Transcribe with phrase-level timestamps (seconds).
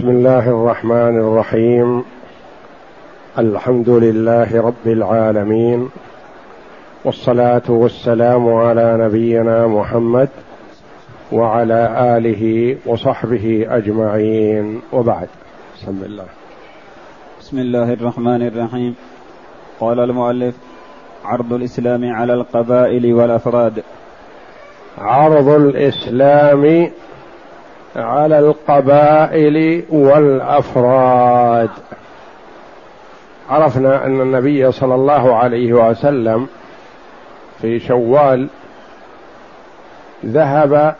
[0.00, 2.04] بسم الله الرحمن الرحيم.
[3.38, 5.88] الحمد لله رب العالمين.
[7.04, 10.28] والصلاة والسلام على نبينا محمد
[11.32, 14.80] وعلى آله وصحبه أجمعين.
[14.92, 15.28] وبعد.
[15.76, 16.24] بسم الله.
[17.40, 18.94] بسم الله الرحمن الرحيم.
[19.80, 20.54] قال المؤلف
[21.24, 23.82] عرض الإسلام على القبائل والأفراد.
[24.98, 26.90] عرض الإسلام
[27.96, 31.70] على القبائل والأفراد.
[33.50, 36.48] عرفنا أن النبي صلى الله عليه وسلم
[37.60, 38.48] في شوال
[40.26, 40.94] ذهب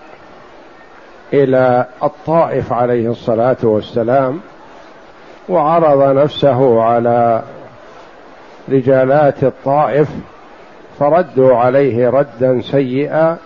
[1.32, 4.40] إلى الطائف عليه الصلاة والسلام
[5.48, 7.42] وعرض نفسه على
[8.68, 10.08] رجالات الطائف
[10.98, 13.36] فردوا عليه ردا سيئا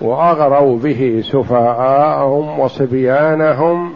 [0.00, 3.94] وأغروا به سفهاءهم وصبيانهم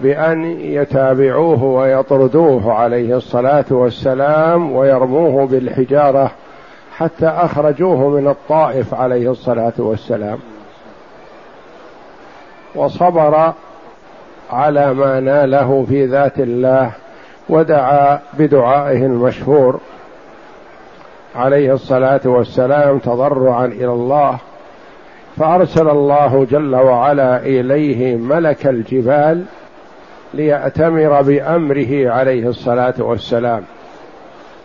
[0.00, 6.30] بأن يتابعوه ويطردوه عليه الصلاة والسلام ويرموه بالحجارة
[6.96, 10.38] حتى أخرجوه من الطائف عليه الصلاة والسلام.
[12.74, 13.52] وصبر
[14.50, 16.90] على ما ناله في ذات الله
[17.48, 19.80] ودعا بدعائه المشهور
[21.36, 24.38] عليه الصلاة والسلام تضرعا إلى الله
[25.38, 29.44] فأرسل الله جل وعلا إليه ملك الجبال
[30.34, 33.64] ليأتمر بأمره عليه الصلاة والسلام.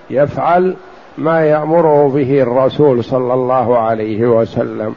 [0.09, 0.75] يفعل
[1.17, 4.95] ما يامره به الرسول صلى الله عليه وسلم.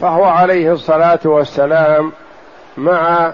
[0.00, 2.12] فهو عليه الصلاة والسلام
[2.76, 3.32] مع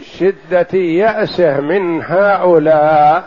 [0.00, 3.24] شدة يأسه من هؤلاء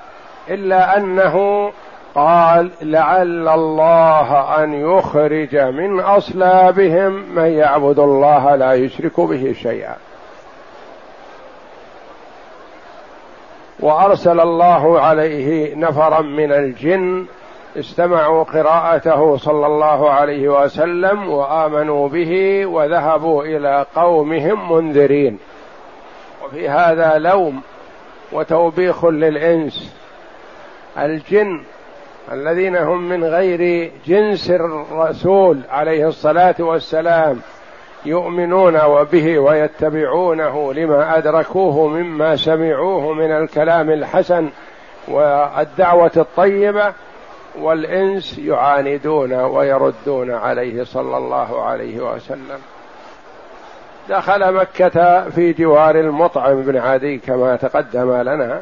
[0.49, 1.71] إلا أنه
[2.17, 9.95] قال لعل الله أن يخرج من أصلابهم من يعبد الله لا يشرك به شيئا.
[13.79, 17.25] وأرسل الله عليه نفرا من الجن
[17.79, 25.39] استمعوا قراءته صلى الله عليه وسلم وآمنوا به وذهبوا إلى قومهم منذرين.
[26.45, 27.61] وفي هذا لوم
[28.31, 29.95] وتوبيخ للإنس.
[30.97, 31.63] الجن
[32.31, 37.39] الذين هم من غير جنس الرسول عليه الصلاة والسلام
[38.05, 38.79] يؤمنون
[39.11, 44.49] به ويتبعونه لما أدركوه مما سمعوه من الكلام الحسن
[45.07, 46.93] والدعوة الطيبة
[47.59, 52.59] والإنس يعاندون ويردون عليه صلى الله عليه وسلم.
[54.09, 58.61] دخل مكة في جوار المطعم بن عدي كما تقدم لنا.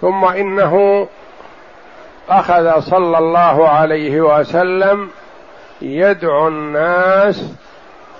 [0.00, 1.06] ثم إنه
[2.28, 5.10] أخذ صلى الله عليه وسلم
[5.82, 7.52] يدعو الناس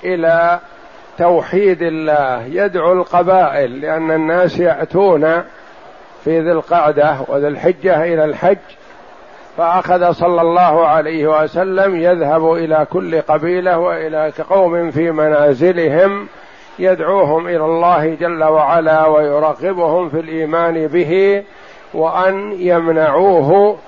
[0.04, 0.58] إلى
[1.18, 5.42] توحيد الله يدعو القبائل لأن الناس يأتون
[6.24, 8.58] في ذي القعدة وذي الحجة إلى الحج.
[9.56, 16.28] فأخذ صلى الله عليه وسلم يذهب إلى كل قبيلة وإلى قوم في منازلهم
[16.78, 21.42] يدعوهم إلى الله جل وعلا ويرغبهم في الإيمان به.
[21.94, 23.78] وأن يمنعوه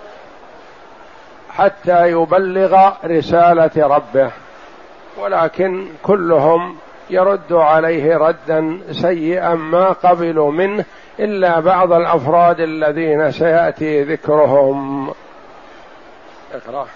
[1.51, 4.31] حتى يبلغ رسالة ربه.
[5.21, 6.77] ولكن كلهم
[7.11, 10.85] يرد عليه ردا سيئا ما قبلوا منه
[11.21, 15.11] إلا بعض الأفراد الذين سيأتي ذكرهم.
[16.55, 16.87] اقرأ.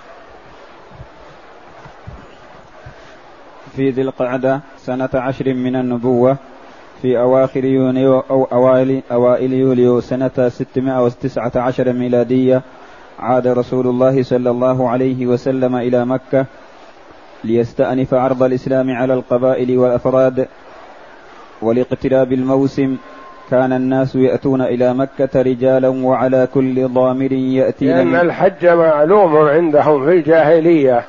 [3.76, 6.36] في ذي القعدة سنة عشر من النبوة.
[7.02, 12.62] في أواخر يونيو أو أوائل, أوائل يوليو سنة 619 ميلادية
[13.18, 16.46] عاد رسول الله صلى الله عليه وسلم إلى مكة
[17.44, 20.48] ليستأنف عرض الإسلام على القبائل والأفراد
[21.62, 22.96] ولاقتراب الموسم.
[23.50, 30.10] كان الناس يأتون إلى مكة رجالا وعلى كل ضامر يأتي لأن الحج معلوم عندهم في
[30.10, 31.04] الجاهلية.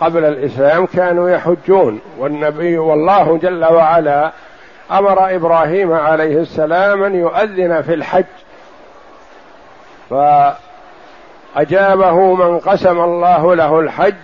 [0.00, 4.32] قبل الإسلام كانوا يحجون والنبي والله جل وعلا
[4.90, 8.24] أمر إبراهيم عليه السلام أن يؤذن في الحج.
[11.54, 14.14] فأجابه من قسم الله له الحج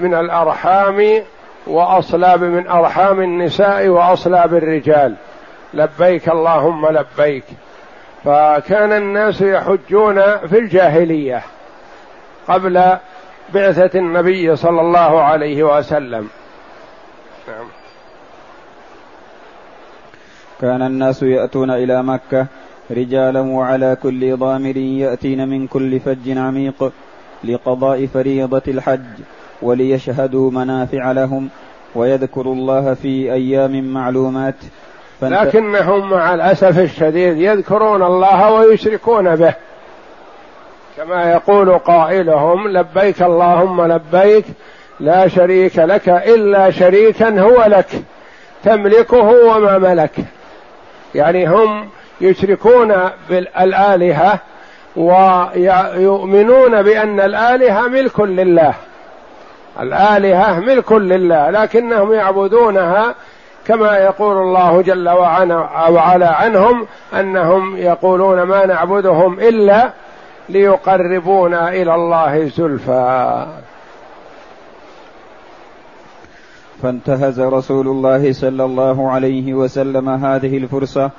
[0.00, 1.22] من الأرحام
[1.66, 5.14] وأصلاب من أرحام النساء وأصلاب الرجال.
[5.74, 7.44] لبيك اللهم لبيك.
[8.24, 11.42] فكان الناس يحجون في الجاهلية
[12.48, 12.96] قبل
[13.54, 16.28] بعثة النبي صلى الله عليه وسلم.
[17.48, 17.85] نعم.
[20.60, 22.46] كان الناس يأتون إلى مكة
[22.90, 26.92] رجالا وعلى كل ضامر يأتين من كل فج عميق
[27.44, 29.00] لقضاء فريضة الحج
[29.62, 31.48] وليشهدوا منافع لهم
[31.94, 34.54] ويذكروا الله في أيام معلومات.
[35.22, 39.54] لكنهم مع الأسف الشديد يذكرون الله ويشركون به.
[40.96, 44.44] كما يقول قائلهم لبيك اللهم لبيك
[45.00, 47.88] لا شريك لك إلا شريكا هو لك
[48.64, 50.35] تملكه وما ملك.
[51.14, 51.88] يعني هم
[52.20, 52.94] يشركون
[53.30, 54.38] بالآلهة
[54.96, 58.74] ويؤمنون بأن الآلهة ملك لله.
[59.80, 63.14] الآلهة ملك لله لكنهم يعبدونها
[63.66, 65.08] كما يقول الله جل
[65.88, 69.90] وعلا عنهم أنهم يقولون ما نعبدهم إلا
[70.48, 73.46] ليقربونا إلى الله زلفى.
[76.82, 81.10] فانتهز رسول الله صلى الله عليه وسلم هذه الفرصة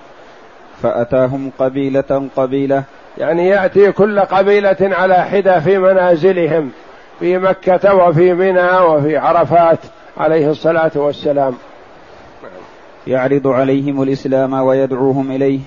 [0.81, 2.83] فأتاهم قبيلة قبيلة.
[3.17, 6.71] يعني يأتي كل قبيلة على حدة في منازلهم
[7.19, 9.79] في مكة وفي منى وفي عرفات
[10.17, 11.53] عليه الصلاة والسلام.
[13.07, 15.59] يعرض عليهم الإسلام ويدعوهم إليه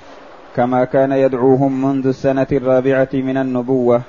[0.56, 4.00] كما كان يدعوهم منذ السنة الرابعة من النبوة.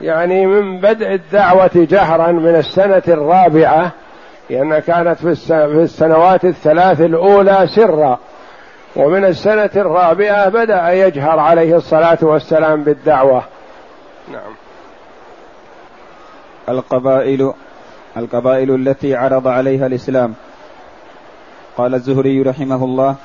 [0.00, 3.92] يعني من بدء الدعوة جهرا من السنة الرابعة
[4.50, 8.18] لأنها كانت في السنوات الثلاث الأولى سرا
[8.96, 13.42] ومن السنة الرابعة بدأ يجهر عليه الصلاة والسلام بالدعوة.
[14.32, 14.52] نعم.
[16.68, 17.52] القبائل
[18.16, 20.34] القبائل التي عرض عليها الإسلام.
[21.76, 23.16] قال الزهري رحمه الله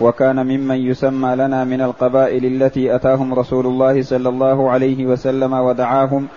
[0.00, 6.28] وكان ممن يسمى لنا من القبائل التي أتاهم رسول الله صلى الله عليه وسلم ودعاهم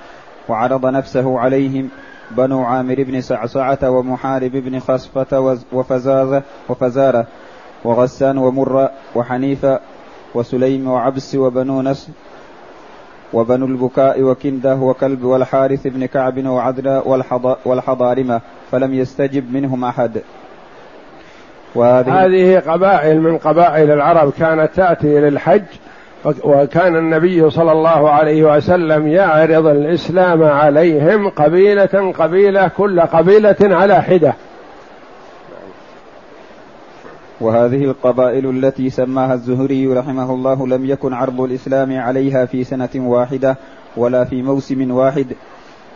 [0.49, 1.89] وعرض نفسه عليهم
[2.31, 7.27] بنو عامر بن سعسعة ومحارب بن خصفة وفزازة وفزارة
[7.83, 9.79] وغسان ومرة وحنيفة
[10.35, 12.11] وسليم وعبس وبنو نصر
[13.33, 17.01] وبنو البكاء وكندة وكلب والحارث بن كعب وعدل
[17.65, 18.41] والحضارمة
[18.71, 20.21] فلم يستجب منهم أحد.
[21.75, 25.63] وهذه هذه قبائل من قبائل العرب كانت تأتي للحج
[26.25, 34.33] وكان النبي صلى الله عليه وسلم يعرض الإسلام عليهم قبيلة قبيلة كل قبيلة على حدة.
[37.41, 43.57] وهذه القبائل التي سماها الزهري رحمه الله لم يكن عرض الإسلام عليها في سنة واحدة
[43.97, 45.27] ولا في موسم واحد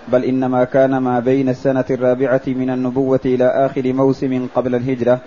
[0.08, 5.19] بل إنما كان ما بين السنة الرابعة من النبوة إلى آخر موسم قبل الهجرة.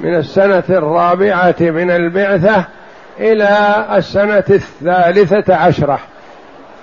[0.00, 2.64] من السنة الرابعة من البعثة
[3.20, 5.98] إلى السنة الثالثة عشرة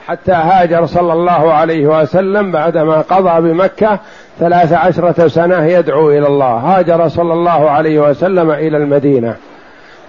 [0.08, 4.00] حتى هاجر صلى الله عليه وسلم بعدما قضى بمكة
[4.40, 6.46] ثلاث عشرة سنة يدعو إلى الله.
[6.46, 9.36] هاجر صلى الله عليه وسلم إلى المدينة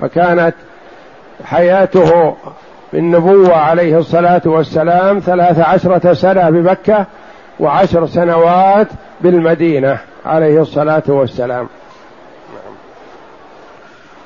[0.01, 0.55] فكانت
[1.45, 2.35] حياته
[2.93, 7.07] بالنبوة عليه الصلاة والسلام ثلاث عشرة سنة بمكة
[7.61, 8.89] وعشر سنوات
[9.21, 11.69] بالمدينة عليه الصلاة والسلام.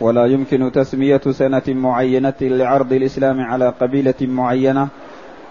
[0.00, 4.88] ولا يمكن تسمية سنة معينة لعرض الإسلام على قبيلة معينة.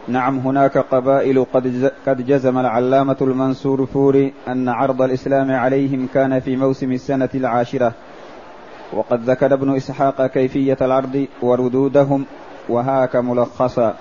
[0.08, 6.56] نعم هناك قبائل قد قد جزم العلامة المنصور فوري أن عرض الإسلام عليهم كان في
[6.56, 7.94] موسم السنة العاشرة.
[8.94, 12.26] وقد ذكر ابن إسحاق كيفية العرض وردودهم
[12.70, 13.96] وهاك ملخصا.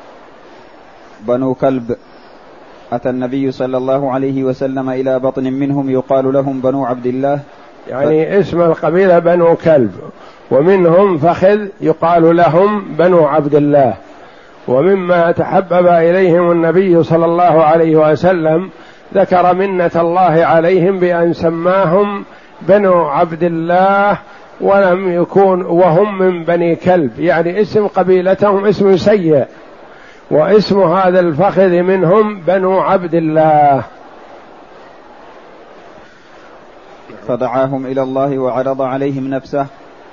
[1.29, 1.97] بنو كلب
[2.93, 7.41] أتى النبي صلى الله عليه وسلم إلى بطن منهم يقال لهم بنو عبد الله.
[7.89, 9.93] يعني اسم القبيلة بنو كلب.
[10.51, 13.95] ومنهم فخذ يقال لهم بنو عبد الله.
[14.69, 18.71] ومما تحبب إليهم النبي صلى الله عليه وسلم
[19.15, 22.25] ذكر منة الله عليهم بأن سماهم
[22.63, 24.19] بنو عبد الله
[24.61, 27.21] ولم يكون وهم من بني كلب.
[27.21, 29.47] يعني اسم قبيلتهم اسم سيء
[30.31, 33.83] واسم هذا الفخذ منهم بنو عبد الله.
[37.29, 39.67] فدعاهم إلى الله وعرض عليهم نفسه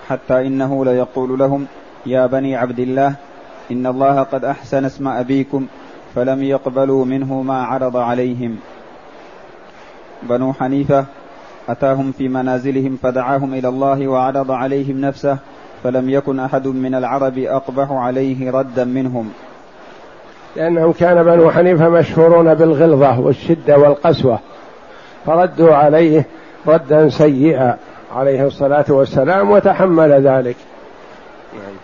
[0.10, 1.65] حتى إنه ليقول لهم
[2.05, 3.15] يا بني عبد الله
[3.72, 5.67] إن الله قد أحسن اسم أبيكم
[6.15, 8.57] فلم يقبلوا منه ما عرض عليهم.
[10.24, 11.05] بنو حنيفة
[11.69, 15.38] أتاهم في منازلهم فدعاهم إلى الله وعرض عليهم نفسه
[15.83, 19.31] فلم يكن أحد من العرب أقبح عليه ردا منهم.
[20.55, 24.39] لأنهم كان بنو حنيفة مشهورون بالغلظة والشدة والقسوة
[25.25, 26.25] فردوا عليه
[26.67, 27.77] ردا سيئا.
[28.13, 30.55] عليه الصلاة والسلام وتحمل ذلك
[31.53, 31.75] نعم.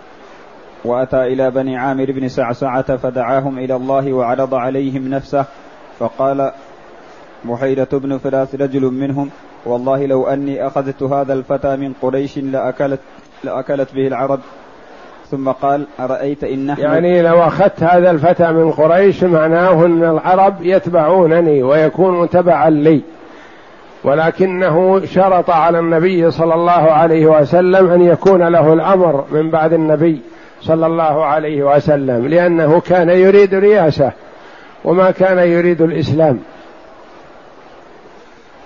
[0.85, 5.45] وأتى إلى بني عامر بن سعسعة فدعاهم إلى الله وعرض عليهم نفسه
[5.99, 6.51] فقال
[7.45, 9.29] بحيرة بن فراس رجل منهم
[9.65, 12.99] والله لو أني أخذت هذا الفتى من قريش لأكلت,
[13.43, 14.39] لأكلت به العرب
[15.31, 20.55] ثم قال أرأيت إن نحن يعني لو أخذت هذا الفتى من قريش معناه أن العرب
[20.61, 23.01] يتبعونني ويكون تبعا لي
[24.03, 30.21] ولكنه شرط على النبي صلى الله عليه وسلم أن يكون له الأمر من بعد النبي
[30.61, 34.11] صلى الله عليه وسلم لأنه كان يريد رياسة
[34.85, 36.39] وما كان يريد الإسلام.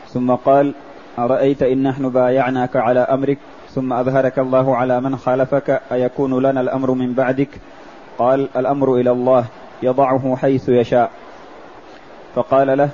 [0.08, 0.74] ثم قال
[1.20, 3.38] أرأيت إن نحن بايعناك على أمرك؟
[3.70, 7.50] ثم أظهرك الله على من خالفك أيكون لنا الأمر من بعدك؟
[8.18, 9.46] قال الأمر إلى الله
[9.84, 11.12] يضعه حيث يشاء.
[12.36, 12.90] فقال له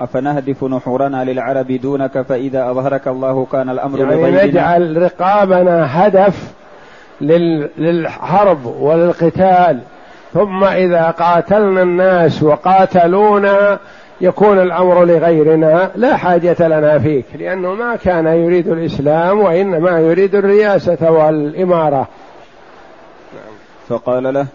[0.00, 6.52] أفنهدف نحورنا للعرب دونك فإذا أظهرك الله كان الأمر يعني لغيرنا نجعل رقابنا هدف
[7.20, 9.80] للحرب وللقتال.
[10.34, 13.78] ثم إذا قاتلنا الناس وقاتلونا
[14.20, 15.90] يكون الأمر لغيرنا.
[15.96, 22.08] لا حاجة لنا فيك لأنه ما كان يريد الإسلام وإنما يريد الرياسة والإمارة.
[23.88, 24.46] فقال له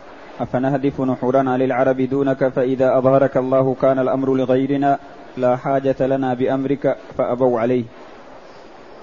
[0.42, 4.98] أفنهدف نحورنا للعرب دونك فإذا أظهرك الله كان الأمر لغيرنا؟
[5.38, 7.84] لا حاجة لنا بأمرك فأبوا عليه.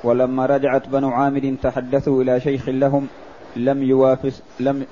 [0.04, 3.06] ولما رجعت بنو عامر تحدثوا إلى شيخ لهم
[3.56, 4.84] لم يوافي لم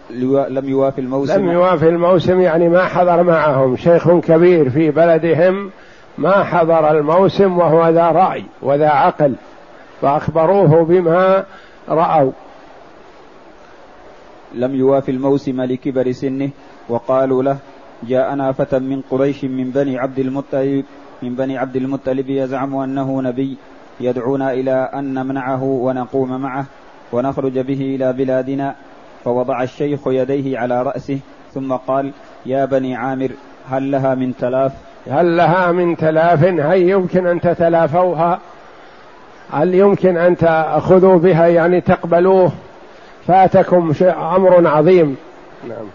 [0.48, 1.34] لم يوافي الموسم.
[1.34, 3.76] لم يوافي الموسم يعني ما حضر معهم.
[3.76, 5.70] شيخ كبير في بلدهم
[6.18, 9.34] ما حضر الموسم وهو ذا رأي وذا عقل
[10.00, 11.44] فأخبروه بما
[11.88, 12.32] رأوا.
[14.54, 16.50] لم يوافي الموسم لكبر سنه
[16.88, 17.58] وقالوا له
[18.02, 20.84] جاءنا فتى من قريش من بني عبد المطلب
[21.22, 23.56] من بني عبد المطلب يزعم أنه نبي
[24.00, 26.64] يدعونا إلى أن نمنعه ونقوم معه
[27.12, 28.74] ونخرج به إلى بلادنا
[29.24, 31.18] فوضع الشيخ يديه على رأسه
[31.54, 32.12] ثم قال
[32.46, 33.30] يا بني عامر
[33.70, 34.72] هل لها من تلاف؟
[35.10, 38.40] هل لها من تلاف؟ هل يمكن أن تتلافوها.
[39.52, 42.52] هل يمكن أن تأخذوا بها؟ يعني تقبلوه.
[43.26, 45.16] فاتكم شيء أمر عظيم.
[45.68, 45.86] نعم.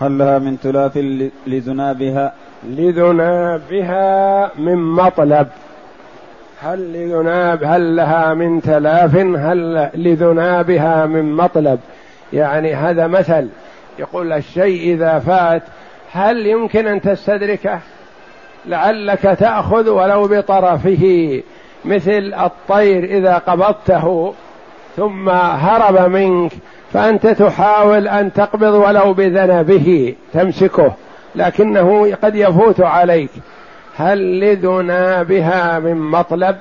[0.00, 0.96] هل لها من تلاف
[1.46, 2.32] لذنابها
[2.64, 5.48] لذنابها من مطلب.
[6.62, 11.78] هل لذناب هل لها من تلاف؟ هل لذنابها من مطلب؟
[12.32, 13.48] يعني هذا مثل.
[13.98, 15.62] يقول الشيء إذا فات
[16.12, 17.78] هل يمكن أن تستدركه؟
[18.66, 21.42] لعلك تأخذ ولو بطرفه.
[21.84, 24.34] مثل الطير إذا قبضته
[24.96, 26.52] ثم هرب منك
[26.92, 30.94] فأنت تحاول أن تقبض ولو بذنبه تمسكه.
[31.34, 33.30] لكنه قد يفوت عليك.
[33.96, 36.56] هل لدنا بها من مطلب؟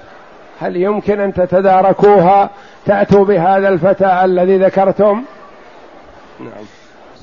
[0.59, 2.49] هل يمكن أن تتداركوها؟
[2.85, 5.23] تأتوا بهذا الفتى الذي ذكرتم؟
[6.39, 6.65] نعم.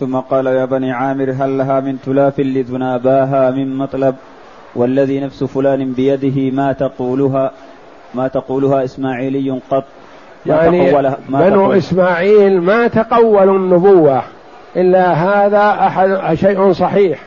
[0.00, 4.14] ثم قال يا بني عامر هل لها من تلاف لذناباها من مطلب؟
[4.74, 7.52] والذي نفس فلان بيده ما تقولها
[8.14, 9.84] ما تقولها إسماعيلي قط.
[10.46, 10.92] ما يعني
[11.28, 14.22] ما بنو تقول إسماعيل ما تقولوا النبوة
[14.76, 17.18] إلا هذا احد شيء صحيح.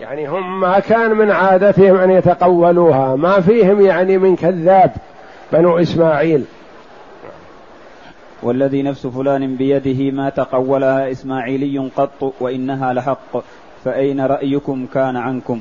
[0.00, 4.92] يعني هم ما كان من عادتهم أن يتقولوها ما فيهم يعني من كذاب
[5.52, 6.44] بنو إسماعيل.
[8.42, 13.42] والذي نفس فلان بيده ما تقولها إسماعيلي قط وإنها لحق
[13.84, 15.60] فأين رأيكم كان عنكم؟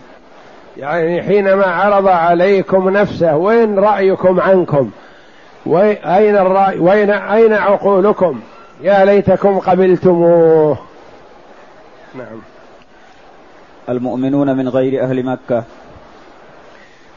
[0.78, 4.92] يعني حينما عرض عليكم نفسه وين رأيكم عنكم؟
[5.66, 8.40] وين الرأي وين أين عقولكم؟
[8.82, 10.78] يا ليتكم قبلتموه.
[12.16, 12.53] نعم.
[13.90, 15.64] المؤمنون من غير أهل مكة.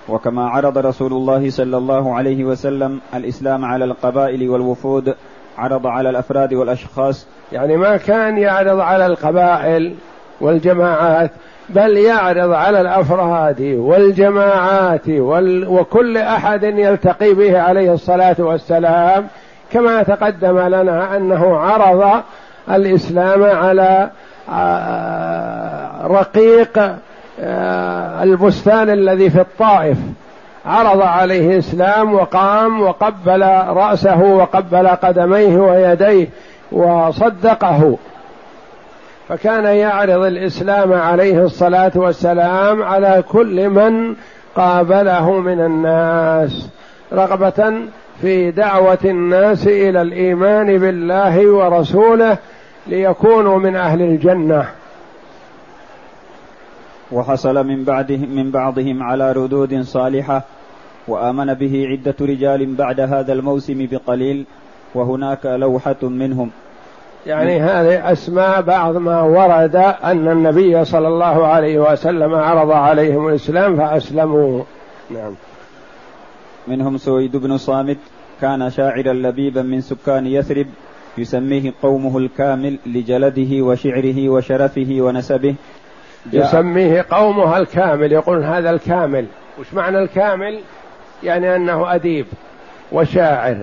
[0.08, 5.14] وكما عرض رسول الله صلى الله عليه وسلم الإسلام على القبائل والوفود
[5.58, 7.26] عرض على الأفراد والأشخاص.
[7.52, 9.94] يعني ما كان يعرض على القبائل
[10.40, 11.30] والجماعات
[11.68, 15.68] بل يعرض على الأفراد والجماعات وال...
[15.68, 19.26] وكل أحد يلتقي به عليه الصلاة والسلام.
[19.73, 22.23] كما تقدم لنا أنه عرض
[22.70, 24.11] الإسلام على
[26.09, 26.97] رقيق
[27.41, 29.99] آه، البستان الذي في الطائف.
[30.67, 36.29] عرض عليه الإسلام وقام وقبل رأسه وقبل قدميه ويديه
[36.73, 37.97] وصدقه.
[39.29, 44.15] فكان يعرض الإسلام عليه الصلاة والسلام على كل من
[44.57, 46.69] قابله من الناس
[47.12, 47.75] رغبة
[48.21, 52.38] في دعوة الناس إلى الإيمان بالله ورسوله
[52.87, 54.69] ليكونوا من أهل الجنة.
[57.12, 60.43] وحصل من بعدهم من بعضهم على ردود صالحة
[61.09, 64.45] وآمن به عدة رجال بعد هذا الموسم بقليل
[64.95, 66.50] وهناك لوحة منهم.
[67.26, 73.76] يعني هذه أسماء بعض ما ورد أن النبي صلى الله عليه وسلم عرض عليهم الإسلام
[73.76, 74.62] فأسلموا.
[75.11, 75.35] نعم.
[76.69, 77.99] منهم سويد بن صامت
[78.40, 80.66] كان شاعرا لبيبا من سكان يثرب
[81.18, 85.54] يسميه قومه الكامل لجلده وشعره وشرفه ونسبه.
[86.32, 89.26] يسميه قومه الكامل يقول هذا الكامل.
[89.61, 90.61] وش معنى الكامل؟
[91.23, 92.26] يعني أنه أديب
[92.92, 93.56] وشاعر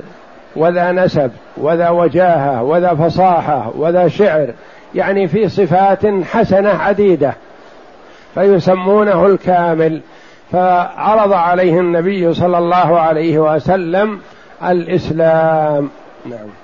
[0.55, 4.47] وذا نسب وذا وجاهة وذا فصاحة وذا شعر
[4.95, 7.33] يعني في صفات حسنة عديدة.
[8.33, 10.01] فيسمونه الكامل.
[10.51, 14.19] فعرض عليه النبي صلى الله عليه وسلم
[14.63, 15.89] الإسلام.
[16.25, 16.62] نعم.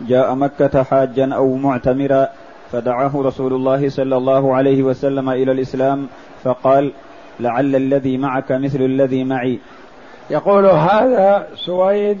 [0.00, 2.28] جاء مكة حاجا أو معتمرا
[2.72, 6.06] فدعاه رسول الله صلى الله عليه وسلم إلى الإسلام
[6.44, 6.92] فقال
[7.40, 9.58] لعل الذي معك مثل الذي معي.
[10.30, 12.18] يقول هذا سويد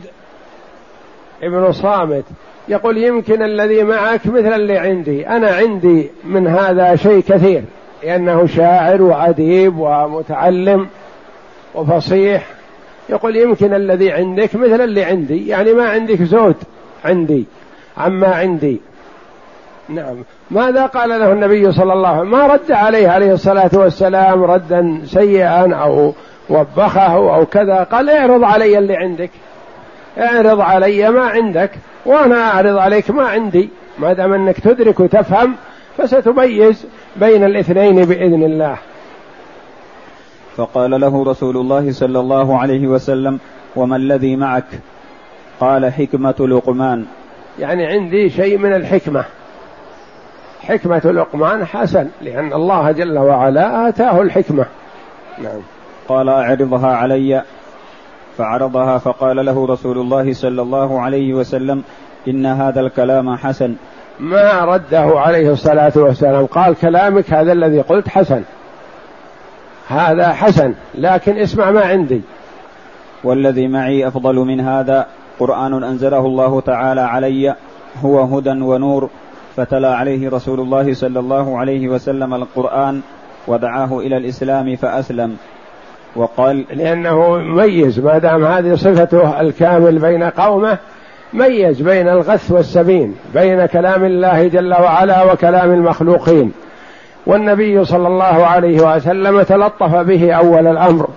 [1.42, 2.24] ابن صامت.
[2.68, 5.28] يقول يمكن الذي معك مثل اللي عندي.
[5.28, 7.64] أنا عندي من هذا شيء كثير
[8.02, 10.88] لأنه شاعر وأديب ومتعلم
[11.74, 12.46] وفصيح.
[13.08, 15.48] يقول يمكن الذي عندك مثل اللي عندي.
[15.48, 16.56] يعني ما عندك زود
[17.04, 17.44] عندي.
[17.96, 18.80] عما عندي.
[19.88, 20.16] نعم.
[20.50, 25.00] ماذا قال له النبي صلى الله عليه وسلم؟ ما رد عليه عليه الصلاة والسلام ردا
[25.04, 26.14] سيئا أو
[26.50, 27.82] وبخه أو كذا.
[27.82, 29.30] قال اعرض علي اللي عندك.
[30.18, 31.70] اعرض علي ما عندك.
[32.06, 33.70] وأنا أعرض عليك ما عندي.
[33.98, 35.54] ما دام أنك تدرك وتفهم
[35.98, 36.86] فستميز
[37.16, 38.76] بين الاثنين بإذن الله.
[40.56, 43.38] فقال له رسول الله صلى الله عليه وسلم
[43.76, 44.80] وما الذي معك؟
[45.60, 47.06] قال حكمة لقمان.
[47.58, 49.24] يعني عندي شيء من الحكمة.
[50.62, 54.66] حكمة لقمان حسن لأن الله جل وعلا آتاه الحكمة.
[55.38, 55.60] نعم.
[56.08, 57.42] قال أعرضها علي.
[58.38, 61.82] فعرضها فقال له رسول الله صلى الله عليه وسلم
[62.28, 63.74] إن هذا الكلام حسن.
[64.20, 66.46] ما رده عليه الصلاة والسلام.
[66.46, 68.42] قال كلامك هذا الذي قلت حسن.
[69.88, 72.22] هذا حسن لكن اسمع ما عندي.
[73.24, 75.06] والذي معي أفضل من هذا
[75.40, 77.54] قرآن أنزله الله تعالى علي
[78.04, 79.08] هو هدى ونور
[79.56, 83.00] فتلا عليه رسول الله صلى الله عليه وسلم القرآن
[83.48, 85.36] ودعاه إلى الإسلام فأسلم.
[86.16, 90.78] وقال لأنه ميز ما دام هذه صفته الكامل بين قومه
[91.32, 96.52] ميز بين الغث والسمين بين كلام الله جل وعلا وكلام المخلوقين.
[97.26, 101.08] والنبي صلى الله عليه وسلم تلطف به أول الأمر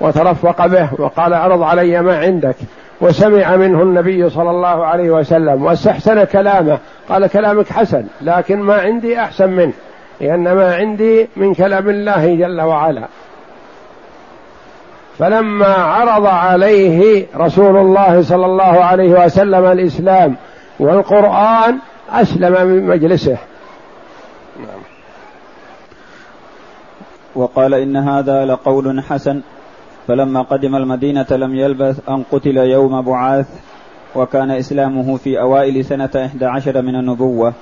[0.00, 2.56] وترفق به وقال أعرض علي ما عندك.
[3.00, 6.78] وسمع منه النبي صلى الله عليه وسلم واستحسن كلامه.
[7.08, 9.72] قال كلامك حسن لكن ما عندي أحسن منه
[10.20, 13.08] لأن ما عندي من كلام الله جل وعلا.
[15.18, 20.36] فلما عرض عليه رسول الله صلى الله عليه وسلم الإسلام
[20.80, 21.78] والقرآن
[22.10, 23.36] أسلم من مجلسه.
[27.34, 29.40] وقال إن هذا لقول حسن.
[30.08, 33.46] فلما قدم المدينة لم يلبث أن قتل يوم بعاث
[34.14, 35.38] وكان إسلامه في
[35.82, 37.52] سنة إحدى عشر من النبوة.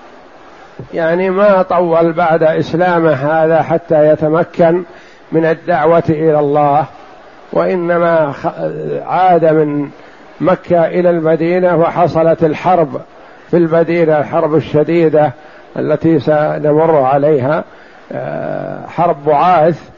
[0.94, 4.84] يعني ما طول بعد اسلامه هذا حتى يتمكن
[5.32, 6.86] من الدعوة إلى الله
[7.52, 8.32] وإنما
[9.06, 9.88] عاد من
[10.40, 13.00] مكة إلى المدينة وحصلت الحرب
[13.50, 15.32] في المدينة الحرب الشديدة
[15.78, 17.64] التي سنمر عليها
[18.12, 19.95] آه، حرب بعاث.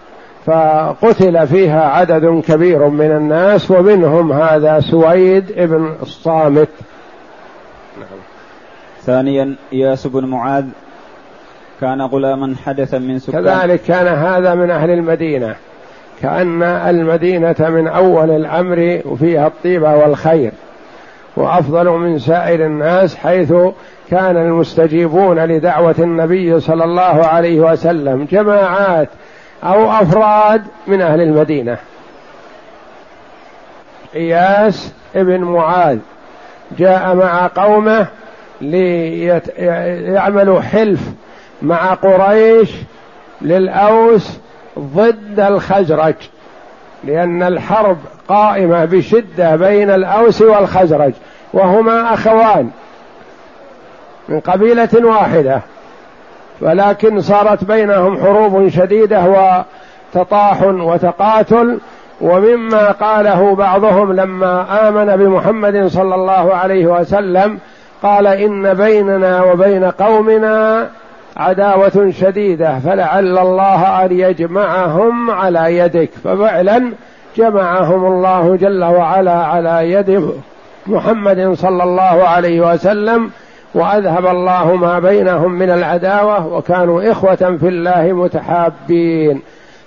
[0.49, 6.69] فقتل فيها عدد كبير من الناس ومنهم هذا سويد ابن الصامت.
[7.99, 8.19] نعم.
[9.03, 10.65] ثانيا إياس بن معاذ
[11.81, 13.45] كان غلاما حدثا من سكان.
[13.45, 15.55] كذلك كان هذا من أهل المدينة
[16.23, 20.53] كأن المدينة من أول الأمر وفيها الطيبة والخير
[21.37, 23.55] وأفضل من سائر الناس حيث
[24.11, 28.27] كان المستجيبون لدعوة النبي صلى الله عليه وسلم.
[28.31, 29.09] جماعات
[29.65, 31.77] أو أفراد من أهل المدينة.
[34.17, 35.99] إياس ابن معاذ
[36.79, 38.07] جاء مع قومه
[38.61, 41.01] ليعملوا حلف
[41.63, 42.71] مع قريش
[43.43, 44.39] للأوس
[44.79, 46.15] ضد الخزرج
[47.05, 51.13] لأن الحرب قائمة بشدة بين الأوس والخزرج
[51.53, 52.71] وهما أخوان
[54.29, 55.61] من قبيلة واحدة.
[56.61, 59.25] ولكن صارت بينهم حروب شديدة
[60.15, 61.79] وتطاح وتقاتل
[62.21, 67.59] ومما قاله بعضهم لما آمن بمحمد صلى الله عليه وسلم
[68.03, 70.89] قال إن بيننا وبين قومنا
[71.37, 76.93] عداوة شديدة فلعل الله أن يجمعهم على يدك ففعلا
[77.37, 80.33] جمعهم الله جل وعلا على يد
[80.87, 83.31] محمد صلى الله عليه وسلم
[83.75, 89.43] وأذهب الله ما بينهم من العداوة وكانوا إخوة في الله متحابين.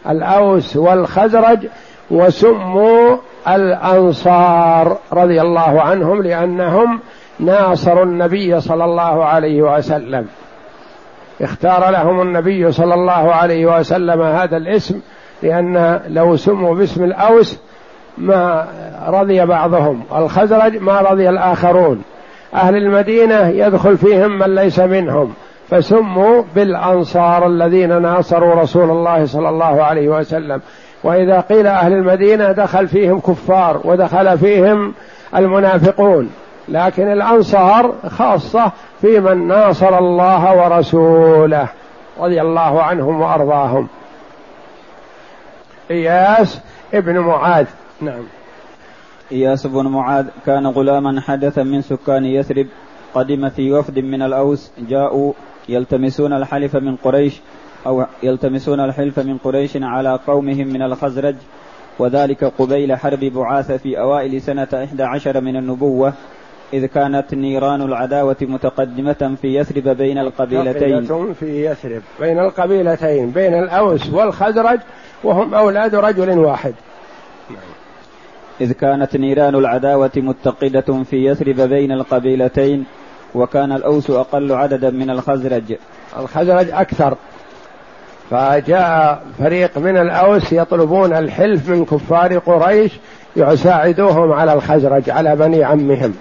[0.09, 1.67] الأوس والخزرج
[2.11, 3.17] وسموا
[3.47, 6.99] الأنصار رضي الله عنهم لأنهم
[7.39, 10.27] ناصروا النبي صلى الله عليه وسلم.
[11.41, 15.01] اختار لهم النبي صلى الله عليه وسلم هذا الاسم
[15.43, 17.59] لأن لو سموا باسم الأوس
[18.17, 18.67] ما
[19.07, 22.03] رضي بعضهم الخزرج ما رضي الآخرون.
[22.53, 25.33] أهل المدينة يدخل فيهم من ليس منهم.
[25.69, 30.61] فسموا بالأنصار الذين ناصروا رسول الله صلى الله عليه وسلم.
[31.03, 34.93] وإذا قيل أهل المدينة دخل فيهم كفار ودخل فيهم
[35.35, 36.29] المنافقون.
[36.67, 41.67] لكن الأنصار خاصة في من ناصر الله ورسوله
[42.19, 43.87] رضي الله عنهم وأرضاهم.
[45.91, 46.59] إياس
[46.93, 47.65] ابن معاذ.
[48.01, 48.23] نعم.
[49.31, 52.67] إياس بن معاذ كان غلاما حدثا من سكان يثرب
[53.13, 55.33] قدم في وفد من الأوس جاءوا
[55.69, 57.41] يلتمسون الحلف من قريش
[57.85, 61.35] أو يلتمسون الحلف من قريش على قومهم من الخزرج
[61.99, 66.13] وذلك قبيل حرب بعاث في أوائل سنة إحدى عشر من النبوة
[66.73, 71.33] إذ كانت نيران العداوة متقدمة في يثرب بين القبيلتين.
[71.33, 74.79] في يثرب بين القبيلتين بين الأوس والخزرج
[75.23, 76.73] وهم أولاد رجل واحد.
[78.61, 82.85] إذ كانت نيران العداوة متقدة في يثرب بين القبيلتين
[83.35, 85.75] وكان الأوس أقل عددا من الخزرج.
[86.19, 87.17] الخزرج أكثر.
[88.29, 92.91] فجاء فريق من الأوس يطلبون الحلف من كفار قريش
[93.35, 96.13] يساعدوهم على الخزرج على بني عمهم.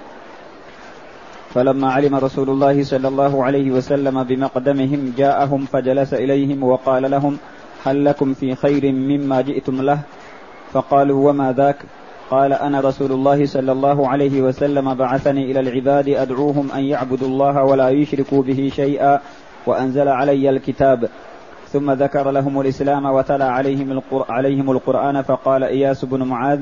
[1.54, 7.38] فلما علم رسول الله صلى الله عليه وسلم بمقدمهم جاءهم فجلس إليهم وقال لهم
[7.84, 9.98] هل لكم في خير مما جئتم له؟
[10.72, 11.76] فقالوا وما ذاك؟
[12.30, 17.64] قال أنا رسول الله صلى الله عليه وسلم بعثني إلى العباد أدعوهم أن يعبدوا الله
[17.64, 19.20] ولا يشركوا به شيئا
[19.66, 21.08] وأنزل علي الكتاب
[21.68, 24.02] ثم ذكر لهم الإسلام وتلا عليهم.
[24.12, 26.60] عليهم القرآن فقال إياس بن معاذ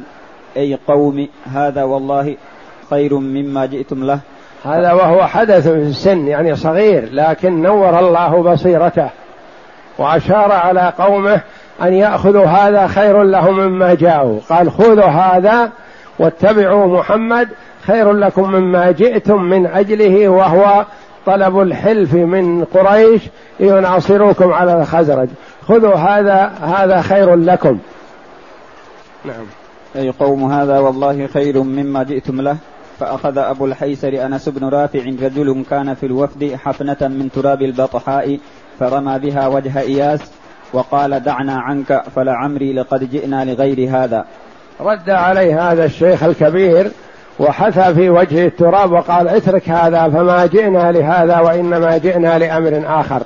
[0.56, 2.36] أي قوم هذا والله
[2.90, 4.20] خير مما جئتم له
[4.64, 9.10] هذا وهو حدث في السن يعني صغير لكن نور الله بصيرته
[9.98, 11.40] وأشار على قومه
[11.82, 14.40] أن يأخذوا هذا خير لهم مما جاءوا.
[14.50, 15.70] قال خذوا هذا
[16.18, 17.48] واتبعوا محمد
[17.82, 20.84] خير لكم مما جئتم من أجله وهو
[21.26, 23.22] طلب الحلف من قريش
[23.60, 25.28] ليناصروكم على الخزرج.
[25.68, 27.78] خذوا هذا هذا خير لكم.
[29.24, 29.46] نعم.
[29.96, 32.56] أي قوم هذا والله خير مما جئتم له.
[33.00, 38.38] فأخذ أبو الحيسر أنس بن رافع رجل كان في الوفد حفنة من تراب البطحاء
[38.80, 40.20] فرمى بها وجه إياس
[40.72, 44.24] وقال دعنا عنك فلعمري لقد جئنا لغير هذا.
[44.80, 46.90] رد عليه هذا الشيخ الكبير
[47.38, 53.22] وحثى في وجه التراب وقال اترك هذا فما جئنا لهذا وإنما جئنا لأمر آخر.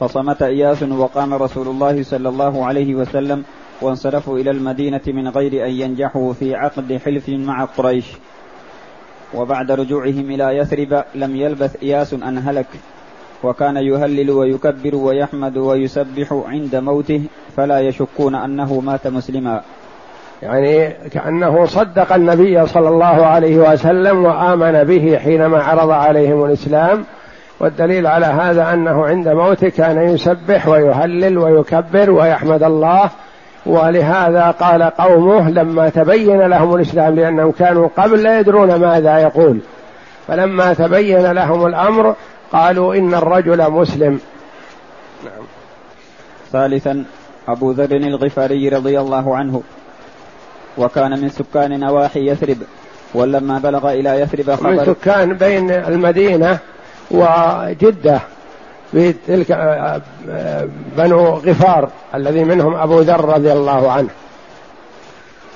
[0.00, 3.44] فصمت إياس وقام رسول الله صلى الله عليه وسلم
[3.82, 8.04] وانصرفوا إلى المدينة من غير أن ينجحوا في عقد حلف مع قريش.
[9.34, 12.66] وبعد رجوعهم إلى يثرب لم يلبث إياس أن هلك.
[13.42, 17.22] وكان يهلل ويكبر ويحمد ويسبح عند موته
[17.56, 19.60] فلا يشكون أنه مات مسلما.
[20.42, 27.04] يعني كأنه صدق النبي صلى الله عليه وسلم وآمن به حينما عرض عليهم الإسلام.
[27.60, 33.10] والدليل على هذا أنه عند موته كان يسبح ويهلل ويكبر ويحمد الله.
[33.66, 39.58] ولهذا قال قومه لما تبين لهم الإسلام لانهم كانوا قبل لا يدرون ماذا يقول.
[40.28, 42.14] فلما تبين لهم الأمر
[42.52, 44.20] قالوا إن الرجل مسلم.
[45.24, 45.44] نعم.
[46.52, 47.04] ثالثا
[47.48, 49.62] أبو ذر الغفاري رضي الله عنه.
[50.78, 52.56] وكان من سكان نواحي يثرب
[53.14, 56.58] ولما بلغ إلى يثرب خبر من سكان بين المدينة
[57.10, 58.20] وجدة
[58.92, 64.08] في تلك آه، آه، بنو غفار الذي منهم أبو ذر رضي الله عنه.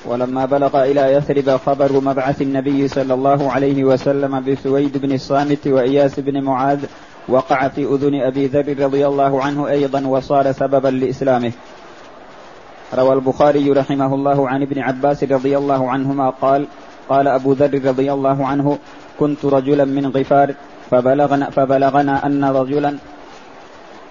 [0.05, 6.21] ولما بلغ إلى يثرب خبر مبعث النبي صلى الله عليه وسلم بسويد بن الصامت وإياس
[6.21, 6.85] بن معاذ
[7.29, 11.53] وقع في أذن أبي ذر رضي الله عنه أيضا وصار سببا لإسلامه.
[12.95, 16.67] روى البخاري رحمه الله عن ابن عباس رضي الله عنهما قال
[17.09, 18.79] قال أبو ذر رضي الله عنه
[19.19, 20.55] كنت رجلا من غفار
[20.91, 22.97] فبلغنا, فبلغنا أن رجلا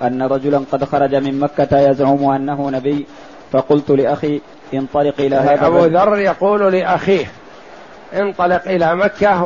[0.02, 3.06] أن رجلا قد خرج من مكة يزعم أنه نبي
[3.52, 4.41] فقلت لأخي
[4.73, 7.25] انطلق إلى يعني هذا أبو ذر يقول لأخيه
[8.13, 9.43] انطلق إلى مكة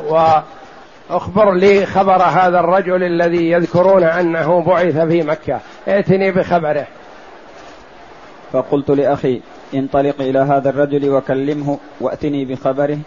[1.09, 5.59] وأخبر لي خبر هذا الرجل الذي يذكرون أنه بعث في مكة.
[5.88, 6.88] ائتني بخبره.
[8.53, 9.41] فقلت لأخي
[9.73, 12.99] انطلق إلى هذا الرجل وكلمه وأتني بخبره.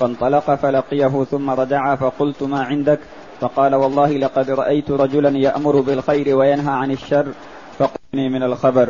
[0.00, 2.98] فانطلق فلقيه ثم رجع فقلت ما عندك؟
[3.40, 7.26] فقال والله لقد رأيت رجلا يأمر بالخير وينهى عن الشر
[7.78, 8.88] فقلني من الخبر.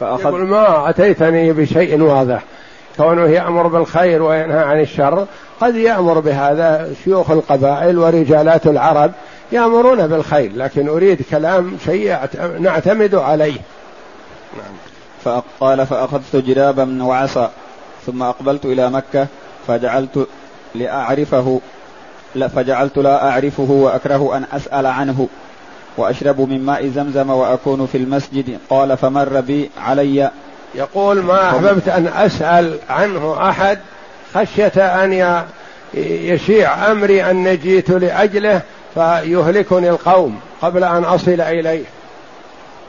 [0.00, 2.42] فأخذ يقول ما أتيتني بشيء واضح.
[2.96, 5.26] كونه يأمر بالخير وينهى عن الشر
[5.60, 9.12] قد يأمر بهذا شيوخ القبائل ورجالات العرب
[9.52, 12.18] يأمرون بالخير لكن أريد كلام شيء
[12.60, 13.56] نعتمد عليه.
[14.56, 14.74] نعم.
[15.24, 17.50] فقال فأخذت جرابا وعصا
[18.06, 19.26] ثم أقبلت إلى مكة
[19.66, 20.26] فجعلت
[20.74, 21.60] لأعرفه
[22.34, 25.28] لا فجعلت لا أعرفه وأكره أن أسأل عنه.
[25.96, 28.58] وأشرب من ماء زمزم وأكون في المسجد.
[28.70, 30.30] قال فمر بي علي.
[30.74, 33.78] يقول ما أحببت أن أسأل عنه أحد
[34.34, 35.42] خشية أن
[35.94, 38.60] يشيع أمري أن جئت لأجله
[38.94, 41.84] فيهلكني القوم قبل أن أصل إليه.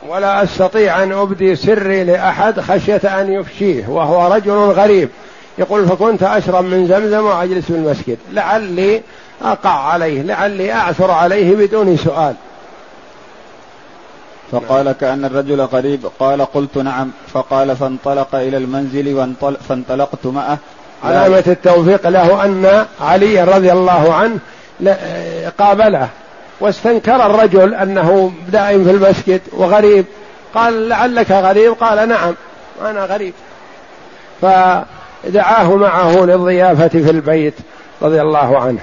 [0.07, 5.09] ولا أستطيع أن أبدي سري لأحد خشية أن يفشيه وهو رجل غريب.
[5.57, 8.17] يقول فكنت أشرب من زمزم وأجلس في المسجد.
[8.31, 9.01] لعلي
[9.41, 12.35] أقع عليه لعلي أعثر عليه بدون سؤال.
[14.53, 19.33] فقال كأن الرجل غريب قال قلت نعم فقال فانطلق إلى المنزل
[19.69, 20.57] فانطلقت معه.
[21.03, 24.39] علامة التوفيق له أن علي رضي الله عنه
[25.57, 26.09] قابله
[26.59, 30.05] واستنكر الرجل أنه دائم في المسجد وغريب.
[30.55, 32.33] قال لعلك غريب؟ قال نعم
[32.81, 33.33] أنا غريب.
[34.41, 37.53] فدعاه معه للضيافة في البيت
[38.01, 38.79] رضي الله عنه.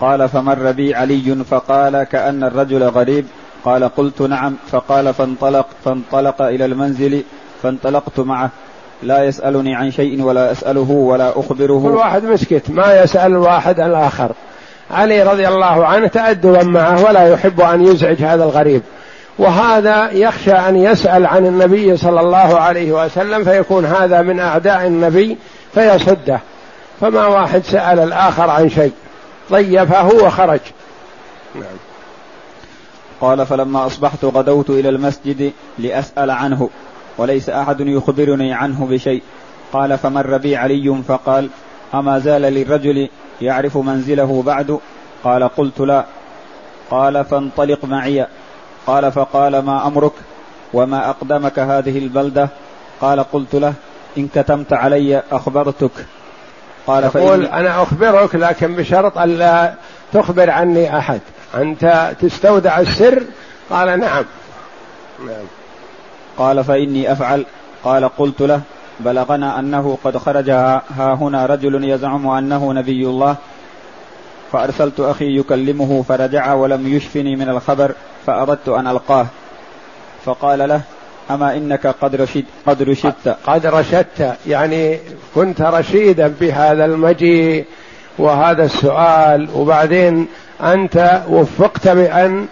[0.00, 3.26] قال فمر بي علي فقال كأن الرجل غريب
[3.66, 7.22] قال قلت نعم فقال فانطلق فانطلق إلى المنزل
[7.62, 8.50] فانطلقت معه.
[9.02, 11.82] لا يسألني عن شيء ولا أسأله ولا أخبره.
[11.82, 14.32] كل واحد مسكت ما يسأل الواحد الآخر.
[14.90, 18.82] علي رضي الله عنه تأدبا معه ولا يحب أن يزعج هذا الغريب.
[19.38, 25.36] وهذا يخشى أن يسأل عن النبي صلى الله عليه وسلم فيكون هذا من أعداء النبي
[25.74, 26.40] فيصده.
[27.00, 28.92] فما واحد سأل الآخر عن شيء.
[29.52, 30.60] ضيفه وخرج
[31.54, 31.64] نعم.
[33.20, 36.70] قال فلما أصبحت غدوت إلى المسجد لأسأل عنه
[37.18, 39.22] وليس أحد يخبرني عنه بشيء.
[39.72, 41.48] قال فمر بي علي فقال
[41.94, 43.08] أما زال للرجل
[43.40, 44.78] يعرف منزله بعد؟
[45.24, 46.04] قال قلت لا.
[46.90, 48.26] قال فانطلق معي.
[48.86, 50.12] قال فقال ما أمرك
[50.72, 52.48] وما أقدمك هذه البلدة؟
[53.00, 53.74] قال قلت له
[54.18, 55.90] إن كتمت علي أخبرتك.
[56.86, 59.74] قال يقول أنا أخبرك لكن بشرط ألا
[60.12, 61.20] تخبر عني أحد.
[61.54, 63.22] أنت تستودع السر؟
[63.70, 64.24] قال نعم.
[65.26, 65.44] نعم.
[66.38, 67.46] قال فإني أفعل.
[67.84, 68.60] قال قلت له
[69.00, 70.50] بلغنا أنه قد خرج.
[70.50, 73.36] ها هنا رجل يزعم أنه نبي الله.
[74.52, 77.92] فأرسلت أخي يكلمه فرجع ولم يشفني من الخبر
[78.26, 79.26] فأردت أن ألقاه.
[80.24, 80.80] فقال له
[81.30, 84.36] أما إنك قد رشد قد رشدت؟ قد رشدت.
[84.46, 84.98] يعني
[85.34, 87.64] كنت رشيدا بهذا المجيء
[88.18, 90.28] وهذا السؤال وبعدين
[90.62, 92.46] أنت وفقت بأن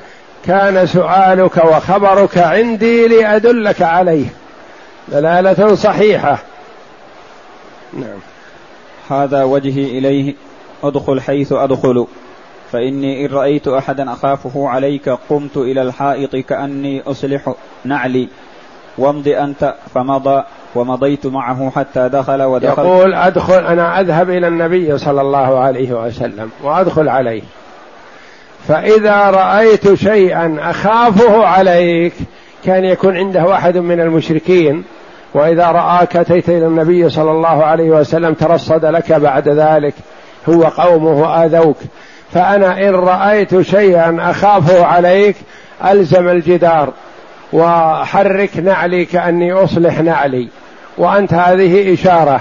[0.45, 4.27] كان سؤالك وخبرك عندي لأدلك عليه.
[5.09, 6.39] دلالة صحيحة.
[7.93, 8.19] نعم.
[9.11, 10.35] هذا وجهي إليه
[10.83, 12.07] أدخل حيث أدخل.
[12.73, 17.53] فإني إن رأيت أحدا أخافه عليك قمت إلى الحائط كأني أصلح
[17.85, 18.29] نعلي.
[18.99, 20.43] وامض أنت فمضى
[20.75, 26.51] ومضيت معه حتى دخل ودخل يقول أدخل أنا أذهب إلى النبي صلى الله عليه وسلم
[26.63, 27.43] وأدخل عليه.
[28.69, 32.13] فإذا رأيت شيئا أخافه عليك
[32.65, 34.85] كان يكون عنده واحد من المشركين.
[35.35, 39.95] وإذا رآك أتيت إلى النبي صلى الله عليه وسلم ترصد لك بعد ذلك.
[40.49, 41.77] هو قومه آذوك.
[42.33, 45.37] فأنا إن رأيت شيئا أخافه عليك
[45.85, 46.93] ألزم الجدار.
[47.53, 50.49] وحرك نعلي كأني أصلح نعلي.
[50.99, 52.41] وأنت هذه إشارة.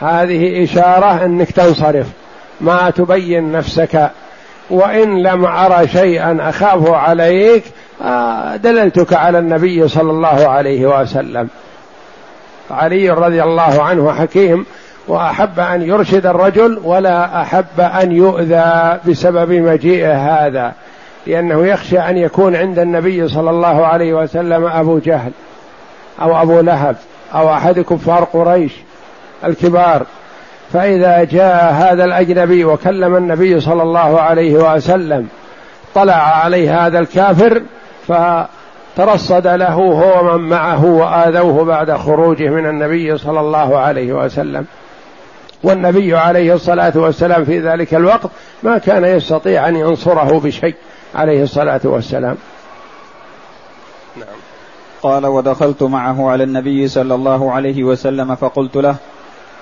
[0.00, 2.06] هذه إشارة أنك تنصرف.
[2.60, 4.10] ما تبين نفسك.
[4.70, 7.64] وإن لم أرى شيئا أخافه عليك
[8.02, 11.48] آه، دللتك على النبي صلى الله عليه وسلم.
[12.70, 14.66] علي رضي الله عنه حكيم
[15.08, 20.72] وأحب أن يرشد الرجل ولا أحب أن يؤذى بسبب مجيئه هذا
[21.26, 25.30] لأنه يخشى أن يكون عند النبي صلى الله عليه وسلم أبو جهل
[26.22, 26.96] أو أبو لهب
[27.34, 28.72] أو احد كفار قريش
[29.44, 30.06] الكبار.
[30.76, 35.28] فإذا جاء هذا الأجنبي وكلم النبي صلى الله عليه وسلم
[35.94, 37.62] طلع عليه هذا الكافر
[38.06, 44.66] فترصد له هو من معه وآذوه بعد خروجه من النبي صلى الله عليه وسلم.
[45.62, 48.30] والنبي عليه الصلاة والسلام في ذلك الوقت
[48.62, 50.74] ما كان يستطيع أن ينصره بشيء
[51.14, 52.36] عليه الصلاة والسلام.
[54.16, 54.36] نعم.
[55.02, 58.96] قال ودخلت معه على النبي صلى الله عليه وسلم فقلت له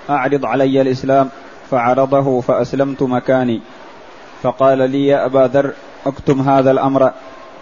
[0.09, 1.29] أعرض علي الإسلام
[1.71, 3.61] فعرضه فأسلمت مكاني.
[4.43, 5.71] فقال لي يا أبا ذر
[6.05, 7.11] اكتم هذا الأمر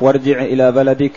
[0.02, 1.12] وارجع إلى بلدك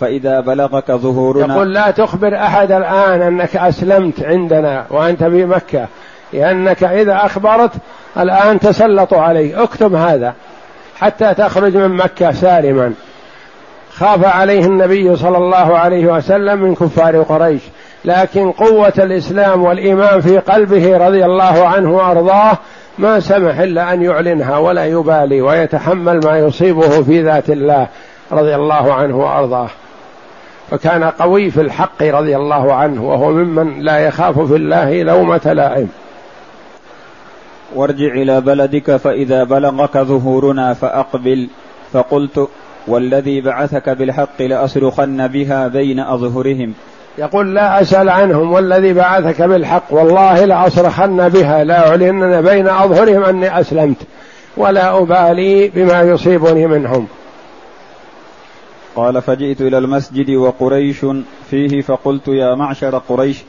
[0.00, 1.54] فإذا بلغك ظهورنا.
[1.54, 5.86] يقول لا تخبر أحد الآن أنك أسلمت عندنا وأنت في مكة
[6.32, 7.72] لأنك إذا أخبرت
[8.18, 9.54] الآن تسلطوا عليك.
[9.54, 10.34] اكتب هذا
[10.96, 12.92] حتى تخرج من مكة سالما.
[13.92, 17.62] خاف عليه النبي صلى الله عليه وسلم من كفار قريش.
[18.04, 22.58] لكن قوة الإسلام والإيمان في قلبه رضي الله عنه وأرضاه
[22.98, 27.88] ما سمح إلا أن يعلنها ولا يبالي ويتحمل ما يصيبه في ذات الله
[28.32, 29.68] رضي الله عنه وأرضاه.
[30.70, 35.88] فكان قوي في الحق رضي الله عنه وهو ممن لا يخاف في الله لومة لائم.
[37.74, 41.48] وارجع إلى بلدك فإذا بلغك ظهورنا فأقبل
[41.92, 42.48] فقلت
[42.86, 46.74] والذي بعثك بالحق لأصرخن بها بين أظهرهم.
[47.18, 53.60] يقول لا أسأل عنهم والذي بعثك بالحق والله لأصرخن بها لا أعلنن بين أظهرهم أني
[53.60, 53.96] أسلمت
[54.56, 57.06] ولا أبالي بما يصيبني منهم.
[58.96, 61.06] قال فجئت إلى المسجد وقريش
[61.50, 63.42] فيه فقلت يا معشر قريش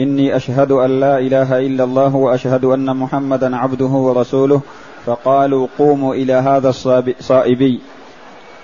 [0.00, 4.60] إني أشهد أن لا إله إلا الله وأشهد أن محمدا عبده ورسوله.
[5.06, 7.80] فقالوا قوموا إلى هذا الصائبي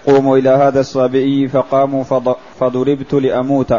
[0.07, 2.05] قوموا إلى هذا الصابئي فقاموا
[2.61, 3.75] فضربت لأموت.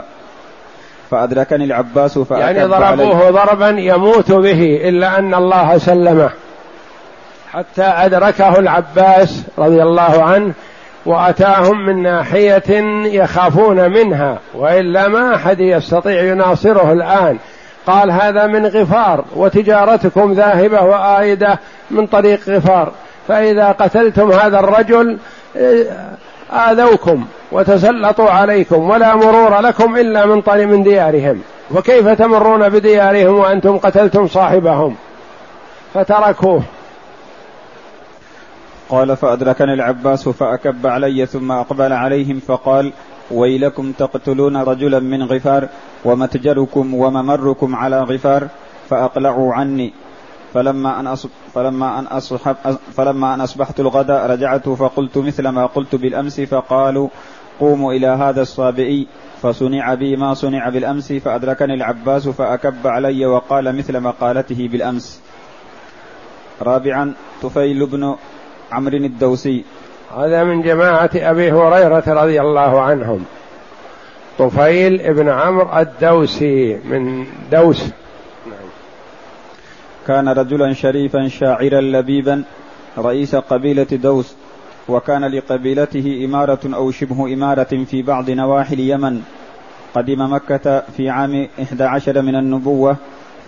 [1.11, 6.29] فأدركني العباس يعني ضربوه ضربا يموت به إلا أن الله سلمه.
[7.53, 10.53] حتى أدركه العباس رضي الله عنه
[11.05, 17.37] وأتاهم من ناحية يخافون منها وإلا ما أحد يستطيع يناصره الآن.
[17.87, 21.59] قال هذا من غفار وتجارتكم ذاهبة وآيدة
[21.91, 22.91] من طريق غفار.
[23.27, 25.17] فإذا قتلتم هذا الرجل
[26.51, 31.41] آذوكم وتسلطوا عليكم ولا مرور لكم إلا من طريق من ديارهم.
[31.75, 34.95] وكيف تمرون بديارهم وأنتم قتلتم صاحبهم؟
[35.93, 36.63] فتركوه.
[38.89, 42.91] قال فأدركني العباس فأكب علي ثم أقبل عليهم فقال
[43.31, 45.67] ويلكم تقتلون رجلا من غفار
[46.05, 48.47] ومتجركم وممركم على غفار
[48.89, 49.93] فأقلعوا عني.
[50.53, 51.15] فلما أن
[51.55, 52.55] فلما أن أصحب
[52.97, 57.09] فلما أن أصبحت الغداء رجعت فقلت مثل ما قلت بالأمس فقالوا
[57.59, 59.07] قوموا إلى هذا الصابئي
[59.41, 65.21] فصنع بي ما صنع بالأمس فأدركني العباس فأكب علي وقال مثل مقالته بالأمس.
[66.61, 68.15] رابعا طفيل بن
[68.71, 69.63] عمرو الدوسي.
[70.17, 73.25] هذا من جماعة أبي هريرة رضي الله عنهم.
[74.39, 77.91] طفيل بن عمرو الدوسي من دوس.
[80.09, 82.43] كان رجلا شريفا شاعرا لبيبا
[82.97, 84.35] رئيس قبيلة دوس
[84.89, 89.21] وكان لقبيلته إمارة أو شبه إمارة في بعض نواحي اليمن.
[89.93, 92.95] قدم مكة في عام 11 من النبوة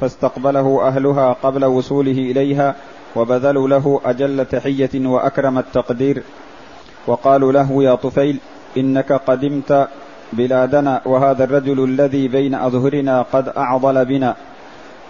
[0.01, 2.75] فاستقبله أهلها قبل وصوله إليها
[3.15, 6.23] وبذلوا له أجل تحية وأكرم التقدير.
[7.07, 8.37] وقالوا له يا طفيل
[8.77, 9.87] إنك قدمت
[10.33, 14.35] بلادنا وهذا الرجل الذي بين أظهرنا قد أعضل بنا.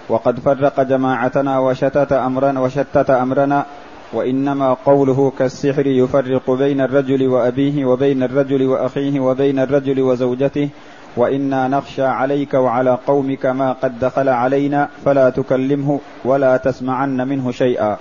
[0.09, 3.65] وقد فرق جماعتنا وشتت أمرنا وشتت أمرنا
[4.13, 10.69] وإنما قوله كالسحر يفرق بين الرجل وأبيه وبين الرجل وأخيه وبين الرجل وزوجته
[11.17, 17.97] وإنا نخشى عليك وعلى قومك ما قد دخل علينا فلا تكلمه ولا تسمعن منه شيئا.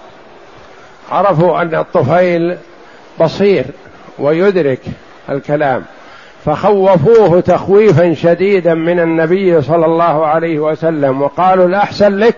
[1.10, 2.56] عرفوا أن الطفيل
[3.20, 3.64] بصير
[4.18, 4.80] ويدرك
[5.30, 5.82] الكلام.
[6.44, 12.36] فخوفوه تخويفا شديدا من النبي صلى الله عليه وسلم وقالوا الأحسن لك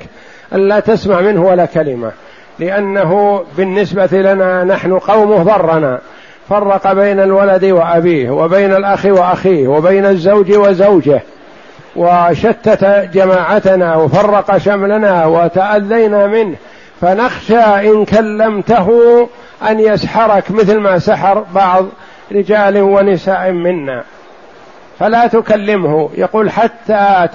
[0.54, 2.12] ألا تسمع منه ولا كلمة
[2.58, 5.98] لأنه بالنسبة لنا نحن قومه ضرنا.
[6.48, 11.20] فرق بين الولد وأبيه وبين الأخ وأخيه وبين الزوج وزوجه
[11.96, 16.56] وشتت جماعتنا وفرق شملنا وتأذينا منه.
[17.00, 18.88] فنخشى إن كلمته
[19.68, 21.86] أن يسحرك مثل ما سحر بعض
[22.32, 24.04] رجال ونساء منا.
[24.98, 26.10] فلا تكلمه.
[26.14, 27.28] يقول حتى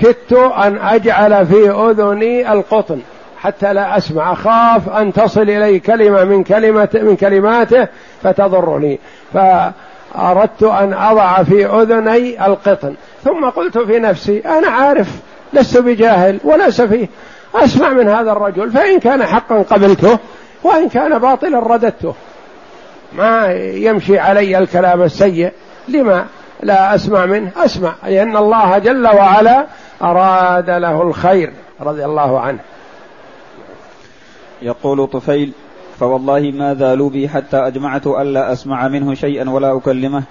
[0.00, 3.00] كدت أن أجعل في أذني القطن
[3.38, 4.32] حتى لا أسمع.
[4.32, 7.88] أخاف أن تصل إلي كلمة من كلمة من كلماته
[8.22, 8.98] فتضرني.
[9.32, 12.94] فأردت أن أضع في أذني القطن.
[13.24, 15.08] ثم قلت في نفسي أنا عارف
[15.52, 17.08] لست بجاهل ولا سفيه
[17.54, 20.18] أسمع من هذا الرجل فإن كان حقا قبلته
[20.62, 22.14] وإن كان باطلا رددته.
[23.12, 25.52] ما يمشي علي الكلام السيء.
[25.88, 26.26] لما
[26.62, 27.94] لا أسمع منه؟ أسمع.
[28.02, 29.66] لأن الله جل وعلا
[30.02, 32.58] أراد له الخير رضي الله عنه.
[34.62, 35.52] يقول طفيل
[36.00, 40.22] فوالله ما زالوا بي حتى أجمعت ألا أسمع منه شيئا ولا أكلمه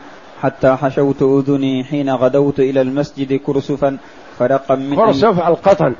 [0.41, 3.97] حتى حشوت أذني حين غدوت إلى المسجد كرسفا
[4.39, 5.93] فرقا من كرسف القطن.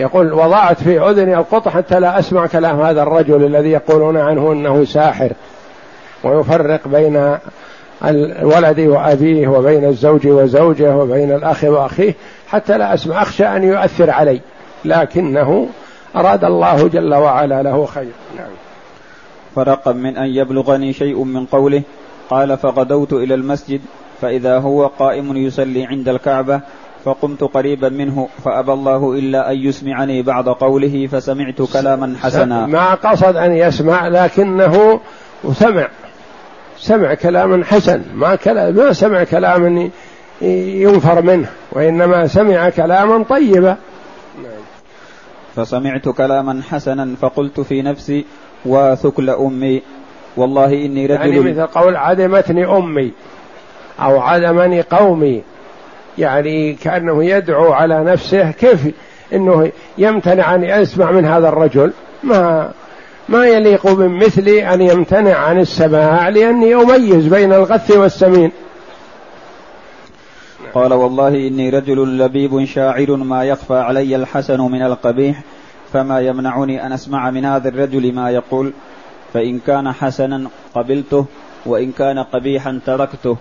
[0.00, 4.84] يقول وضعت في أذني القطن حتى لا أسمع كلام هذا الرجل الذي يقولون عنه أنه
[4.84, 5.32] ساحر.
[6.24, 7.36] ويفرق بين
[8.04, 12.14] الولد وأبيه وبين الزوج وزوجه وبين الأخ وأخيه
[12.48, 13.22] حتى لا أسمع.
[13.22, 14.40] أخشى أن يؤثر علي
[14.84, 15.68] لكنه
[16.16, 18.12] أراد الله جل وعلا له خير.
[18.36, 18.50] نعم.
[19.54, 21.82] فرقا من أن يبلغني شيء من قوله
[22.30, 23.80] قال فغدوت إلى المسجد
[24.20, 26.60] فإذا هو قائم يصلي عند الكعبة
[27.04, 32.66] فقمت قريبا منه فأبى الله إلا أن يسمعني بعض قوله فسمعت كلاما حسنا.
[32.66, 35.00] ما قصد أن يسمع لكنه
[35.52, 35.88] سمع.
[36.82, 38.02] سمع كلاما حسن.
[38.14, 39.90] ما كلام ما سمع كلاما
[40.42, 43.76] ينفر منه وإنما سمع كلاما طيبا.
[45.56, 48.24] فسمعت كلاما حسنا فقلت في نفسي
[48.66, 49.82] وثكل أمي.
[50.36, 53.12] والله إني رجل يعني مثل قول عدمتني أمي
[54.00, 55.42] أو عدمني قومي.
[56.18, 58.80] يعني كأنه يدعو على نفسه كيف
[59.32, 62.70] أنه يمتنع أن يسمع من هذا الرجل؟ ما
[63.32, 68.52] ما يليق بمثلي أن يمتنع عن السماع لأني أميز بين الغث والسمين.
[70.74, 75.42] قال والله إني رجل لبيب شاعر ما يخفى علي الحسن من القبيح
[75.92, 78.72] فما يمنعني أن أسمع من هذا الرجل ما يقول.
[79.34, 81.26] فإن كان حسنا قبلته
[81.66, 83.36] وإن كان قبيحا تركته.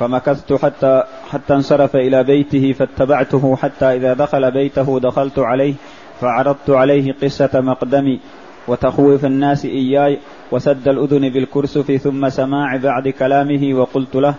[0.00, 5.74] فمكثت حتى حتى انصرف إلى بيته فاتبعته حتى إذا دخل بيته دخلت عليه
[6.20, 8.20] فعرضت عليه قصة مقدمي.
[8.68, 10.18] وتخويف الناس إياي
[10.52, 14.34] وسد الأذن بالكرسف ثم سماع بعد كلامه وقلت له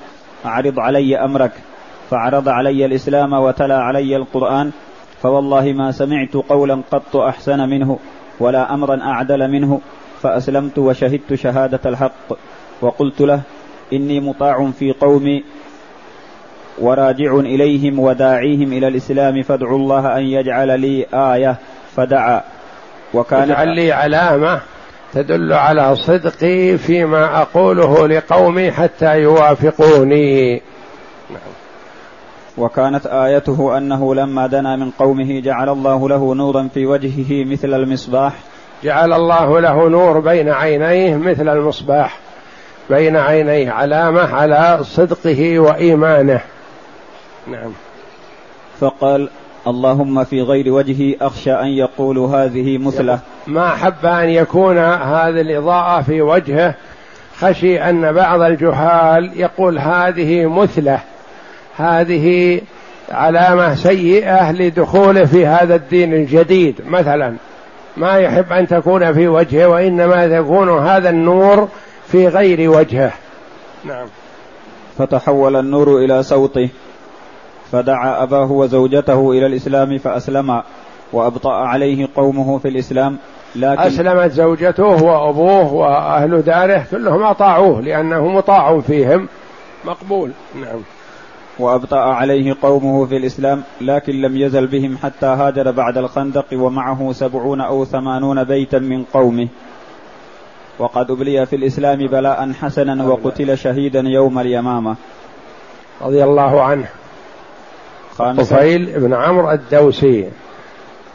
[0.45, 1.51] أعرض علي أمرك.
[2.09, 4.71] فعرض علي الإسلام وتلا علي القرآن
[5.21, 7.99] فوالله ما سمعت قولا قط أحسن منه
[8.39, 9.81] ولا أمرا أعدل منه
[10.21, 12.33] فأسلمت وشهدت شهادة الحق.
[12.81, 13.41] وقلت له
[13.93, 15.43] إني مطاع في قومي
[16.81, 21.57] وراجع إليهم وداعيهم إلى الإسلام فادعوا الله أن يجعل لي آية
[21.95, 22.54] فدعا.
[23.15, 24.61] وكان اجعل لي علامة
[25.13, 30.53] تدل على صدقي فيما أقوله لقومي حتى يوافقوني.
[31.29, 31.53] نعم.
[32.57, 38.33] وكانت آيته أنه لما دنا من قومه جعل الله له نورا في وجهه مثل المصباح.
[38.83, 42.19] جعل الله له نور بين عينيه مثل المصباح.
[42.89, 46.41] بين عينيه علامة على صدقه وإيمانه.
[47.47, 47.71] نعم.
[48.79, 49.29] فقال
[49.67, 53.19] اللهم في غير وجهي أخشى أن يقول هذه مثلة.
[53.47, 56.75] ما حب أن يكون هذه الإضاءة في وجهه
[57.39, 60.99] خشي أن بعض الجهال يقول هذه مثلة.
[61.77, 62.61] هذه
[63.11, 66.81] علامة سيئة لدخوله في هذا الدين الجديد.
[66.87, 67.35] مثلا
[67.97, 71.67] ما يحب أن تكون في وجهه وإنما تكون هذا النور
[72.07, 73.11] في غير وجهه.
[73.85, 74.07] نعم.
[74.97, 76.69] فتحول النور إلى صوته.
[77.75, 80.63] فدعا أباه وزوجته إلى الإسلام فأسلما
[81.13, 83.17] وأبطأ عليه قومه في الإسلام
[83.55, 89.27] لكن أسلمت زوجته وأبوه وأهل داره كلهم أطاعوه لأنه مطاع فيهم.
[89.85, 90.31] مقبول.
[90.55, 90.79] نعم.
[91.59, 97.61] وأبطأ عليه قومه في الإسلام لكن لم يزل بهم حتى هاجر بعد الخندق ومعه سبعون
[97.61, 99.47] أو ثمانون بيتا من قومه.
[100.79, 104.95] وقد أبلي في الإسلام بلاء حسنا وقتل شهيدا يوم اليمامة.
[106.01, 106.87] رضي الله عنه.
[108.17, 110.29] طفيل بن عمرو الدوسي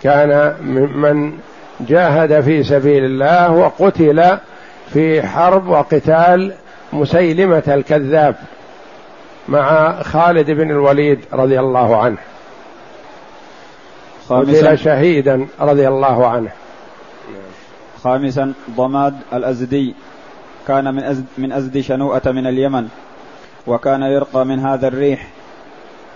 [0.03, 1.39] كان ممن
[1.81, 4.39] جاهد في سبيل الله وقتل
[4.93, 6.53] في حرب وقتال
[6.93, 8.37] مسيلمة الكذاب
[9.49, 12.19] مع خالد بن الوليد رضي الله عنه.
[14.29, 16.51] قتل شهيدا رضي الله عنه.
[18.05, 19.95] خامسا ضماد الأزدي.
[20.69, 22.89] كان من أزد من أزد شنوءة من اليمن
[23.67, 25.29] وكان يرقى من هذا الريح.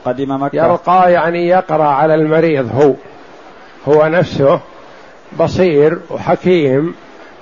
[0.04, 0.56] قدم مكة.
[0.56, 2.94] يرقى يعني يقرأ على المريض هو.
[3.88, 4.60] هو نفسه
[5.40, 6.94] بصير وحكيم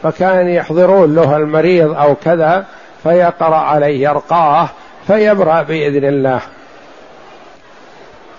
[0.03, 2.67] فكان يحضرون له المريض أو كذا
[3.03, 4.69] فيقرأ عليه يرقاه
[5.07, 6.41] فيبرأ بإذن الله.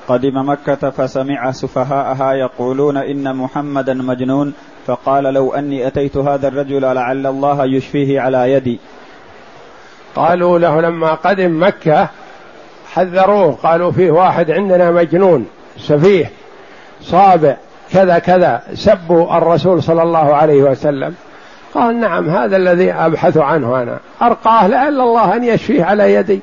[0.08, 4.54] قدم مكة فسمع سفهاءها يقولون إن محمدا مجنون
[4.88, 8.80] فقال لو أني أتيت هذا الرجل لعل الله يشفيه على يدي.
[10.16, 12.10] قالوا له لما قدم مكة
[12.96, 13.58] حذروه.
[13.64, 16.32] قالوا فيه واحد عندنا مجنون سفيه
[17.02, 17.56] صابع
[17.94, 18.62] كذا كذا.
[18.74, 21.16] سبوا الرسول صلى الله عليه وسلم.
[21.74, 24.00] قال نعم هذا الذي أبحث عنه أنا.
[24.22, 26.40] أرقاه لعل الله أن يشفيه على يدي.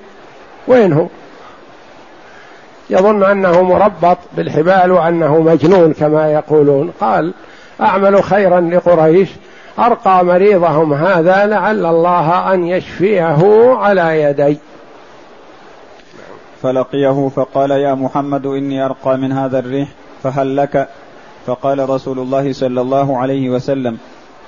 [0.68, 1.06] وين هو؟
[2.90, 6.92] يظن أنه مربط بالحبال وأنه مجنون كما يقولون.
[7.00, 7.32] قال
[7.80, 9.28] أعمل خيرا لقريش.
[9.78, 14.58] أرقى مريضهم هذا لعل الله أن يشفيه على يدي.
[16.62, 19.88] فلقيه فقال يا محمد إني أرقى من هذا الريح
[20.22, 20.88] فهل لك
[21.46, 23.98] فقال رسول الله صلى الله عليه وسلم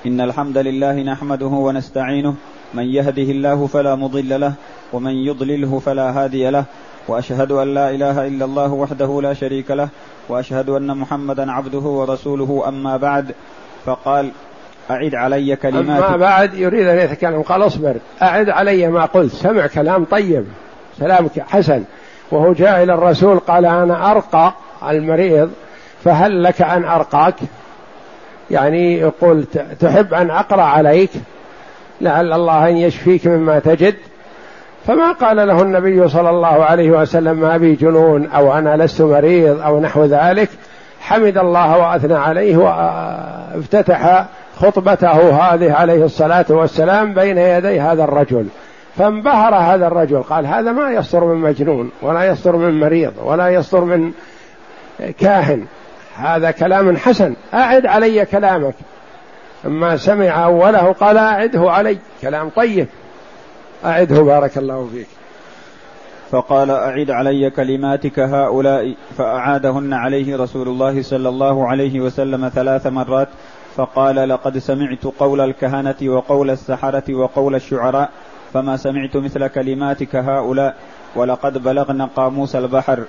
[0.06, 2.34] إن الحمد لله نحمده ونستعينه
[2.74, 4.52] من يهده الله فلا مضل له
[4.92, 6.64] ومن يضلله فلا هادي له
[7.08, 9.88] وأشهد أن لا إله إلا الله وحده لا شريك له
[10.28, 12.64] وأشهد أن محمدا عبده ورسوله.
[12.68, 13.34] أما بعد
[13.84, 14.30] فقال
[14.90, 17.42] أعد علي كلمات أما بعد يريد أن يتكلم.
[17.42, 19.32] قال اصبر أعد علي ما قلت.
[19.32, 20.44] سمع كلام طيب.
[20.98, 21.84] سلام حسن.
[22.32, 24.52] وهو جاء إلى الرسول قال أنا أرقى
[24.88, 25.50] المريض
[26.04, 27.34] فهل لك أن أرقاك؟
[28.50, 29.44] يعني يقول
[29.80, 31.10] تحب أن أقرأ عليك؟
[32.00, 33.94] لعل الله أن يشفيك مما تجد.
[34.86, 39.60] فما قال له النبي صلى الله عليه وسلم ما بي جنون أو أنا لست مريض
[39.60, 40.48] أو نحو ذلك.
[41.00, 44.24] حمد الله وأثنى عليه وافتتح
[44.56, 48.46] خطبته هذه عليه الصلاة والسلام بين يدي هذا الرجل.
[48.96, 53.84] فانبهر هذا الرجل قال هذا ما يصدر من مجنون ولا يصدر من مريض ولا يصدر
[53.84, 54.12] من
[55.18, 55.66] كاهن.
[56.16, 58.74] هذا كلام حسن أعد علي كلامك.
[59.66, 62.86] أما سمع أوله قال أعده علي كلام طيب.
[63.84, 65.06] أعده بارك الله فيك.
[66.32, 73.28] فقال أعد علي كلماتك هؤلاء فأعادهن عليه رسول الله صلى الله عليه وسلم ثلاث مرات
[73.76, 78.10] فقال لقد سمعت قول الكهنة وقول السحرة وقول الشعراء
[78.52, 80.76] فما سمعت مثل كلماتك هؤلاء
[81.16, 83.04] ولقد بلغنا قاموس البحر.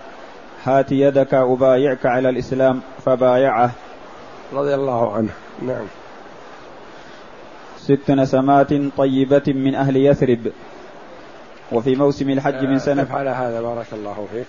[0.64, 3.72] هات يدك أبايعك على الإسلام فبايعه.
[4.54, 5.30] رضي الله عنه.
[5.62, 5.86] نعم.
[7.78, 10.52] ست نسمات طيبة من أهل يثرب.
[11.72, 14.48] وفي موسم الحج من سنة أفعل هذا بارك الله فيك.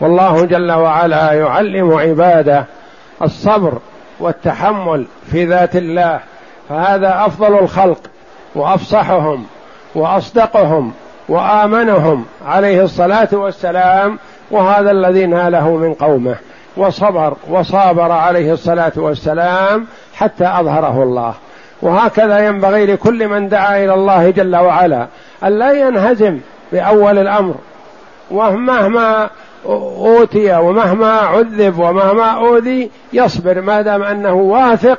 [0.00, 2.64] والله جل وعلا يعلم عباده
[3.22, 3.78] الصبر
[4.20, 6.20] والتحمل في ذات الله
[6.68, 8.00] فهذا أفضل الخلق
[8.54, 9.46] وأفصحهم
[9.94, 10.92] وأصدقهم
[11.28, 14.18] وآمنهم عليه الصلاة والسلام
[14.50, 16.36] وهذا الذي ناله من قومه
[16.76, 21.34] وصبر وصابر عليه الصلاة والسلام حتى أظهره الله.
[21.82, 25.06] وهكذا ينبغي لكل من دعا إلى الله جل وعلا
[25.44, 26.40] أن لا ينهزم
[26.72, 27.54] بأول الأمر
[28.30, 29.30] ومهما
[29.68, 34.98] أوتي ومهما عذب ومهما أوذي يصبر ما دام أنه واثق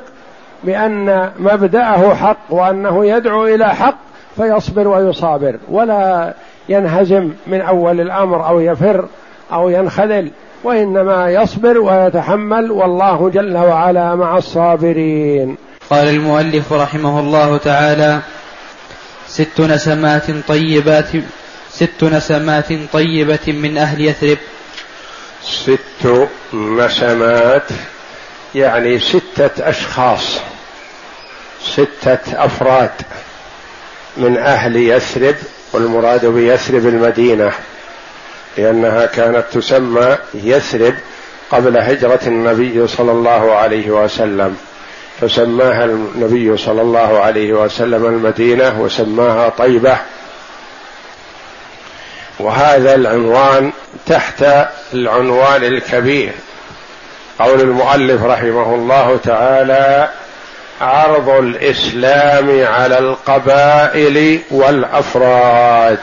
[0.64, 3.98] بأن مبدأه حق وأنه يدعو إلى حق
[4.36, 5.56] فيصبر ويصابر.
[5.70, 6.34] ولا
[6.68, 9.04] ينهزم من أول الأمر أو يفر
[9.52, 10.30] أو ينخذل
[10.64, 15.56] وإنما يصبر ويتحمل والله جل وعلا مع الصابرين.
[15.90, 18.18] قال المؤلف رحمه الله تعالى
[19.26, 21.08] ست نسمات طيبات
[21.70, 24.38] ست نسمات طيبة من أهل يثرب.
[25.42, 27.66] ست نسمات
[28.54, 30.38] يعني ستة أشخاص
[31.62, 32.90] ستة أفراد
[34.16, 35.36] من أهل يثرب
[35.72, 37.52] والمراد بيثرب المدينة
[38.58, 40.94] لأنها كانت تسمى يثرب
[41.50, 44.56] قبل هجرة النبي صلى الله عليه وسلم.
[45.20, 49.96] فسماها النبي صلى الله عليه وسلم المدينة وسماها طيبة
[52.40, 53.72] وهذا العنوان
[54.06, 54.44] تحت
[54.94, 56.32] العنوان الكبير.
[57.38, 60.08] قول المؤلف رحمه الله تعالى
[60.80, 65.98] عرض الإسلام على القبائل والأفراد.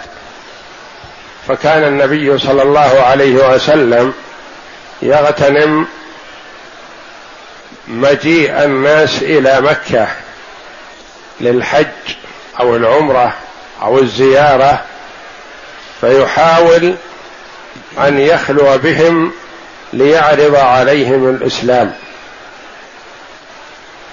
[1.47, 4.13] فكان النبي صلى الله عليه وسلم
[5.01, 5.88] يغتنم
[7.88, 10.07] مجيء الناس إلى مكة
[11.41, 11.85] للحج
[12.59, 13.33] أو العمرة
[13.81, 14.81] أو الزيارة
[16.02, 16.95] فيحاول
[18.00, 19.32] أن يخلو بهم
[19.93, 21.93] ليعرض عليهم الإسلام.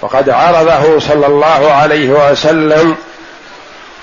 [0.01, 2.95] وقد عرضه صلى الله عليه وسلم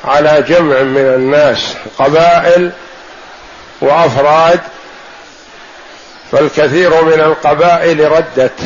[0.04, 2.70] على جمع من الناس قبائل
[3.80, 4.60] وأفراد
[6.32, 8.58] فالكثير من القبائل ردت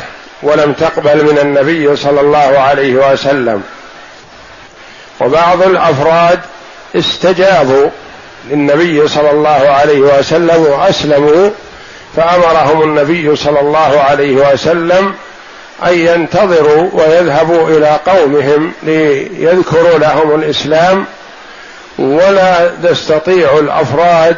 [0.43, 3.63] ولم تقبل من النبي صلى الله عليه وسلم.
[5.21, 6.41] وبعض الأفراد
[6.97, 7.91] استجابوا
[8.51, 11.51] للنبي صلى الله عليه وسلم واسلموا
[12.17, 15.15] فأمرهم النبي صلى الله عليه وسلم
[15.87, 21.05] أن ينتظروا ويذهبوا إلى قومهم ليذكروا لهم الإسلام
[21.99, 24.37] ولا تستطيع الأفراد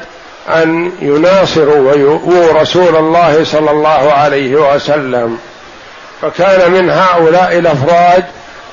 [0.48, 5.38] أن يناصروا ويؤووا رسول الله صلى الله عليه وسلم.
[6.22, 8.24] فكان من هؤلاء الأفراد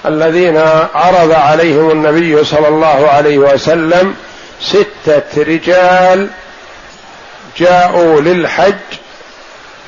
[0.05, 0.57] الذين
[0.95, 4.15] عرض عليهم النبي صلى الله عليه وسلم
[4.62, 6.30] ستة رجال
[7.58, 8.74] جاءوا للحج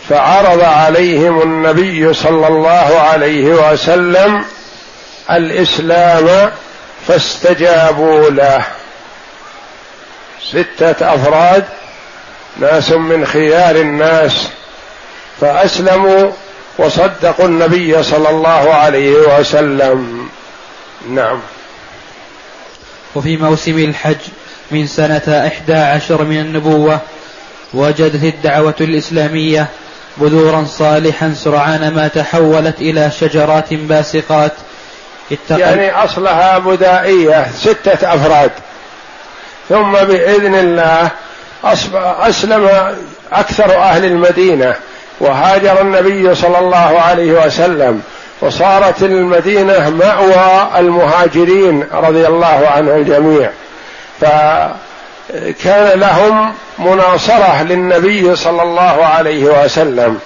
[0.10, 4.46] فعرض عليهم النبي صلى الله عليه وسلم
[5.32, 6.52] الإسلام
[7.08, 8.66] فاستجابوا له.
[10.44, 11.64] ستة أفراد
[12.58, 14.48] ناس من خيار الناس
[15.42, 16.32] فأسلموا
[16.78, 20.30] وصدقوا النبي صلى الله عليه وسلم.
[21.10, 21.40] نعم.
[23.16, 24.16] وفي موسم الحج
[24.72, 27.00] من سنة إحدى عشر من النبوة
[27.74, 29.68] وجدت الدعوة الإسلامية
[30.18, 34.52] بذورا صالحا سرعان ما تحولت إلى شجرات باسقات.
[35.50, 38.52] يعني أصلها بدائية ستة أفراد.
[39.70, 41.10] ثم بإذن الله
[42.20, 42.70] أسلم
[43.34, 44.76] أكثر أهل المدينة
[45.20, 48.02] وهاجر النبي صلى الله عليه وسلم
[48.42, 53.50] وصارت المدينة مأوى المهاجرين رضي الله عنه الجميع
[54.22, 60.20] فكان لهم مناصرة للنبي صلى الله عليه وسلم.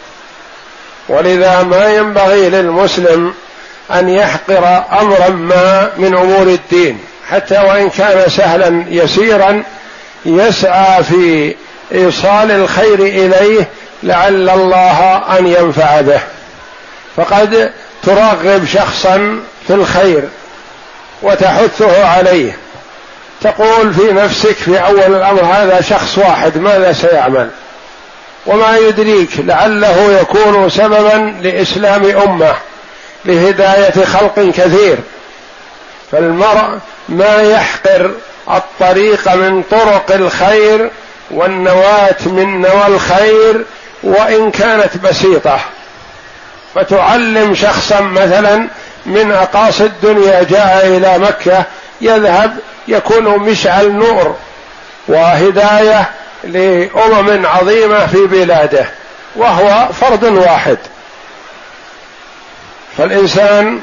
[1.10, 3.34] ولذا ما ينبغي للمسلم
[3.94, 9.64] أن يحقر أمرا ما من أمور الدين حتى وإن كان سهلا يسيرا
[10.26, 11.56] يسعى في
[11.94, 13.68] إيصال الخير إليه
[14.04, 16.22] لعل الله أن ينفع به.
[17.18, 17.72] فقد
[18.04, 20.24] ترغب شخصا في الخير
[21.22, 22.58] وتحثه عليه.
[23.42, 27.50] تقول في نفسك في أول الأمر هذا شخص واحد ماذا سيعمل؟
[28.46, 32.56] وما يدريك لعله يكون سببا لإسلام أمة
[33.26, 34.98] لهداية خلق كثير.
[36.12, 36.80] فالمرء
[37.10, 38.12] ما يحقر
[38.52, 40.90] الطريق من طرق الخير
[41.32, 43.66] والنواة من نوى الخير
[44.04, 45.60] وإن كانت بسيطة.
[46.76, 48.68] فتعلم شخصا مثلا
[49.06, 51.66] من أقاصي الدنيا جاء إلى مكة
[52.02, 54.36] يذهب يكون مشعل نور
[55.08, 56.10] وهداية
[56.44, 58.86] لأمم عظيمة في بلاده
[59.36, 60.78] وهو فرد واحد.
[62.98, 63.82] فالإنسان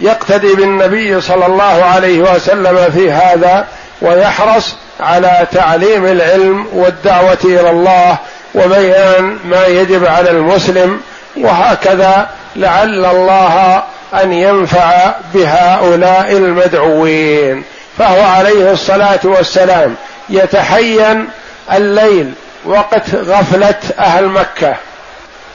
[0.00, 3.66] يقتدي بالنبي صلى الله عليه وسلم في هذا
[4.02, 8.16] ويحرص على تعليم العلم والدعوة إلى الله
[8.54, 11.00] وبيان ما يجب على المسلم
[11.36, 13.82] وهكذا لعل الله
[14.22, 17.64] أن ينفع بهؤلاء المدعوين.
[17.98, 19.94] فهو عليه الصلاة والسلام
[20.28, 21.28] يتحين
[21.72, 22.32] الليل
[22.64, 24.76] وقت غفلة أهل مكة.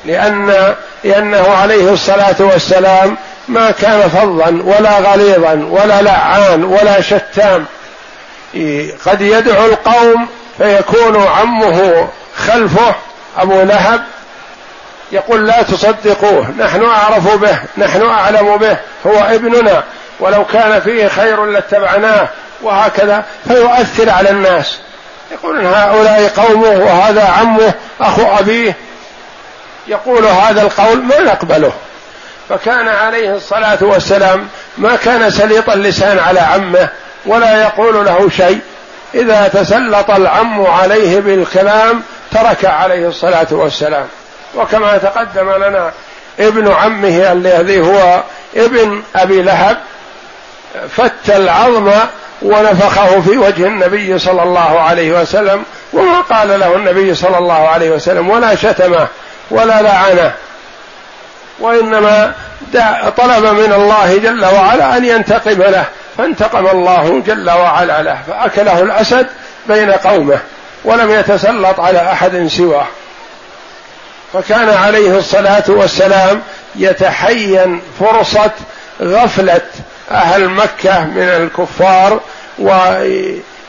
[0.05, 7.65] لأن لأنه عليه الصلاة والسلام ما كان فظا ولا غليظا ولا لعان ولا شتام.
[9.05, 12.07] قد يدعو القوم فيكون عمه
[12.37, 12.95] خلفه
[13.37, 14.03] أبو لهب
[15.11, 19.83] يقول لا تصدقوه نحن أعرف به نحن أعلم به هو ابننا
[20.19, 22.27] ولو كان فيه خير لاتبعناه
[22.61, 24.79] وهكذا فيؤثر على الناس.
[25.31, 28.75] يقول هؤلاء قومه وهذا عمه أخو أبيه.
[29.87, 31.71] يقول هذا القول ما نقبله.
[32.49, 34.47] فكان عليه الصلاة والسلام
[34.77, 36.89] ما كان سليط اللسان على عمه
[37.25, 38.59] ولا يقول له شيء.
[39.13, 44.07] إذا تسلط العم عليه بالكلام ترك عليه الصلاة والسلام.
[44.55, 45.91] وكما تقدم لنا
[46.39, 48.23] ابن عمه الذي هو
[48.55, 49.77] ابن أبي لهب
[50.97, 51.91] فت العظم
[52.41, 57.91] ونفخه في وجه النبي صلى الله عليه وسلم وما قال له النبي صلى الله عليه
[57.91, 59.07] وسلم ولا شتمه
[59.51, 60.33] ولا لعنه
[61.59, 62.33] وإنما
[63.17, 65.85] طلب من الله جل وعلا أن ينتقم له
[66.17, 69.27] فانتقم الله جل وعلا له فأكله الأسد
[69.67, 70.39] بين قومه
[70.85, 72.87] ولم يتسلط على أحد سواه.
[74.33, 76.41] فكان عليه الصلاة والسلام
[76.75, 78.51] يتحين فرصة
[79.01, 79.61] غفلة
[80.11, 82.19] أهل مكة من الكفار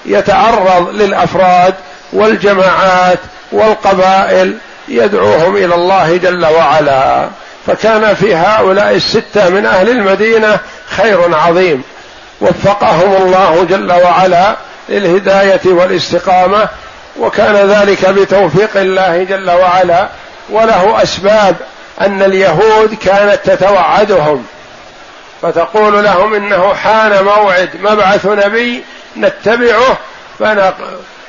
[0.07, 1.75] ويتعرض للأفراد
[2.13, 3.19] والجماعات
[3.53, 4.57] والقبائل
[4.89, 7.29] يدعوهم إلى الله جل وعلا.
[7.67, 10.59] فكان في هؤلاء الستة من أهل المدينة
[10.97, 11.83] خير عظيم.
[12.41, 14.57] وفقهم الله جل وعلا
[14.89, 16.69] للهداية والاستقامة
[17.19, 20.09] وكان ذلك بتوفيق الله جل وعلا
[20.53, 21.57] وله أسباب
[22.01, 24.47] أن اليهود كانت تتوعدهم.
[25.43, 28.85] فتقول لهم إنه حان موعد مبعث نبي
[29.17, 29.99] نتبعه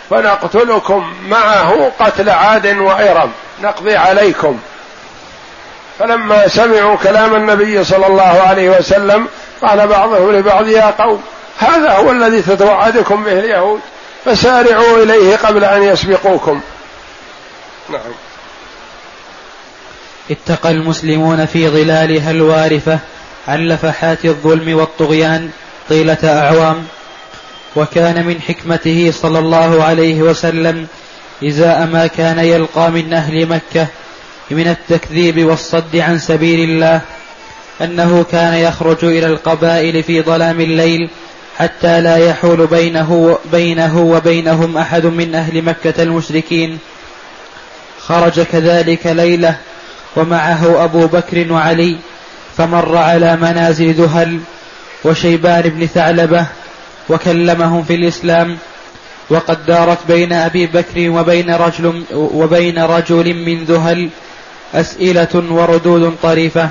[0.10, 3.32] فنقتلكم معه قتل عاد وإرم.
[3.62, 4.60] نقضي عليكم.
[6.00, 9.28] فلما سمعوا كلام النبي صلى الله عليه وسلم
[9.62, 11.24] قال بعضهم لبعض يا قوم
[11.60, 13.80] هذا هو الذي تتوعدكم به اليهود
[14.26, 16.62] فسارعوا إليه قبل أن يسبقوكم.
[17.90, 18.02] نعم.
[20.32, 23.00] اتقى المسلمون في ظلالها الوارفة
[23.48, 25.50] عن لفحات الظلم والطغيان
[25.90, 26.86] طيلة أعوام.
[27.76, 30.88] وكان من حكمته صلى الله عليه وسلم
[31.44, 33.88] إزاء ما كان يلقى من أهل مكة
[34.52, 37.02] من التكذيب والصد عن سبيل الله
[37.82, 41.10] أنه كان يخرج إلى القبائل في ظلام الليل
[41.58, 46.78] حتى لا يحول بينه بينه وبينهم أحد من أهل مكة المشركين.
[48.00, 49.56] خرج كذلك ليلة
[50.16, 51.98] ومعه أبو بكر وعلي
[52.58, 54.40] فمر على منازل ذهل
[55.04, 56.46] وشيبان بن ثعلبة
[57.10, 58.58] وكلمهم في الإسلام
[59.30, 64.10] وقد دارت بين أبي بكر وبين رجل, وبين رجل من ذهل
[64.74, 66.70] أسئلة وردود طريفة.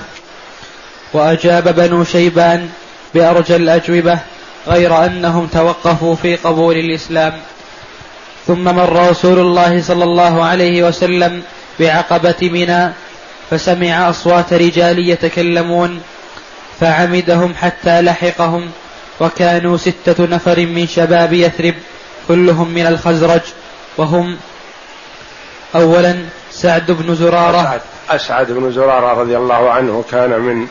[1.13, 2.69] وأجاب بنو شيبان
[3.15, 4.19] بأرجى الأجوبة
[4.69, 7.33] غير أنهم توقفوا في قبول الإسلام.
[8.47, 11.43] ثم مر رسول الله صلى الله عليه وسلم
[11.81, 12.93] بعقبة منى
[13.51, 16.01] فسمع أصوات رجال يتكلمون
[16.81, 18.71] فعمدهم حتى لحقهم
[19.21, 21.75] وكانوا ستة نفر من شباب يثرب
[22.29, 23.41] كلهم من الخزرج
[23.97, 24.37] وهم
[25.75, 27.61] أولا سعد بن زرارة.
[27.61, 27.81] أسعد,
[28.11, 30.67] أسعد بن زرارة رضي الله عنه كان من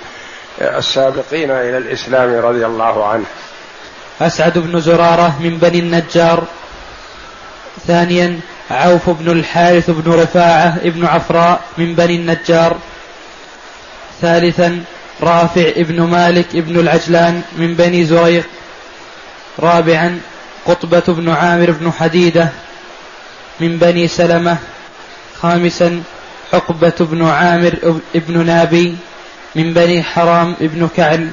[0.61, 3.25] السابقين إلى الإسلام رضي الله عنه.
[4.21, 6.43] أسعد بن زرارة من بني النجار.
[7.87, 8.39] ثانيا
[8.71, 12.77] عوف بن الحارث بن رفاعة بن عفراء من بني النجار.
[14.21, 14.83] ثالثا
[15.21, 18.45] رافع بن مالك بن العجلان من بني زريق.
[19.59, 20.19] رابعا
[20.65, 22.49] قطبة بن عامر بن حديدة
[23.59, 24.57] من بني سلمة.
[25.41, 26.03] خامسا
[26.53, 28.95] عقبة بن عامر بن نابي
[29.55, 31.29] من بني حرام بن كعل.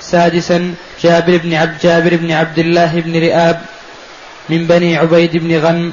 [0.00, 3.60] سادسا جابر بن عبد جابر بن عبد الله بن رئاب
[4.48, 5.92] من بني عبيد بن غنم.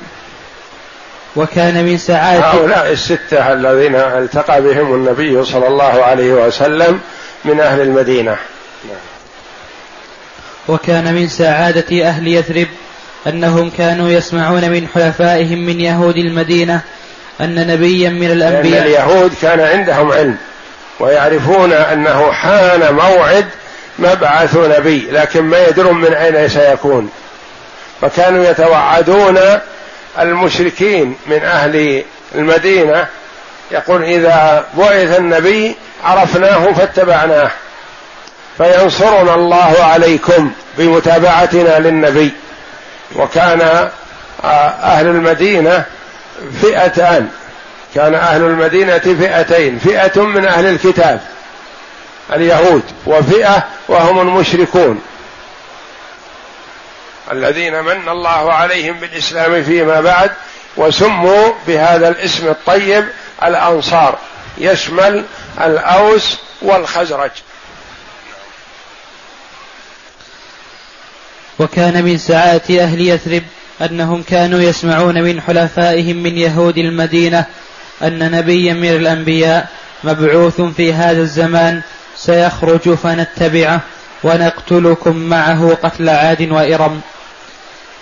[1.36, 7.00] وكان من سعادة هؤلاء الستة الذين التقى بهم النبي صلى الله عليه وسلم
[7.46, 8.38] من أهل المدينة.
[10.68, 12.68] وكان من سعادة أهل يثرب
[13.28, 16.82] أنهم كانوا يسمعون من حلفائهم من يهود المدينة
[17.42, 18.74] أن نبيا من الأنبياء.
[18.74, 20.38] لأن اليهود كان عندهم علم
[21.00, 23.46] ويعرفون أنه حان موعد
[24.00, 27.10] مبعث نبي لكن ما يدرون من أين سيكون.
[28.02, 29.40] فكانوا يتوعدون
[30.20, 32.04] المشركين من أهل
[32.36, 33.08] المدينة
[33.72, 37.52] يقول إذا بعث النبي عرفناه فاتبعناه
[38.58, 42.32] فينصرنا الله عليكم بمتابعتنا للنبي.
[43.16, 43.62] وكان
[44.44, 44.48] آه،
[44.84, 45.84] أهل المدينة
[46.62, 47.28] فئتان.
[47.96, 49.80] كان أهل المدينة فئتين.
[49.80, 51.20] فئة من أهل الكتاب
[52.34, 55.02] اليهود وفئة وهم المشركون.
[57.32, 60.32] الذين من الله عليهم بالإسلام فيما بعد
[60.78, 63.06] وسموا بهذا الاسم الطيب
[63.44, 64.18] الأنصار
[64.58, 65.26] يشمل
[65.62, 67.32] الأوس والخزرج.
[71.60, 73.44] وكان من سعادة أهل يثرب
[73.82, 77.46] أنهم كانوا يسمعون من حلفائهم من يهود المدينة
[78.02, 79.68] أن نبيا من الأنبياء
[80.04, 81.82] مبعوث في هذا الزمان
[82.16, 83.82] سيخرج فنتبعه.
[84.24, 87.02] ونقتلكم معه قتل عاد وإرم.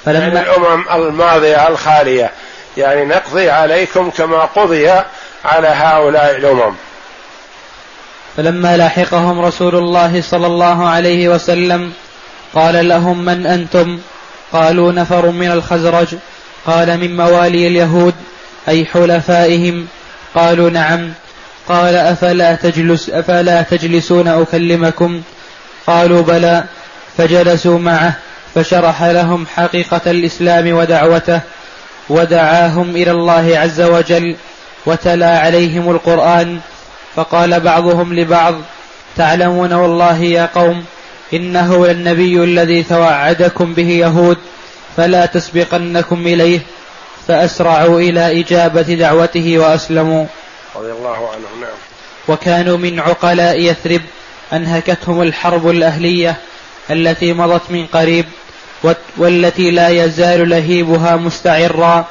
[0.05, 2.31] فلما من الأمم الماضية الخالية.
[2.77, 4.89] يعني نقضي عليكم كما قضي
[5.45, 6.75] على هؤلاء الأمم.
[8.37, 11.93] فلما لاحقهم رسول الله صلى الله عليه وسلم
[12.53, 13.99] قال لهم من أنتم؟
[14.53, 16.07] قالوا نفر من الخزرج.
[16.65, 18.15] قال من موالي اليهود
[18.67, 19.87] أي حلفائهم؟
[20.35, 21.13] قالوا نعم.
[21.69, 25.21] قال أفلا تجلس أفلا تجلسون أكلمكم؟
[25.87, 26.63] قالوا بلى
[27.17, 28.15] فجلسوا معه
[28.55, 31.39] فشرح لهم حقيقة الإسلام ودعوته
[32.09, 34.35] ودعاهم إلى الله عز وجل
[34.85, 36.59] وتلا عليهم القرآن
[37.15, 38.55] فقال بعضهم لبعض
[39.17, 40.85] تعلمون والله يا قوم
[41.33, 44.37] إنه للنبي الذي توعدكم به يهود
[44.97, 46.59] فلا تسبقنكم إليه
[47.27, 50.25] فأسرعوا إلى إجابة دعوته وأسلموا.
[50.75, 51.77] رضي الله عنهم نعم.
[52.27, 54.01] وكانوا من عقلاء يثرب
[54.53, 56.37] أنهكتهم الحرب الأهلية
[56.89, 58.25] التي مضت من قريب
[59.17, 62.05] والتي لا يزال لهيبها مستعرا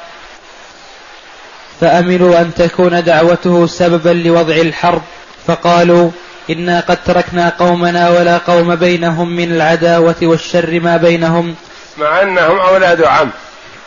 [1.81, 5.01] فأمنوا أن تكون دعوته سببا لوضع الحرب.
[5.47, 6.11] فقالوا
[6.49, 11.55] إنا قد تركنا قومنا ولا قوم بينهم من العداوة والشر ما بينهم.
[11.97, 13.29] مع أنهم أولاد عم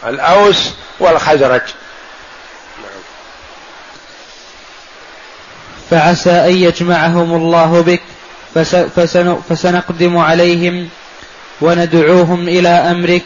[0.06, 1.62] الأوس والخزرج.
[5.90, 8.02] فعسى أن يجمعهم الله بك.
[9.48, 10.88] فسنقدم عليهم
[11.60, 13.22] وندعوهم إلى أمرك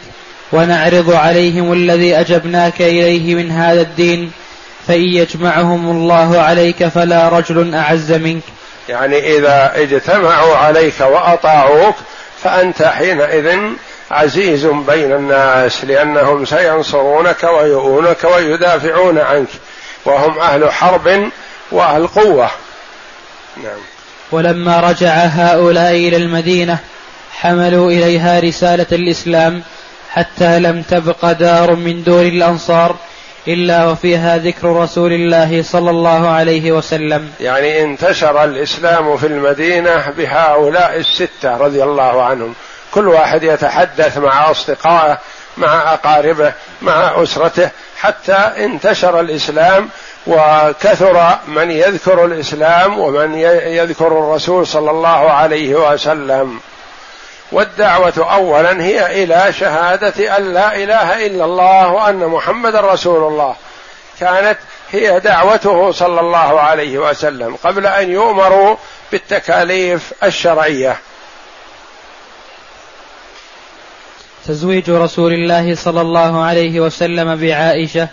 [0.51, 4.31] ونعرض عليهم الذي أجبناك إليه من هذا الدين
[4.87, 8.43] فإن يجمعهم الله عليك فلا رجل أعز منك.
[8.89, 11.95] يعني إذا اجتمعوا عليك وأطاعوك
[12.43, 13.57] فأنت حينئذ
[14.11, 19.47] عزيز بين الناس لأنهم سينصرونك ويؤونك ويدافعون عنك
[20.05, 21.29] وهم أهل حرب
[21.71, 22.49] وأهل قوة.
[23.57, 23.79] نعم.
[24.31, 26.77] ولما رجع هؤلاء إلى المدينة
[27.31, 29.63] حملوا إليها رسالة الإسلام
[30.09, 32.95] حتى لم تبق دار من دور الأنصار
[33.47, 37.31] إلا وفيها ذكر رسول الله صلى الله عليه وسلم.
[37.39, 42.55] يعني انتشر الإسلام في المدينة بهؤلاء الستة رضي الله عنهم.
[42.91, 45.17] كل واحد يتحدث مع أصدقائه
[45.57, 47.69] مع أقاربه مع أسرته
[47.99, 49.89] حتى انتشر الإسلام
[50.27, 56.59] وكثر من يذكر الإسلام ومن يذكر الرسول صلى الله عليه وسلم.
[57.51, 63.55] والدعوة أولا هي إلى شهادة أن لا إله إلا الله وأن محمد رسول الله.
[64.19, 64.57] كانت
[64.91, 68.75] هي دعوته صلى الله عليه وسلم قبل أن يؤمروا
[69.11, 70.97] بالتكاليف الشرعية.
[74.47, 78.07] تزويج رسول الله صلى الله عليه وسلم بعائشة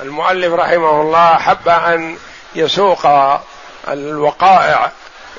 [0.00, 2.16] المؤلف رحمه الله حب أن
[2.54, 3.06] يسوق
[3.88, 4.90] الوقائع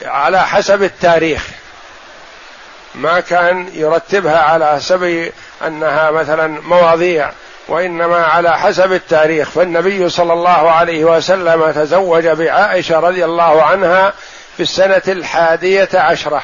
[0.06, 1.48] على حسب التاريخ.
[2.96, 5.32] ما كان يرتبها على حسب
[5.68, 7.32] أنها مثلا مواضيع
[7.68, 9.50] وإنما على حسب التاريخ.
[9.50, 14.14] فالنبي صلى الله عليه وسلم تزوج بعائشة رضي الله عنها
[14.58, 16.44] في السنة الحادية عشرة.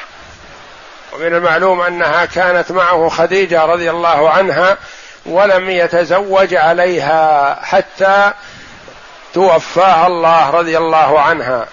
[1.12, 4.76] ومن المعلوم أنها كانت معه خديجة رضي الله عنها
[5.28, 8.32] ولم يتزوج عليها حتى
[9.34, 11.66] توفاها الله رضي الله عنها.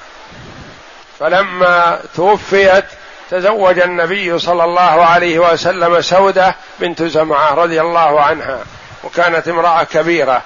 [1.20, 2.86] فلما توفيت
[3.32, 8.60] تزوج النبي صلى الله عليه وسلم سودة بنت زمعة رضي الله عنها
[9.04, 10.42] وكانت امرأة كبيرة.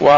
[0.00, 0.10] و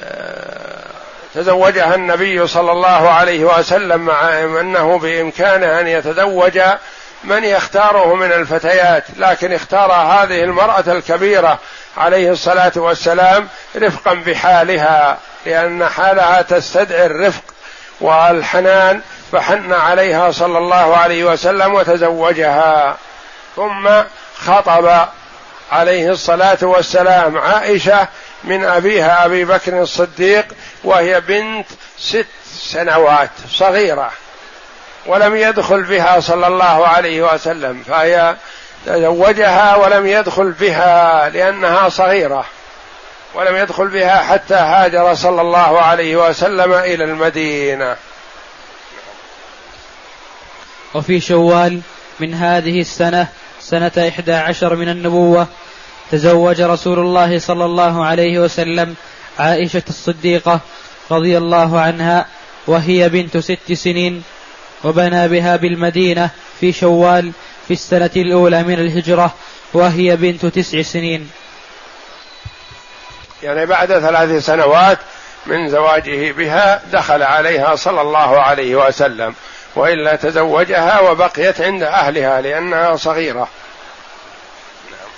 [0.00, 0.86] آه،
[1.34, 6.60] تزوجها النبي صلى الله عليه وسلم مع إنه بإمكانه أن يتزوج
[7.24, 11.58] من يختاره من الفتيات لكن اختار هذه المرأة الكبيرة
[11.96, 17.42] عليه الصلاة والسلام رفقا بحالها لأن حالها تستدعي الرفق
[18.00, 19.00] والحنان
[19.32, 22.96] فحن عليها صلى الله عليه وسلم وتزوجها.
[23.56, 23.88] ثم
[24.46, 25.08] خطب
[25.72, 28.08] عليه الصلاة والسلام عائشة
[28.44, 30.46] من أبيها أبي بكر الصديق
[30.84, 31.66] وهي بنت
[31.98, 34.10] ست سنوات صغيرة.
[35.06, 38.36] ولم يدخل بها صلى الله عليه وسلم فهي
[38.86, 42.44] تزوجها ولم يدخل بها لأنها صغيرة
[43.34, 47.96] ولم يدخل بها حتى هاجر صلى الله عليه وسلم إلى المدينة.
[50.94, 51.80] وفي شوال
[52.20, 53.28] من هذه السنة
[53.60, 55.46] سنة إحدى عشر من النبوة
[56.10, 58.94] تزوج رسول الله صلى الله عليه وسلم
[59.38, 60.60] عائشة الصديقة
[61.10, 62.26] رضي الله عنها
[62.66, 64.22] وهي بنت ست سنين
[64.84, 67.32] وبنى بها بالمدينة في شوال
[67.68, 69.34] في السنة الأولى من الهجرة
[69.72, 71.30] وهي بنت تسع سنين.
[73.42, 74.98] يعني بعد ثلاث سنوات
[75.46, 79.34] من زواجه بها دخل عليها صلى الله عليه وسلم
[79.76, 83.48] وإلا تزوجها وبقيت عند أهلها لأنها صغيرة.
[84.90, 85.10] نعم.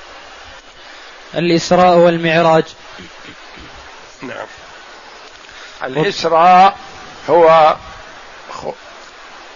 [1.35, 2.65] الإسراء والمعراج.
[4.23, 4.47] نعم.
[5.85, 6.77] الإسراء
[7.31, 7.77] هو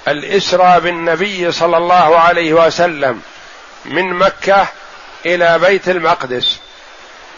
[0.08, 3.20] الاسراء بالنبي صلى الله عليه وسلم
[3.84, 4.66] من مكة
[5.26, 6.58] إلى بيت المقدس.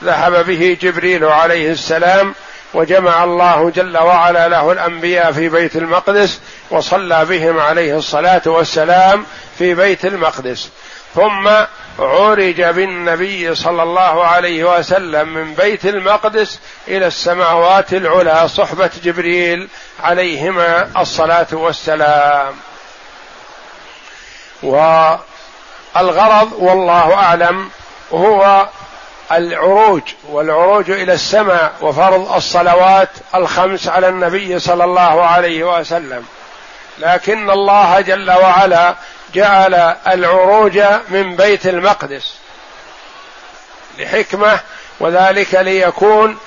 [0.05, 2.35] ذهب به جبريل عليه السلام
[2.75, 6.41] وجمع الله جل وعلا له الأنبياء في بيت المقدس
[6.71, 9.27] وصلى بهم عليه الصلاة والسلام
[9.59, 10.69] في بيت المقدس.
[11.15, 11.49] ثم
[11.99, 19.69] عرج بالنبي صلى الله عليه وسلم من بيت المقدس إلى السماوات العلى صحبة جبريل
[20.03, 22.55] عليهما الصلاة والسلام.
[24.62, 27.71] والغرض والله أعلم
[28.12, 28.69] هو
[29.33, 36.25] العروج والعروج إلى السماء وفرض الصلوات الخمس على النبي صلى الله عليه وسلم.
[36.99, 38.95] لكن الله جل وعلا
[39.35, 39.74] جعل
[40.07, 42.35] العروج من بيت المقدس
[43.99, 44.61] لحكمة
[45.01, 46.39] وذلك ليكون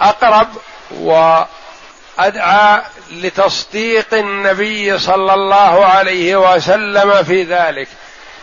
[0.00, 0.48] اقرب
[0.90, 7.88] وأدعى لتصديق النبي صلى الله عليه وسلم في ذلك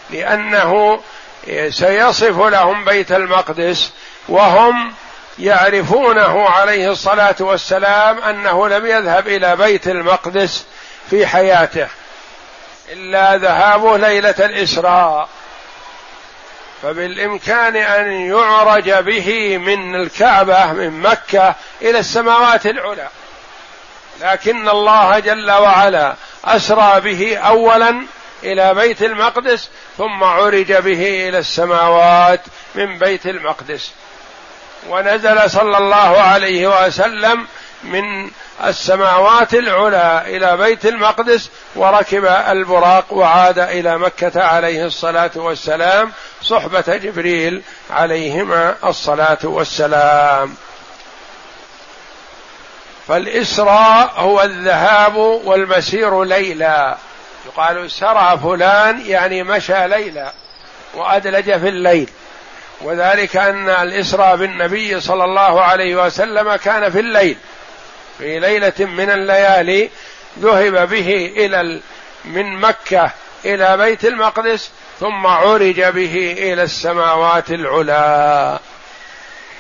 [0.10, 1.00] لأنه
[1.70, 3.92] سيصف لهم بيت المقدس
[4.28, 4.94] وهم
[5.40, 10.66] يعرفونه عليه الصلاة والسلام أنه لم يذهب إلى بيت المقدس
[11.12, 11.88] في حياته.
[12.92, 15.30] إلا ذهابه ليلة الإسراء.
[16.84, 23.08] فبالإمكان أن يعرج به من الكعبة من مكة إلى السماوات العلى.
[24.22, 28.06] لكن الله جل وعلا أسرى به اولا
[28.44, 32.42] إلى بيت المقدس ثم عرج به إلى السماوات
[32.76, 33.92] من بيت المقدس.
[34.90, 37.48] ونزل صلى الله عليه وسلم
[37.84, 38.30] من
[38.64, 46.12] السماوات العلى إلى بيت المقدس وركب البراق وعاد إلى مكة عليه الصلاة والسلام
[46.42, 47.62] صحبة جبريل
[47.92, 50.56] عليهما الصلاة والسلام.
[53.08, 56.98] فالإسراء هو الذهاب والمسير ليلا.
[57.46, 60.34] يقال سرى فلان يعني مشى ليلا
[60.94, 62.10] وأدلج في الليل.
[62.82, 67.38] وذلك أن الإسراء بالنبي صلى الله عليه وسلم كان في الليل.
[68.18, 69.90] في ليلة من الليالي
[70.40, 71.80] ذهب به إلى
[72.26, 73.12] من مكة
[73.46, 78.60] إلى بيت المقدس ثم عرج به إلى السماوات العلى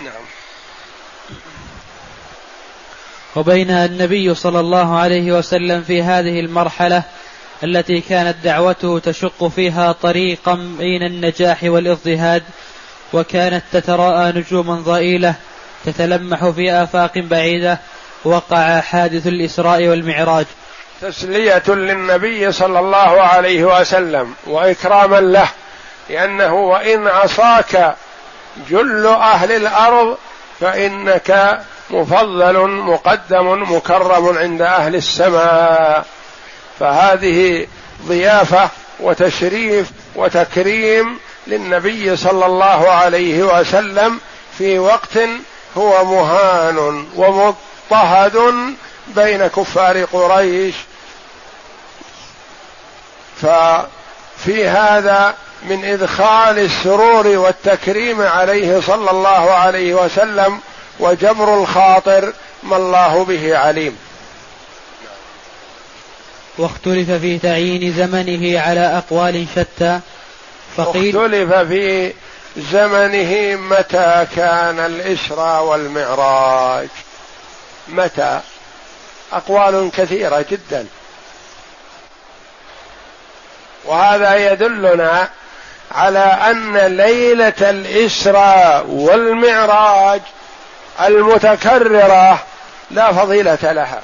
[0.02, 0.24] نعم.
[3.36, 7.04] وبين النبي صلى الله عليه وسلم في هذه المرحلة
[7.64, 12.43] التي كانت دعوته تشق فيها طريقا بين النجاح والاضطهاد
[13.14, 15.36] وكانت تتراءى نجوما ضئيلة
[15.86, 17.80] تتلمح في آفاق بعيدة
[18.24, 20.45] وقع حادث الإسراء والمعراج.
[21.01, 25.49] تسلية للنبي صلى الله عليه وسلم وإكراما له
[26.09, 27.95] لأنه وإن عصاك
[28.69, 30.17] جل أهل الأرض
[30.59, 31.59] فإنك
[31.89, 36.05] مفضل مقدم مكرم عند أهل السماء.
[36.80, 37.67] فهذه
[38.07, 38.69] ضيافة
[38.99, 41.17] وتشريف وتكريم
[41.47, 44.19] للنبي صلى الله عليه وسلم
[44.57, 45.17] في وقت
[45.78, 47.07] هو مهان
[47.92, 48.76] ومضطهد
[49.08, 50.76] بين كفار قريش.
[53.42, 60.60] ففي هذا من إدخال السرور والتكريم عليه صلى الله عليه وسلم
[61.00, 62.34] وجبر الخاطر
[62.64, 63.98] ما الله به عليم.
[66.58, 70.00] واختلف في تعيين زمنه على أقوال شتى
[70.78, 72.14] فقيل اختلف في
[72.58, 76.89] زمنه متى كان الإسراء والمعراج.
[77.92, 78.39] متى؟
[79.34, 80.88] أقوال كثيرة جدا.
[83.86, 85.30] وهذا يدلنا
[85.92, 90.22] على أن ليلة الإسراء والمعراج
[91.02, 92.44] المتكررة
[92.92, 94.02] لا فضيلة لها.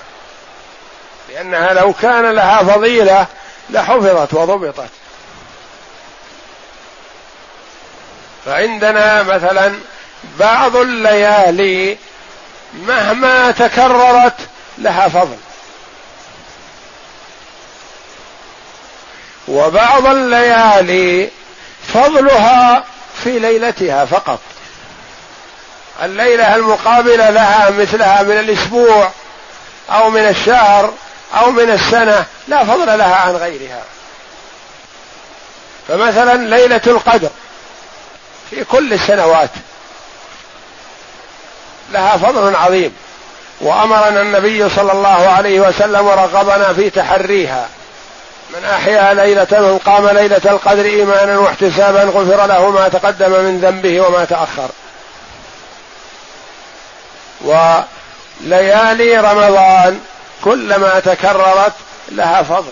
[1.29, 3.27] لأنها لو كان لها فضيلة
[3.69, 4.89] لحفظت وضبطت.
[8.45, 9.73] فعندنا مثلا
[10.39, 11.97] بعض الليالي
[12.77, 14.37] مهما تكررت
[14.77, 15.37] لها فضل.
[19.47, 21.29] وبعض الليالي
[21.93, 22.83] فضلها
[23.23, 24.39] في ليلتها فقط.
[26.03, 29.11] الليلة المقابلة لها مثلها من الأسبوع
[29.89, 30.93] أو من الشهر
[31.33, 33.83] أو من السنة لا فضل لها عن غيرها.
[35.87, 37.29] فمثلا ليلة القدر
[38.49, 39.49] في كل السنوات
[41.91, 42.95] لها فضل عظيم.
[43.61, 47.67] وأمرنا النبي صلى الله عليه وسلم ورغبنا في تحريها.
[48.49, 54.01] من أحيا ليلة من قام ليلة القدر إيمانا واحتسابا غفر له ما تقدم من ذنبه
[54.01, 54.69] وما تأخر.
[57.41, 59.99] وليالي رمضان
[60.43, 61.73] كلما تكررت
[62.11, 62.71] لها فضل.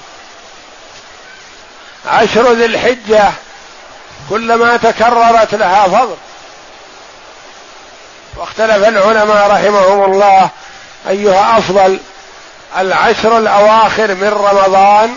[2.07, 3.31] عشر ذي الحجة
[4.29, 6.15] كلما تكررت لها فضل.
[8.37, 10.49] واختلف العلماء رحمهم الله
[11.09, 11.99] أيها أفضل
[12.77, 15.15] العشر الأواخر من رمضان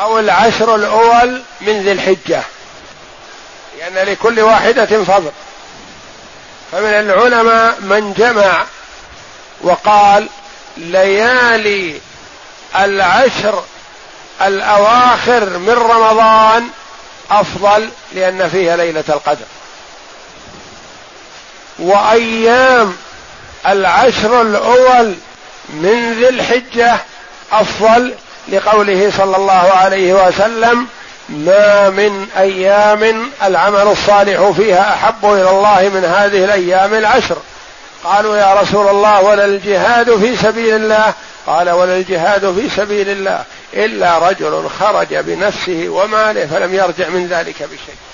[0.00, 2.42] أو العشر الأول من ذي الحجة.
[3.78, 5.30] لأن لكل واحدة فضل.
[6.72, 8.64] فمن العلماء من جمع
[9.60, 10.28] وقال
[10.76, 12.00] ليالي
[12.76, 13.64] العشر
[14.42, 16.68] الأواخر من رمضان
[17.30, 19.46] أفضل لأن فيها ليلة القدر.
[21.78, 22.96] وأيام
[23.66, 25.14] العشر الأول
[25.68, 26.96] من ذي الحجة
[27.52, 28.14] أفضل
[28.48, 30.86] لقوله صلى الله عليه وسلم
[31.28, 37.36] ما من أيام العمل الصالح فيها أحب إلى الله من هذه الأيام العشر.
[38.04, 41.14] قالوا يا رسول الله ولا الجهاد في سبيل الله؟
[41.46, 47.62] قال ولا الجهاد في سبيل الله إلا رجل خرج بنفسه وماله فلم يرجع من ذلك
[47.62, 48.07] بشيء.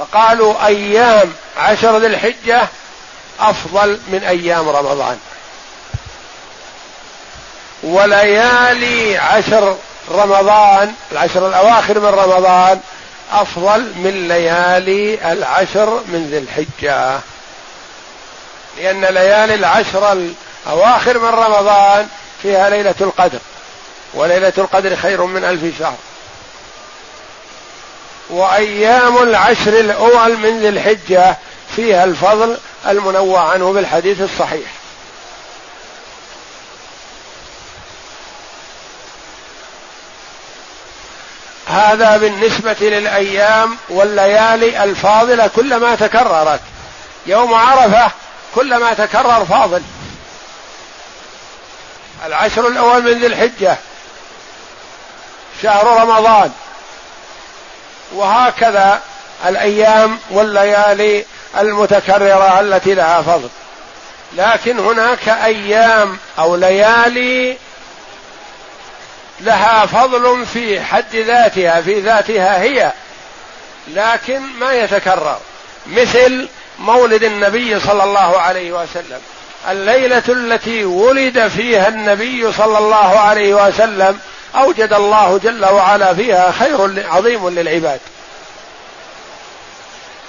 [0.00, 2.68] فقالوا أيام عشر ذي الحجة
[3.40, 5.18] أفضل من أيام رمضان.
[7.82, 9.76] وليالي عشر
[10.10, 12.80] رمضان العشر الأواخر من رمضان
[13.32, 17.20] أفضل من ليالي العشر من ذي الحجة.
[18.78, 22.08] لأن ليالي العشر الأواخر من رمضان
[22.42, 23.38] فيها ليلة القدر
[24.14, 25.96] وليلة القدر خير من ألف شهر.
[28.30, 31.36] وأيام العشر الأول من ذي الحجة
[31.76, 32.58] فيها الفضل
[32.88, 34.70] المنوع عنه بالحديث الصحيح.
[41.66, 46.60] هذا بالنسبة للأيام والليالي الفاضلة كلما تكررت.
[47.26, 48.10] يوم عرفة
[48.54, 49.82] كلما تكرر فاضل.
[52.26, 53.76] العشر الأول من ذي الحجة
[55.62, 56.52] شهر رمضان.
[58.12, 59.00] وهكذا
[59.46, 61.24] الأيام والليالي
[61.58, 63.48] المتكررة التي لها فضل.
[64.36, 67.56] لكن هناك أيام أو ليالي
[69.40, 72.92] لها فضل في حد ذاتها في ذاتها هي.
[73.88, 75.38] لكن ما يتكرر.
[75.86, 76.48] مثل
[76.78, 79.20] مولد النبي صلى الله عليه وسلم.
[79.70, 84.20] الليلة التي ولد فيها النبي صلى الله عليه وسلم
[84.54, 88.00] أوجد الله جل وعلا فيها خير عظيم للعباد.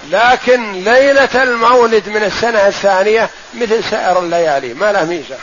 [0.10, 5.38] لكن ليلة المولد من السنة الثانية مثل سائر الليالي ما له ميزة.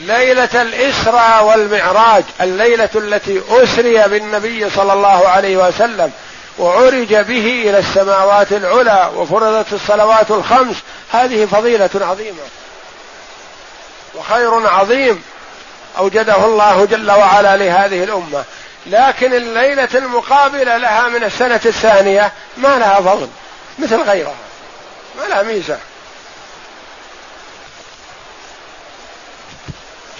[0.00, 6.12] ليلة الإسرى والمعراج الليلة التي أسري بالنبي صلى الله عليه وسلم
[6.58, 10.76] وعرج به إلى السماوات العلى وفرضت الصلوات الخمس
[11.12, 12.42] هذه فضيلة عظيمة.
[14.14, 15.22] وخير عظيم
[15.98, 18.44] أوجده الله جل وعلا لهذه الأمة.
[18.86, 23.28] لكن الليلة المقابلة لها من السنة الثانية ما لها فضل
[23.78, 24.34] مثل غيرها.
[25.18, 25.78] ما لها ميزة.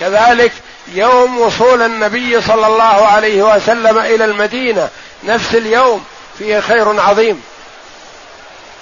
[0.00, 0.52] كذلك
[0.88, 4.88] يوم وصول النبي صلى الله عليه وسلم إلى المدينة
[5.24, 6.04] نفس اليوم
[6.38, 7.42] فيه خير عظيم.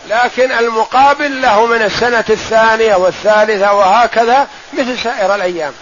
[0.09, 5.73] لكن المقابل له من السنة الثانية والثالثة وهكذا مثل سائر الأيام.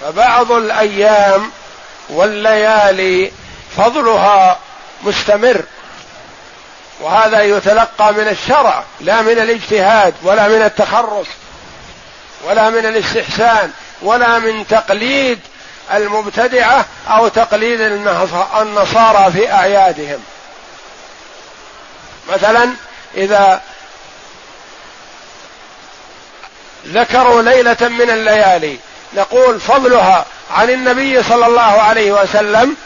[0.00, 1.50] فبعض الأيام
[2.08, 3.32] والليالي
[3.76, 4.58] فضلها
[5.02, 5.62] مستمر.
[7.00, 11.26] وهذا يتلقى من الشرع لا من الاجتهاد ولا من التخرص
[12.44, 13.72] ولا من الاستحسان
[14.02, 15.38] ولا من تقليد
[15.94, 17.80] المبتدعة أو تقليد
[18.60, 20.20] النصارى في أعيادهم.
[22.32, 22.70] مثلا
[23.16, 23.60] إذا
[26.86, 28.78] ذكروا ليلة من الليالي.
[29.14, 32.76] نقول فضلها عن النبي صلى الله عليه وسلم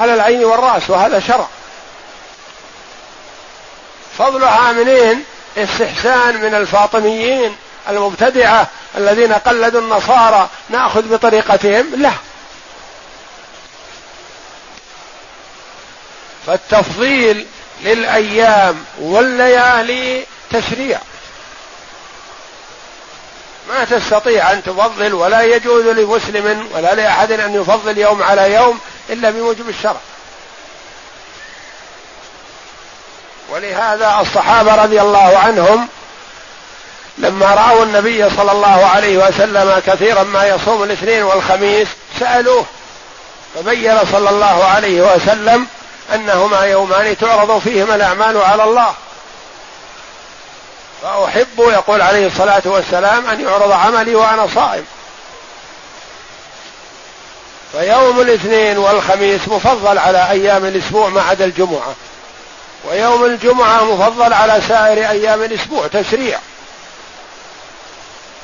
[0.00, 1.46] على العين والرأس وهذا شرع.
[4.18, 5.24] فضلها منين؟
[5.56, 7.56] استحسان من الفاطميين
[7.88, 8.66] المبتدعة
[8.96, 12.12] الذين قلدوا النصارى نأخذ بطريقتهم؟ لا.
[16.46, 17.46] فالتفضيل
[17.82, 20.98] للأيام والليالي تشريع.
[23.68, 29.30] ما تستطيع أن تفضل ولا يجوز لمسلم ولا لأحد أن يفضل يوم على يوم إلا
[29.30, 30.00] بموجب الشرع.
[33.50, 35.88] ولهذا الصحابة رضي الله عنهم
[37.18, 41.88] لما رأوا النبي صلى الله عليه وسلم كثيرا ما يصوم الاثنين والخميس
[42.20, 42.64] سألوه
[43.54, 45.66] فبين صلى الله عليه وسلم
[46.14, 48.94] أنهما يومان تعرض فيهما الأعمال على الله.
[51.04, 54.84] فاحب يقول عليه الصلاة والسلام أن يعرض عملي وأنا صائم.
[57.72, 61.94] فيوم الاثنين والخميس مفضل على أيام الأسبوع ما عدا الجمعة.
[62.84, 66.38] ويوم الجمعة مفضل على سائر أيام الأسبوع تشريع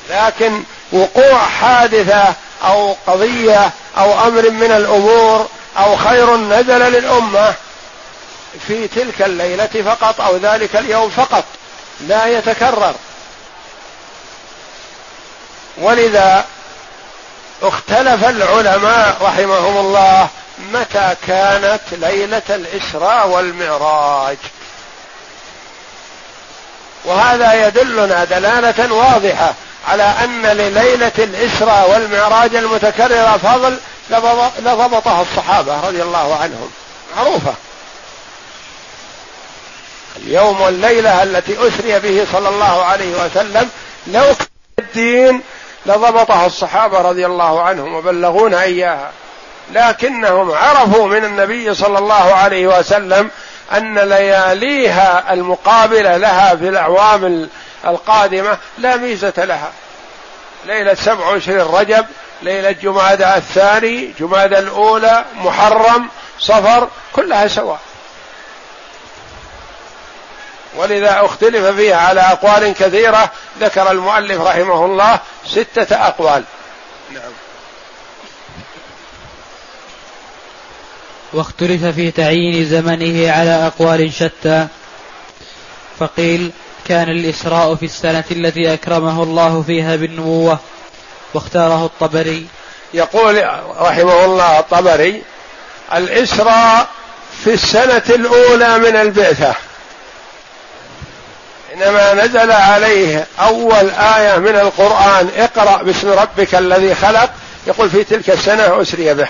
[0.09, 2.33] لكن وقوع حادثة
[2.63, 5.47] أو قضية أو أمر من الأمور
[5.77, 7.53] أو خير نزل للأمة
[8.67, 11.43] في تلك الليلة فقط أو ذلك اليوم فقط.
[11.99, 12.95] لا يتكرر.
[15.77, 16.45] ولذا
[17.61, 20.27] اختلف العلماء رحمهم الله
[20.73, 24.37] متى كانت ليلة الإسراء والمعراج.
[27.05, 29.53] وهذا يدلنا دلالة واضحة
[29.87, 33.77] على أن لليلة الإسراء والمعراج المتكررة فضل
[34.59, 36.71] لضبطها الصحابة رضي الله عنهم.
[37.15, 37.53] معروفة.
[40.17, 43.69] اليوم والليلة التي أسري به صلى الله عليه وسلم
[44.07, 44.47] لو كان
[44.79, 45.41] الدين
[45.85, 49.11] لضبطها الصحابة رضي الله عنهم وبلغونا إياها.
[49.73, 53.29] لكنهم عرفوا من النبي صلى الله عليه وسلم
[53.77, 57.49] أن لياليها المقابلة لها في الأعوام
[57.85, 59.71] القادمة لا ميزة لها.
[60.65, 62.05] ليلة سبع وعشرين رجب
[62.41, 66.07] ليلة جمادى الثاني جمادى الأولى محرم
[66.39, 67.79] صفر كلها سواء.
[70.75, 76.43] ولذا اختلف فيها على أقوال كثيرة ذكر المؤلف رحمه الله ستة أقوال.
[77.13, 77.31] نعم.
[81.33, 84.67] واختلف في تعيين زمنه على أقوال شتى.
[85.99, 86.51] فقيل
[86.87, 90.59] كان الإسراء في السنة التي أكرمه الله فيها بالنبوة
[91.33, 92.47] واختاره الطبري.
[92.93, 93.43] يقول
[93.79, 95.23] رحمه الله الطبري
[95.93, 96.87] الإسراء
[97.43, 99.55] في السنة الأولى من البعثة.
[101.73, 107.29] إنما نزل عليه أول آية من القرآن اقرأ باسم ربك الذي خلق
[107.67, 109.27] يقول في تلك السنة أسري به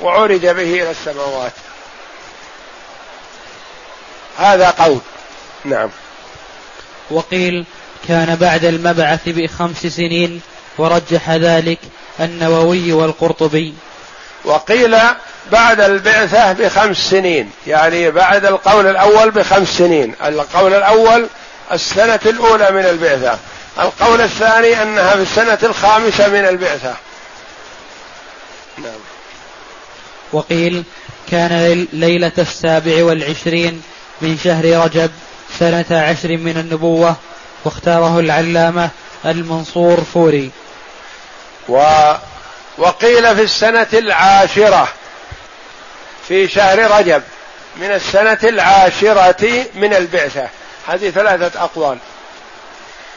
[0.00, 1.52] وعرج به إلى السماوات.
[4.38, 4.98] هذا قول.
[5.64, 5.88] نعم.
[7.10, 7.64] وقيل
[8.08, 10.40] كان بعد المبعث بخمس سنين
[10.78, 11.78] ورجح ذلك
[12.20, 13.74] النووي والقرطبي.
[14.44, 14.96] وقيل
[15.52, 20.14] بعد البعثة بخمس سنين يعني بعد القول الأول بخمس سنين.
[20.24, 21.28] القول الأول
[21.72, 23.38] السنة الأولى من البعثة.
[23.80, 26.94] القول الثاني أنها في السنة الخامسة من البعثة.
[28.78, 28.92] نعم.
[30.32, 30.84] وقيل
[31.30, 33.82] كان ليلة السابع والعشرين
[34.20, 35.10] من شهر رجب
[35.58, 37.16] سنة عشر من النبوة
[37.64, 38.90] واختاره العلامة
[39.24, 40.50] المنصور فوري.
[41.68, 42.12] و
[42.78, 44.88] وقيل في السنة العاشرة
[46.28, 47.22] في شهر رجب
[47.76, 50.48] من السنة العاشرة من البعثة.
[50.88, 51.98] هذه ثلاثة أقوال.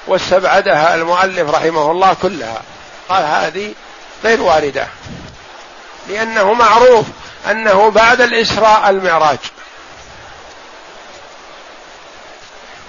[0.07, 2.61] واستبعدها المؤلف رحمه الله كلها.
[3.10, 3.73] قال هذه
[4.23, 4.88] غير واردة.
[6.10, 7.06] لأنه معروف
[7.52, 9.38] أنه بعد الإسراء المعراج.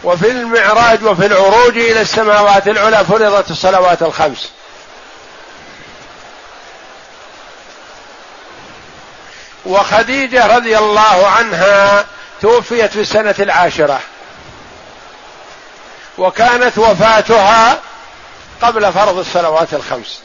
[0.04, 4.50] وفي المعراج وفي العروج إلى السماوات العلى فرضت الصلوات الخمس.
[9.66, 12.04] وخديجة رضي الله عنها
[12.40, 14.00] توفيت في السنة العاشرة.
[16.18, 17.78] وكانت وفاتها
[18.62, 20.20] قبل فرض الصلوات الخمس.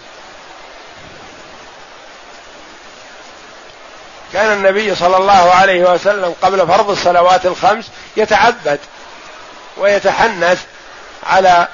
[4.34, 7.86] كان النبي صلى الله عليه وسلم قبل فرض الصلوات الخمس
[8.18, 8.80] يتعبد
[9.78, 10.62] ويتحنث
[11.24, 11.68] على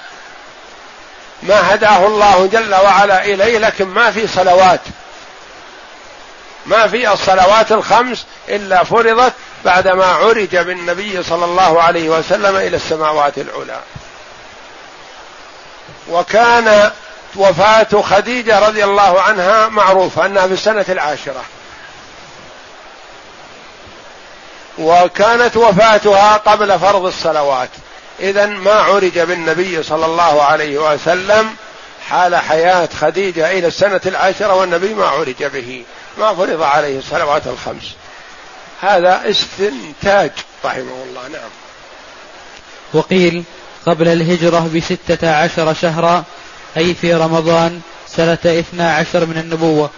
[1.43, 4.79] ما هداه الله جل وعلا إليه لكن ما في صلوات.
[6.65, 9.33] ما في الصلوات الخمس إلا فرضت
[9.65, 13.79] بعدما عرج بالنبي صلى الله عليه وسلم إلى السماوات العلى.
[16.11, 16.91] وكان
[17.35, 21.43] وفاة خديجة رضي الله عنها معروفة أنها في السنة العاشرة.
[24.77, 27.69] وكانت وفاتها قبل فرض الصلوات.
[28.19, 31.55] اذا ما عرج بالنبي صلى الله عليه وسلم
[32.09, 35.83] حال حياة خديجة إلى السنة العاشرة والنبي ما عرج به.
[36.17, 37.95] ما فرض عليه الصلوات الخمس.
[38.81, 40.31] هذا استنتاج
[40.65, 41.27] رحمه الله.
[41.27, 41.49] نعم.
[42.93, 43.43] وقيل
[43.85, 46.23] قبل الهجرة بستة عشر شهرا
[46.77, 49.89] أي في رمضان سنة اثنا عشر من النبوة.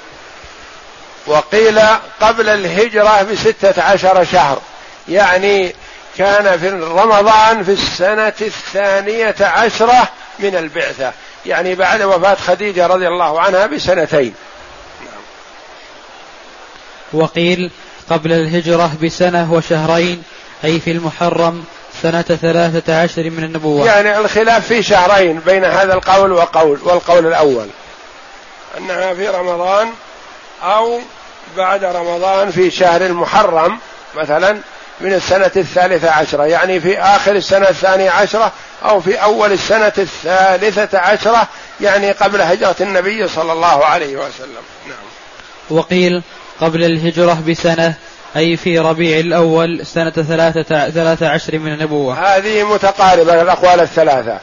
[1.27, 1.79] وقيل
[2.21, 4.61] قبل الهجرة بستة عشر شهر
[5.09, 5.75] يعني
[6.17, 10.09] كان في رمضان في السنة الثانية عشرة
[10.39, 11.13] من البعثة
[11.45, 14.33] يعني بعد وفاة خديجة رضي الله عنها بسنتين.
[17.13, 17.71] وقيل
[18.09, 20.23] قبل الهجرة بسنة وشهرين
[20.63, 21.65] أي في المحرم
[22.01, 23.85] سنة ثلاثة عشر من النبوة.
[23.85, 27.67] يعني الخلاف في شهرين بين هذا القول وقول والقول الأول.
[28.77, 29.89] أنها في رمضان
[30.63, 30.99] أو
[31.57, 33.79] بعد رمضان في شهر المحرم
[34.15, 34.57] مثلا
[35.01, 36.43] من السنة الثالثة عشرة.
[36.43, 38.51] يعني في آخر السنة الثانية عشرة
[38.85, 41.47] أو في أول السنة الثالثة عشرة
[41.81, 44.63] يعني قبل هجرة النبي صلى الله عليه وسلم.
[44.87, 45.05] نعم.
[45.69, 46.23] وقيل
[46.61, 47.95] قبل الهجرة بسنة
[48.35, 52.37] أي في ربيع الأول سنة ثلاثة, ثلاثة عشر من النبوة.
[52.37, 54.37] هذه متقاربة الأقوال الثلاثة.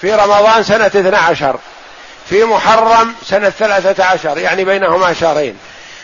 [0.00, 1.58] في رمضان سنة اثنى عشر.
[2.28, 5.58] في محرم سنة ثلاثة عشر يعني بينهما شهرين.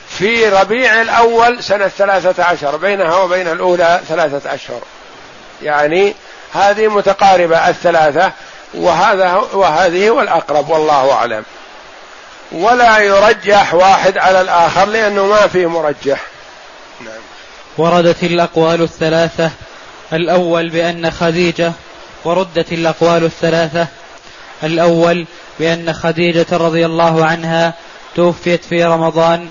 [0.09, 4.81] في ربيع الأول سنة ثلاثة عشر بينها وبين الأولى ثلاثة أشهر.
[5.63, 6.15] يعني
[6.55, 8.33] هذه متقاربة الثلاثة
[8.75, 11.45] وهذا وهذه هو الأقرب والله أعلم.
[12.53, 16.32] ولا يرجح واحد على الآخر لأنه ما في مرجح.
[17.05, 17.21] نعم.
[17.79, 19.51] وردت الأقوال الثلاثة.
[20.13, 21.73] الأول بأن خديجة
[22.25, 23.87] وردت الأقوال الثلاثة.
[24.63, 25.27] الأول
[25.59, 27.75] بأن خديجة رضي الله عنها
[28.17, 29.49] توفيت في رمضان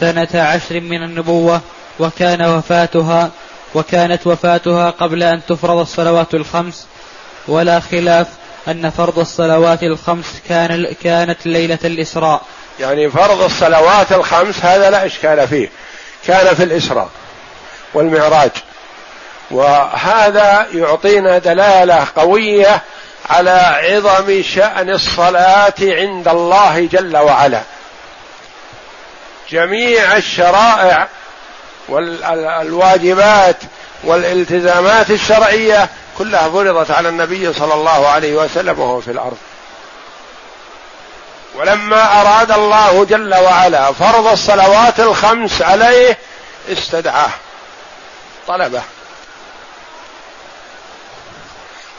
[0.00, 1.60] سنة عشر من النبوة
[2.00, 3.30] وكان وفاتها
[3.74, 6.86] وكانت وفاتها قبل أن تفرض الصلوات الخمس.
[7.48, 8.26] ولا خلاف
[8.68, 12.42] أن فرض الصلوات الخمس كان كانت ليلة الإسراء.
[12.80, 15.68] يعني فرض الصلوات الخمس هذا لا إشكال فيه.
[16.26, 17.08] كان في الإسراء
[17.94, 18.50] والمعراج.
[19.50, 22.82] وهذا يعطينا دلالة قوية
[23.30, 27.62] على عظم شأن الصلاة عند الله جل وعلا.
[29.50, 31.08] جميع الشرائع
[31.88, 33.56] والواجبات
[34.04, 35.88] والالتزامات الشرعية
[36.18, 39.36] كلها فرضت على النبي صلى الله عليه وسلم وهو في الأرض.
[41.56, 46.18] ولما أراد الله جل وعلا فرض الصلوات الخمس عليه
[46.68, 47.30] استدعاه
[48.48, 48.82] طلبه.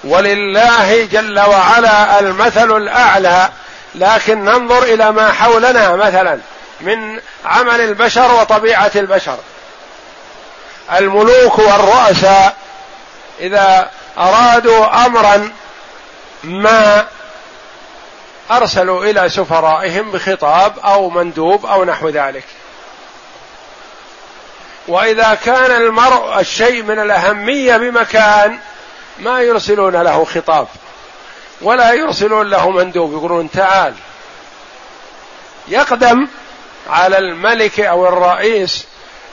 [0.03, 3.49] ولله جل وعلا المثل الأعلى
[3.95, 6.39] لكن ننظر إلى ما حولنا مثلا
[6.81, 9.37] من عمل البشر وطبيعة البشر.
[10.97, 12.55] الملوك والرؤساء
[13.39, 15.51] إذا أرادوا امرا
[16.43, 17.05] ما
[18.51, 22.43] أرسلوا إلى سفرائهم بخطاب أو مندوب أو نحو ذلك.
[24.87, 28.59] وإذا كان المرء الشيء من الأهمية بمكان
[29.19, 30.67] ما يرسلون له خطاب
[31.61, 33.93] ولا يرسلون له مندوب يقولون تعال.
[35.67, 36.27] يقدم
[36.89, 38.85] على الملك أو الرئيس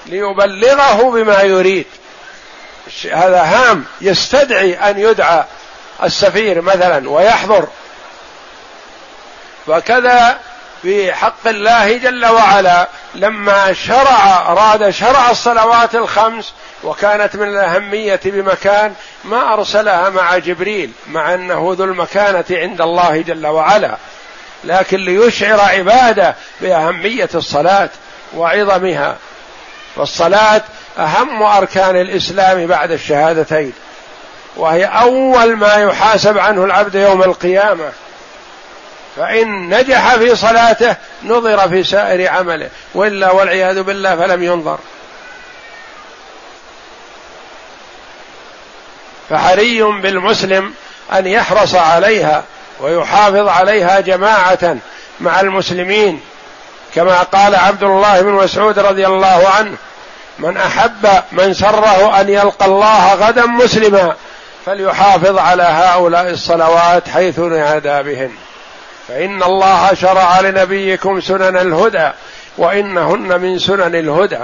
[0.07, 1.87] ليبلغه بما يريد.
[3.13, 5.45] هذا هام يستدعي أن يدعى
[6.03, 7.69] السفير مثلا ويحضر.
[9.67, 10.39] وكذا
[10.83, 18.95] في حق الله جل وعلا لما شرع أراد شرع الصلوات الخمس وكانت من الأهمية بمكان
[19.25, 23.97] ما أرسلها مع جبريل مع أنه ذو المكانة عند الله جل وعلا.
[24.65, 27.91] لكن ليشعر عباده بأهمية الصلاة
[28.35, 29.17] وعظمها.
[29.97, 30.63] والصلاة
[30.99, 33.73] أهم أركان الإسلام بعد الشهادتين
[34.57, 37.93] وهي أول ما يحاسب عنه العبد يوم القيامة.
[39.17, 44.79] فإن نجح في صلاته نظر في سائر عمله وإلا والعياذ بالله فلم ينظر.
[49.31, 50.75] فحري بالمسلم
[51.13, 52.45] أن يحرص عليها
[52.81, 54.77] ويحافظ عليها جماعة
[55.21, 56.21] مع المسلمين.
[56.95, 59.77] كما قال عبد الله بن مسعود رضي الله عنه
[60.39, 64.15] من أحب من سره أن يلقى الله غدا مسلما
[64.67, 68.31] فليحافظ على هؤلاء الصلوات حيث نادى بهن.
[69.09, 72.11] فإن الله شرع لنبيكم سنن الهدى
[72.59, 74.39] وإنهن من سنن الهدى.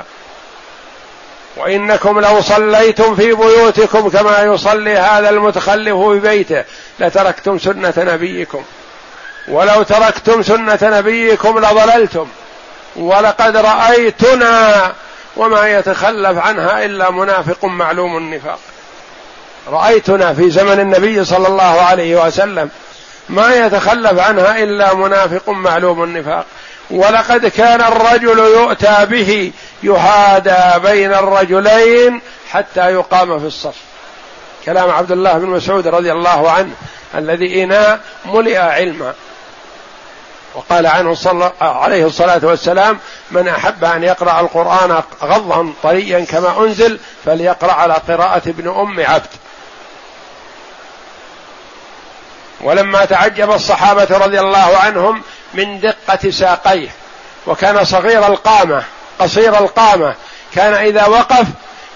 [1.56, 6.64] وإنكم لو صليتم في بيوتكم كما يصلي هذا المتخلف في بيته
[7.00, 8.64] لتركتم سنة نبيكم.
[9.48, 12.28] ولو تركتم سنة نبيكم لضللتم.
[12.96, 14.92] ولقد رأيتنا
[15.36, 18.58] وما يتخلف عنها إلا منافق معلوم النفاق.
[19.68, 22.70] رأيتنا في زمن النبي صلى الله عليه وسلم.
[23.30, 26.46] ما يتخلف عنها إلا منافق معلوم النفاق.
[26.90, 29.52] ولقد كان الرجل يؤتى به
[29.82, 32.20] يهادى بين الرجلين
[32.50, 33.74] حتى يقام في الصف.
[34.64, 36.72] كلام عبد الله بن مسعود رضي الله عنه
[37.14, 39.14] الذي إناء ملئ علما.
[40.54, 42.98] وقال عنه صلى عليه الصلاة والسلام
[43.30, 49.28] من أحب أن يقرأ القرآن غضا طريا كما أنزل فليقرأ على قراءة ابن أم عبد.
[52.62, 55.22] ولما تعجب الصحابة رضي الله عنهم
[55.54, 56.88] من دقة ساقيه
[57.46, 58.82] وكان صغير القامة
[59.18, 60.14] قصير القامة
[60.54, 61.46] كان إذا وقف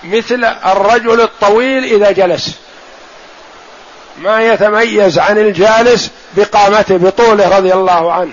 [0.04, 2.50] مثل الرجل الطويل إذا جلس.
[4.18, 8.32] ما يتميز عن الجالس بقامته بطوله رضي الله عنه.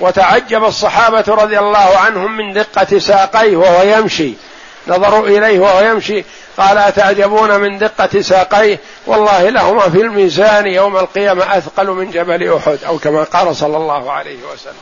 [0.00, 4.34] وتعجب الصحابة رضي الله عنهم من دقة ساقيه وهو يمشي.
[4.88, 6.24] نظروا إليه وهو يمشي.
[6.56, 12.78] قال أتعجبون من دقة ساقيه؟ والله لهما في الميزان يوم القيامة أثقل من جبل أحد
[12.86, 14.74] أو كما قال صلى الله عليه وسلم.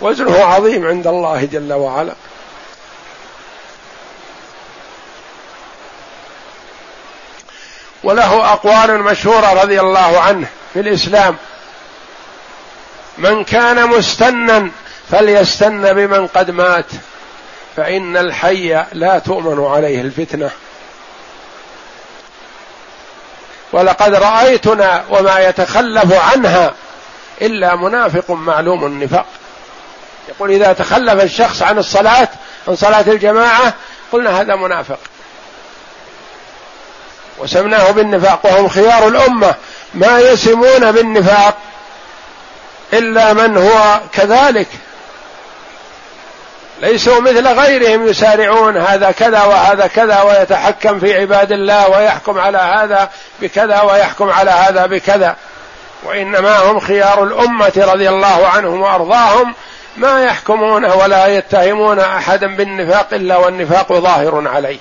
[0.00, 2.12] وزنه عظيم عند الله جل وعلا.
[8.04, 11.36] وله أقوال مشهورة رضي الله عنه في الإسلام.
[13.18, 14.70] من كان مستنا
[15.10, 16.86] فليستن بمن قد مات.
[17.76, 20.50] فإن الحي لا تؤمن عليه الفتنة.
[23.72, 26.74] ولقد رأيتنا وما يتخلف عنها
[27.42, 29.26] إلا منافق معلوم النفاق.
[30.28, 32.28] يقول إذا تخلف الشخص عن الصلاة
[32.68, 33.74] عن صلاة الجماعة
[34.12, 34.98] قلنا هذا منافق.
[37.38, 39.54] وسمناه بالنفاق وهم خيار الأمة
[39.94, 41.58] ما يسمون بالنفاق
[42.92, 44.68] إلا من هو كذلك.
[46.80, 53.08] ليسوا مثل غيرهم يسارعون هذا كذا وهذا كذا ويتحكم في عباد الله ويحكم على هذا
[53.40, 55.36] بكذا ويحكم على هذا بكذا.
[56.04, 59.54] وإنما هم خيار الأمة رضي الله عنهم وأرضاهم
[59.96, 64.78] ما يحكمون ولا يتهمون أحدا بالنفاق إلا والنفاق ظاهر عليه.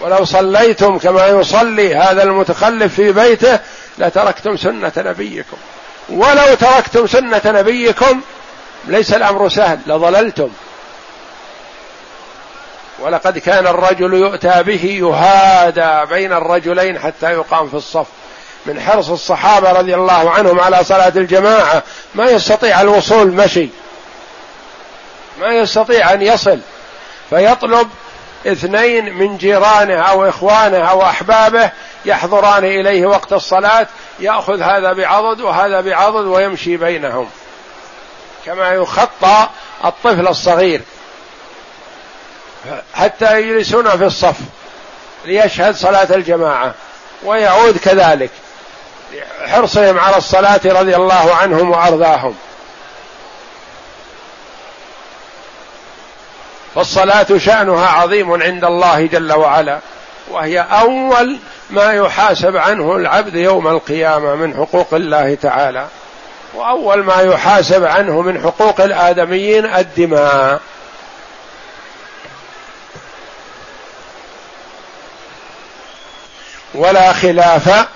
[0.00, 3.58] ولو صليتم كما يصلي هذا المتخلف في بيته
[3.98, 5.56] لتركتم سنة نبيكم.
[6.08, 8.20] ولو تركتم سنة نبيكم
[8.86, 10.50] ليس الأمر سهل لضللتم.
[12.98, 18.06] ولقد كان الرجل يؤتى به يهادى بين الرجلين حتى يقام في الصف.
[18.66, 21.82] من حرص الصحابة رضي الله عنهم على صلاة الجماعة
[22.14, 23.68] ما يستطيع الوصول مشي.
[25.40, 26.58] ما يستطيع أن يصل.
[27.30, 27.88] فيطلب
[28.46, 31.70] اثنين من جيرانه أو إخوانه أو أحبابه
[32.04, 33.86] يحضران إليه وقت الصلاة
[34.20, 37.28] يأخذ هذا بعضد وهذا بعضد ويمشي بينهم.
[38.44, 39.48] كما يخطى
[39.84, 40.80] الطفل الصغير
[42.94, 44.36] حتى يجلسون في الصف
[45.24, 46.74] ليشهد صلاة الجماعة
[47.24, 48.30] ويعود كذلك
[49.46, 52.34] حرصهم على الصلاة رضي الله عنهم وأرضاهم.
[56.74, 59.78] فالصلاة شأنها عظيم عند الله جل وعلا
[60.30, 61.38] وهي أول
[61.70, 65.86] ما يحاسب عنه العبد يوم القيامة من حقوق الله تعالى.
[66.54, 70.60] وأول ما يحاسب عنه من حقوق الآدميين الدماء.
[76.74, 77.86] ولا خلاف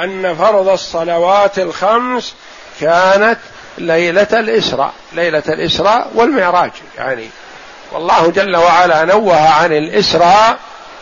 [0.00, 2.34] أن فرض الصلوات الخمس
[2.80, 3.38] كانت
[3.78, 7.28] ليلة الإسراء ليلة الإسراء والمعراج يعني
[7.92, 10.58] والله جل وعلا نوه عن الإسراء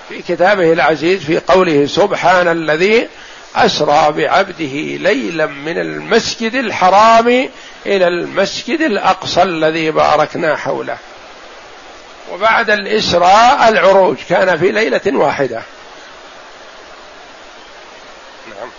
[0.09, 3.09] في كتابه العزيز في قوله سبحان الذي
[3.57, 7.49] أسرى بعبده ليلا من المسجد الحرام
[7.87, 10.97] إلى المسجد الأقصى الذي باركنا حوله.
[12.33, 15.63] وبعد الإسراء العروج كان في ليلة واحدة.
[18.49, 18.71] نعم.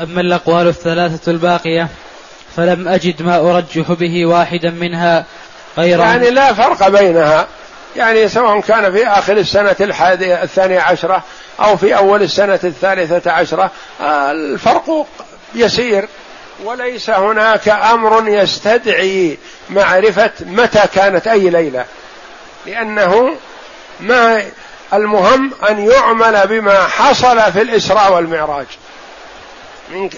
[0.00, 1.88] أما الأقوال الثلاثة الباقية
[2.56, 5.24] فلم أجد ما أرجح به واحدا منها
[5.78, 7.46] غير يعني لا فرق بينها.
[7.96, 11.24] يعني سواء كان في آخر السنة الحادية الثانية عشرة
[11.60, 13.70] أو في أول السنة الثالثة عشرة
[14.00, 15.06] الفرق
[15.54, 16.08] يسير.
[16.64, 19.38] وليس هناك أمر يستدعي
[19.70, 21.84] معرفة متى كانت أي ليلة
[22.66, 23.36] لأنه
[24.00, 24.42] ما
[24.92, 28.66] المهم أن يعمل بما حصل في الإسراء والمعراج.
[29.90, 30.10] من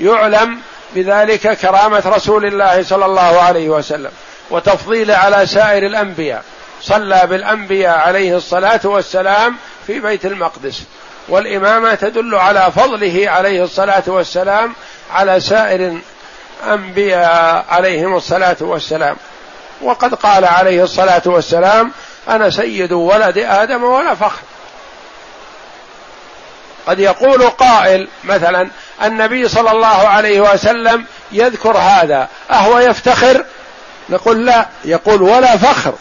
[0.00, 0.58] يعلم
[0.94, 4.10] بذلك كرامة رسول الله صلى الله عليه وسلم
[4.50, 6.44] وتفضيله على سائر الأنبياء.
[6.84, 9.56] صلى بالأنبياء عليه الصلاة والسلام
[9.86, 10.82] في بيت المقدس.
[11.28, 14.74] والإمامة تدل على فضله عليه الصلاة والسلام
[15.12, 16.00] على سائر
[16.62, 19.16] الأنبياء عليهم الصلاة والسلام.
[19.82, 21.92] وقد قال عليه الصلاة والسلام
[22.28, 24.42] أنا سيد ولد آدم ولا فخر.
[26.86, 28.68] قد يقول قائل مثلا
[29.04, 33.44] النبي صلى الله عليه وسلم يذكر هذا أهو يفتخر؟
[34.10, 35.94] نقول لا يقول ولا فخر.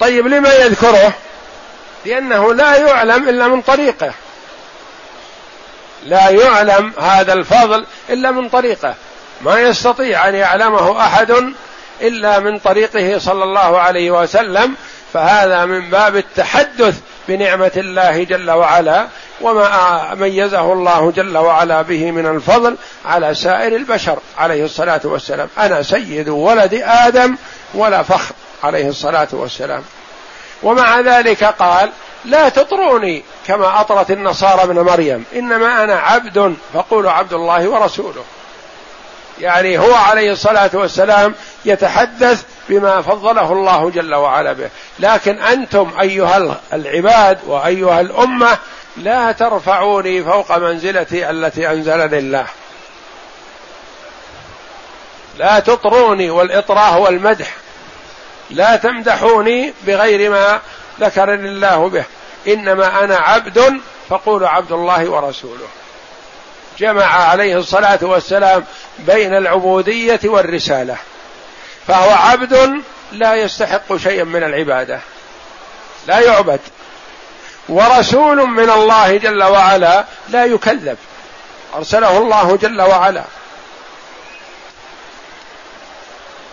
[0.00, 1.12] طيب لما يذكره؟
[2.06, 4.12] لأنه لا يعلم إلا من طريقه.
[6.06, 8.94] لا يعلم هذا الفضل إلا من طريقه.
[9.40, 11.34] ما يستطيع أن يعلمه أحد
[12.00, 14.74] إلا من طريقه صلى الله عليه وسلم
[15.12, 19.06] فهذا من باب التحدث بنعمة الله جل وعلا
[19.40, 25.48] وما ميزه الله جل وعلا به من الفضل على سائر البشر عليه الصلاة والسلام.
[25.58, 27.36] أنا سيد ولد آدم
[27.74, 28.34] ولا فخر.
[28.64, 29.82] عليه الصلاة والسلام.
[30.62, 31.90] ومع ذلك قال
[32.24, 35.24] لا تطروني كما أطرت النصارى ابن مريم.
[35.34, 38.24] إنما أنا عبد فقولوا عبد الله ورسوله.
[39.40, 44.70] يعني هو عليه الصلاة والسلام يتحدث بما فضله الله جل وعلا به.
[44.98, 48.58] لكن أنتم أيها العباد وأيها الأمة
[48.96, 52.46] لا ترفعوني فوق منزلتي التي انزلني الله
[55.38, 57.54] لا تطروني والاطراء هو المدح
[58.50, 60.60] لا تمدحوني بغير ما
[61.00, 62.04] ذكرني الله به.
[62.48, 65.68] إنما أنا عبد فقولوا عبد الله ورسوله.
[66.78, 68.64] جمع عليه الصلاة والسلام
[68.98, 70.96] بين العبودية والرسالة.
[71.86, 75.00] فهو عبد لا يستحق شيئا من العبادة.
[76.06, 76.60] لا يعبد.
[77.68, 80.96] ورسول من الله جل وعلا لا يكذب.
[81.74, 83.24] أرسله الله جل وعلا.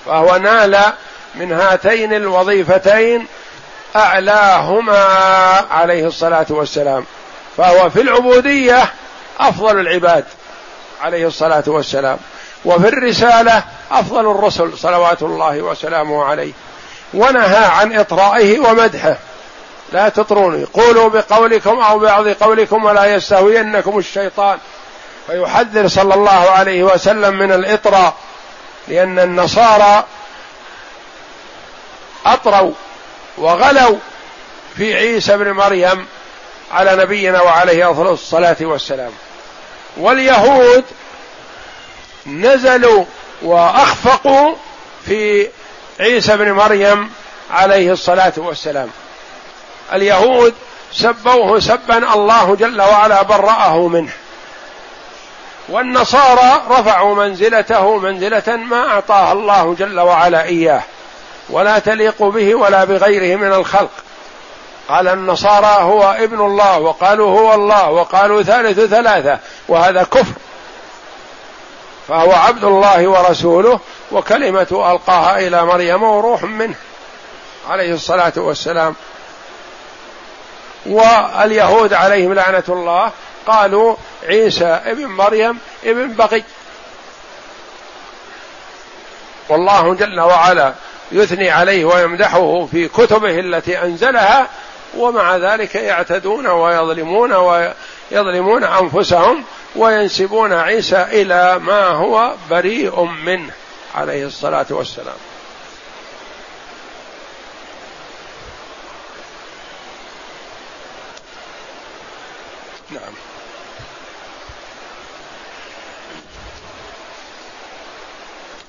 [0.06, 0.94] فهو نال
[1.40, 3.28] من هاتين الوظيفتين
[3.96, 4.98] أعلاهما
[5.72, 7.06] عليه الصلاة والسلام.
[7.58, 8.92] فهو في العبودية
[9.40, 10.26] أفضل العباد
[11.02, 12.18] عليه الصلاة والسلام.
[12.66, 16.52] وفي الرسالة أفضل الرسل صلوات الله وسلامه عليه.
[17.14, 19.18] ونهى عن إطرائه ومدحه.
[19.94, 20.66] لا تطروني.
[20.74, 24.58] قولوا بقولكم أو بعض قولكم ولا يستهوينكم الشيطان.
[25.28, 28.14] فيحذر صلى الله عليه وسلم من الاطراء
[28.88, 30.04] لأن النصارى
[32.26, 32.72] أطروا
[33.38, 33.98] وغلوا
[34.78, 36.06] في عيسى ابن مريم
[36.72, 39.12] على نبينا وعليه أفضل الصلاة والسلام.
[39.98, 40.84] واليهود
[42.28, 43.06] نزلوا
[43.42, 44.56] وأخفقوا
[45.06, 45.48] في
[46.00, 47.12] عيسى ابن مريم
[47.52, 48.90] عليه الصلاة والسلام.
[49.94, 50.54] اليهود
[50.92, 54.12] سبوه سبا الله جل وعلا برأه منه.
[55.70, 60.84] والنصارى رفعوا منزلته منزلة ما أعطاها الله جل وعلا إياه.
[61.50, 63.92] ولا تليق به ولا بغيره من الخلق.
[64.90, 70.34] قال النصارى هو ابن الله وقالوا هو الله وقالوا ثالث ثلاثة وهذا كفر.
[72.08, 73.80] فهو عبد الله ورسوله
[74.12, 76.76] وكلمة ألقاها إلى مريم وروح منه
[77.70, 78.96] عليه الصلاة والسلام.
[80.86, 83.12] واليهود عليهم لعنة الله
[83.48, 86.44] قالوا عيسى ابن مريم ابن بقي.
[89.50, 90.74] والله جل وعلا
[91.12, 94.50] يثني عليه ويمدحه في كتبه التي أنزلها
[94.98, 99.44] ومع ذلك يعتدون ويظلمون ويظلمون أنفسهم
[99.76, 103.54] وينسبون عيسى إلى ما هو بريء منه
[103.96, 105.16] عليه الصلاة والسلام
[112.92, 113.14] نعم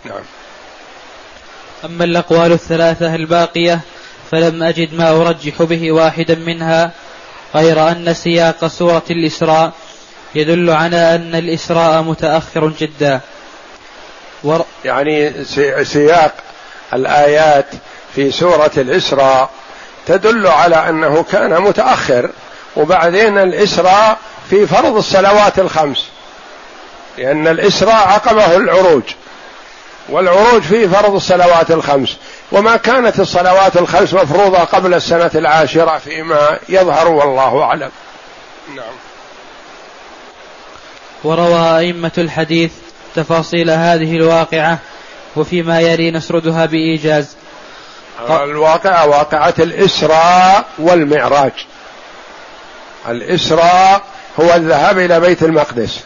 [0.05, 0.25] نعم
[1.87, 3.81] أما الأقوال الثلاثة الباقية
[4.31, 6.91] فلم أجد ما أرجح به واحدا منها
[7.55, 9.73] غير أن سياق سورة الإسراء
[10.35, 13.21] يدل على أن الإسراء متأخر جدا.
[14.45, 14.65] ور...
[14.85, 15.45] يعني
[15.85, 16.35] سياق
[16.95, 17.67] الآيات
[18.15, 19.51] في سورة الإسراء
[20.07, 22.31] تدل على أنه كان متأخر
[22.77, 24.19] وبعدين الإسراء
[24.51, 26.05] في فرض الصلوات الخمس
[27.19, 29.03] لأن الإسراء عقبه العروج.
[30.09, 32.17] والعروج فيه فرض الصلوات الخمس.
[32.53, 37.91] وما كانت الصلوات الخمس مفروضة قبل السنة العاشرة فيما يظهر والله أعلم.
[38.77, 38.95] نعم.
[41.25, 42.73] وروى أئمة الحديث
[43.15, 44.79] تفاصيل هذه الواقعة
[45.37, 47.37] وفيما يلي نسردها بإيجاز.
[48.31, 51.53] الواقعة واقعة الإسراء والمعراج.
[53.09, 54.03] الإسراء
[54.41, 56.01] هو الذهاب إلى بيت المقدس.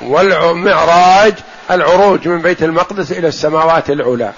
[0.00, 1.34] والمعراج
[1.70, 4.32] العروج من بيت المقدس إلى السماوات العلى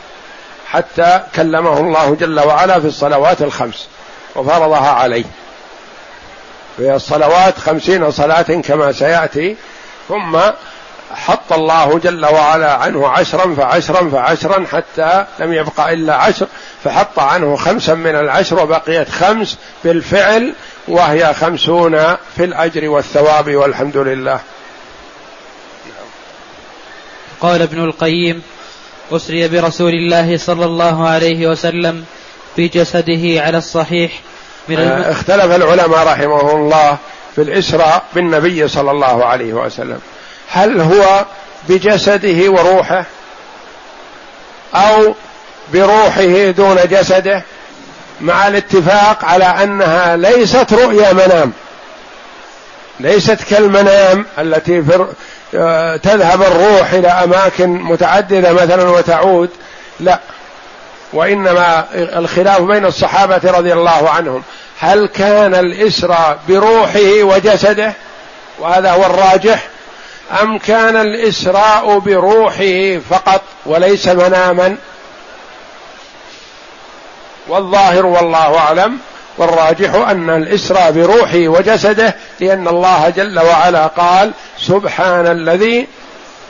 [0.67, 3.89] حتى كلمه الله جل وعلا في الصلوات الخمس
[4.37, 5.25] وفرضها عليه.
[6.77, 9.57] في الصلوات خمسين صلاة كما سيأتي
[10.09, 10.39] ثم
[11.15, 16.47] حط الله جل وعلا عنه عشرا فعشرا فعشرا حتى لم يبق إلا عشر
[16.85, 20.55] فحط عنه خمسا من العشر وبقيت خمس بالفعل
[20.89, 21.97] وهي خمسون
[22.37, 24.41] في الأجر والثواب والحمد لله.
[27.43, 28.43] قال ابن القيم
[29.13, 32.05] أسري برسول الله صلى الله عليه وسلم
[32.57, 34.13] في جسده على الصحيح
[34.69, 34.89] من الم...
[34.89, 36.97] آه، اختلف العلماء رحمه الله
[37.35, 39.99] في الإسراء بالنبي صلى الله عليه وسلم.
[40.49, 41.25] هل هو
[41.69, 43.05] بجسده وروحه
[44.75, 45.15] أو
[45.73, 47.43] بروحه دون جسده؟
[48.21, 51.53] مع الاتفاق على أنها ليست رؤيا منام
[53.01, 55.07] ليست كالمنام التي في
[56.03, 59.51] تذهب الروح إلى أماكن متعددة مثلا وتعود.
[60.01, 60.21] لا.
[61.13, 64.43] وإنما الخلاف بين الصحابة رضي الله عنهم.
[64.81, 67.93] هل كان الإسرى بروحه وجسده؟
[68.59, 69.69] وهذا هو الراجح.
[70.43, 74.77] أم كان الإسراء بروحه فقط وليس مناما؟
[77.49, 78.99] والظاهر والله أعلم.
[79.39, 85.87] والراجح أن الاسرى بروحه وجسده لأن الله جل وعلا قال سبحان الذي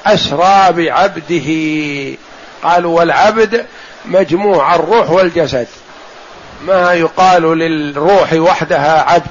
[0.06, 1.48] أسرى بعبده.
[2.62, 3.66] قالوا والعبد
[4.04, 5.66] مجموع الروح والجسد.
[6.64, 9.30] ما يقال للروح وحدها عبد.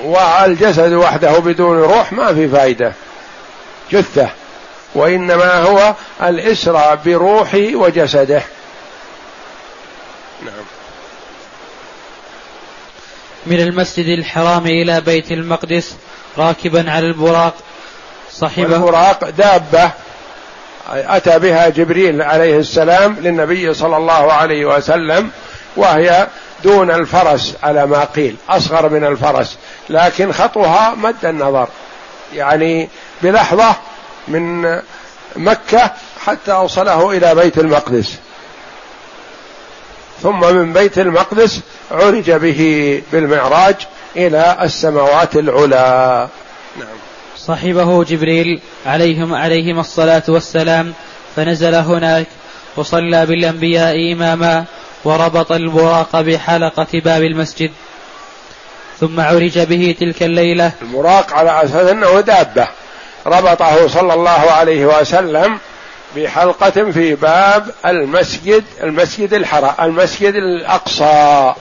[0.00, 2.92] والجسد وحده بدون روح ما في فائده
[3.92, 4.28] جثة.
[4.94, 8.42] وإنما هو الاسرى بروحه وجسده.
[10.42, 10.71] نعم.
[13.46, 15.94] من المسجد الحرام إلى بيت المقدس
[16.38, 17.54] راكبا على البراق
[18.32, 18.76] صاحبه.
[18.76, 19.90] البراق دابة
[20.90, 25.30] أتى بها جبريل عليه السلام للنبي صلى الله عليه وسلم
[25.76, 26.26] وهي
[26.64, 29.58] دون الفرس على ما قيل أصغر من الفرس
[29.90, 31.68] لكن خطوها مد النظر
[32.34, 32.88] يعني
[33.22, 33.74] بلحظة
[34.28, 34.80] من
[35.36, 35.90] مكة
[36.26, 38.16] حتى أوصله إلى بيت المقدس.
[40.22, 43.74] ثم من بيت المقدس عرج به بالمعراج
[44.16, 46.28] إلى السماوات العلى
[46.78, 46.96] نعم.
[47.36, 50.92] صحبه جبريل عليهم عليهما الصلاة والسلام
[51.36, 52.26] فنزل هناك
[52.76, 54.64] وصلى بالأنبياء إماما
[55.04, 57.70] وربط البراق بحلقة باب المسجد
[59.00, 60.72] ثم عرج به تلك الليلة.
[60.82, 62.68] البراق على أساس أنه دابة
[63.26, 65.58] ربطه صلى الله عليه وسلم
[66.16, 71.54] بحلقة في باب المسجد المسجد الحرام المسجد الأقصى.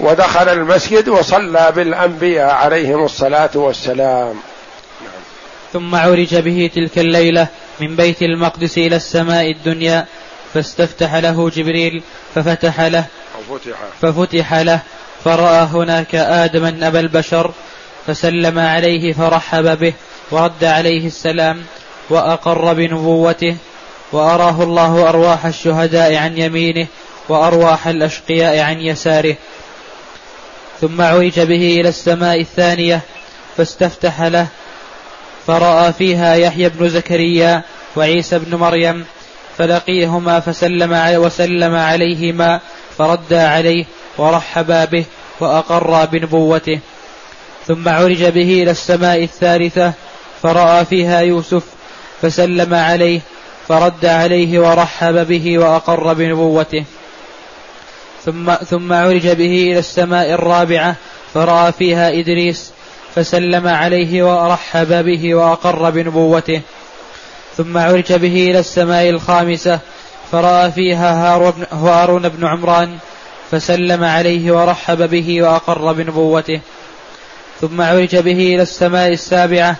[0.00, 4.34] ودخل المسجد وصلى بالأنبياء عليهم الصلاة والسلام.
[5.72, 7.48] ثم عرج به تلك الليلة
[7.80, 10.06] من بيت المقدس إلى السماء الدنيا
[10.54, 12.02] فاستفتح له جبريل
[12.34, 13.04] ففتح له
[13.48, 14.80] ففتح, ففتح له
[15.24, 17.52] فرأى هناك ادما أبا البشر
[18.06, 19.92] فسلم عليه فرحب به
[20.30, 21.62] ورد عليه السلام
[22.10, 23.56] وأقر بنبوته
[24.12, 26.86] وأراه الله أرواح الشهداء عن يمينه
[27.28, 29.36] وأرواح الأشقياء عن يساره.
[30.80, 33.00] ثم عرج به إلى السماء الثانية
[33.56, 34.46] فاستفتح له
[35.46, 37.62] فرأى فيها يحيى بن زكريا
[37.96, 39.04] وعيسى بن مريم
[39.58, 42.60] فلقيهما فسلم وسلم عليهما
[42.98, 43.84] فردا عليه
[44.18, 45.04] ورحبا به
[45.40, 46.80] واقرا بنبوته.
[47.66, 49.92] ثم عرج به إلى السماء الثالثة
[50.42, 51.62] فرأى فيها يوسف
[52.22, 53.20] فسلم عليه
[53.68, 56.84] فرد عليه ورحب به وأقر بنبوته.
[58.24, 60.96] ثم ثم عرج به إلى السماء الرابعة
[61.34, 62.72] فرأى فيها إدريس
[63.14, 66.60] فسلم عليه ورحب به وأقر بنبوته.
[67.56, 69.78] ثم عرج به إلى السماء الخامسة
[70.32, 71.36] فرأى فيها
[71.72, 72.98] هارون بن عمران
[73.50, 76.60] فسلم عليه ورحب به وأقر بنبوته.
[77.60, 79.76] ثم عرج به إلى السماء السابعة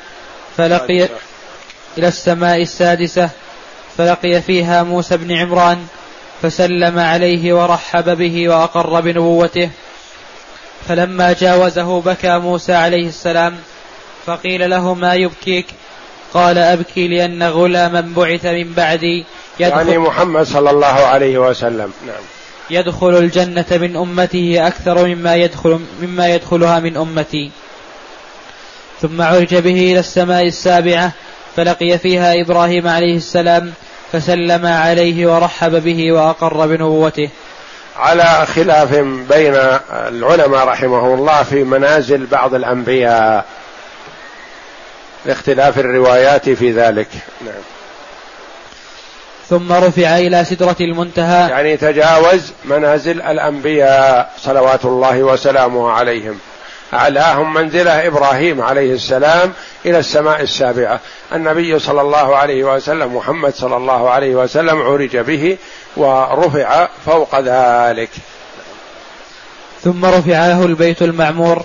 [0.57, 1.09] فلقي
[1.99, 3.31] إلى السماء السادسة
[3.99, 5.87] فلقي فيها موسى بن عمران
[6.43, 9.71] فسلم عليه ورحب به وأقر بنبوته.
[10.89, 13.57] فلما جاوزه بكى موسى عليه السلام
[14.27, 15.67] فقيل له ما يبكيك؟
[16.35, 19.25] قال أبكي لأن غلاما بعث من بعدي
[19.61, 21.93] يدخل يعني محمد صلى الله عليه وسلم.
[22.07, 22.23] نعم.
[22.71, 27.51] يدخل الجنة من أمته أكثر مما يدخل مما يدخلها من أمتي.
[29.03, 31.13] ثم عرج به إلى السماء السابعة
[31.57, 33.73] فلقي فيها إبراهيم عليه السلام
[34.13, 37.29] فسلم عليه ورحب به وأقر بنبوته.
[37.97, 38.95] على خلاف
[39.29, 39.55] بين
[39.93, 43.45] العلماء رحمه الله في منازل بعض الأنبياء.
[45.27, 47.09] لاختلاف الروايات في ذلك.
[47.45, 47.63] نعم.
[49.49, 51.51] ثم رفع إلى سدرة المنتهى.
[51.51, 56.39] يعني تجاوز منازل الأنبياء صلوات الله وسلامه عليهم.
[56.95, 59.53] أعلاهم منزلة إبراهيم عليه السلام
[59.87, 61.01] إلى السماء السابعة.
[61.33, 65.57] النبي صلى الله عليه وسلم محمد صلى الله عليه وسلم عرج به
[65.97, 68.11] ورفع فوق ذلك.
[69.85, 71.65] ثم رفع له البيت المعمور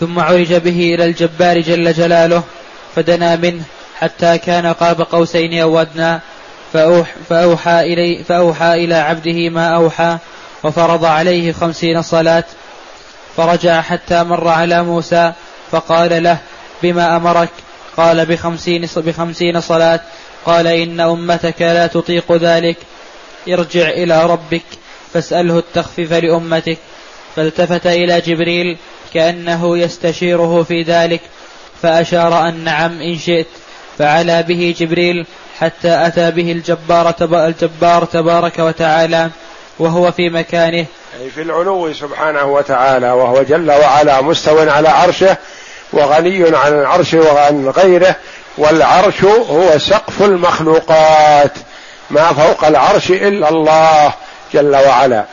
[0.00, 2.42] ثم عرج به إلى الجبار جل جلاله
[2.96, 3.62] فدنا منه
[3.98, 6.20] حتى كان قاب قوسين أو أدنى
[7.28, 10.16] فأوحى, إلي فأوحى إلى عبده ما أوحى
[10.64, 12.44] وفرض عليه خمسين صلاة
[13.36, 15.32] فرجع حتى مر على موسى
[15.70, 16.38] فقال له
[16.82, 17.48] بما أمرك؟
[17.96, 20.00] قال بخمسين, بخمسين صلاة.
[20.46, 22.76] قال إن أمتك لا تطيق ذلك
[23.48, 24.62] ارجع إلى ربك
[25.12, 26.78] فاسأله التخفيف لأمتك.
[27.36, 28.76] فالتفت إلى جبريل
[29.14, 31.20] كأنه يستشيره في ذلك
[31.82, 33.46] فأشار أن نعم إن شئت.
[33.98, 35.26] فعلى به جبريل
[35.58, 39.30] حتى أتى به الجبار, الجبار تبارك وتعالى.
[39.78, 40.86] وهو في مكانه.
[41.20, 45.36] أي في العلو سبحانه وتعالى وهو جل وعلا مستو على عرشه
[45.92, 48.16] وغني عن العرش وعن غيره
[48.58, 51.52] والعرش هو سقف المخلوقات
[52.10, 54.12] ما فوق العرش إلا الله
[54.54, 55.24] جل وعلا.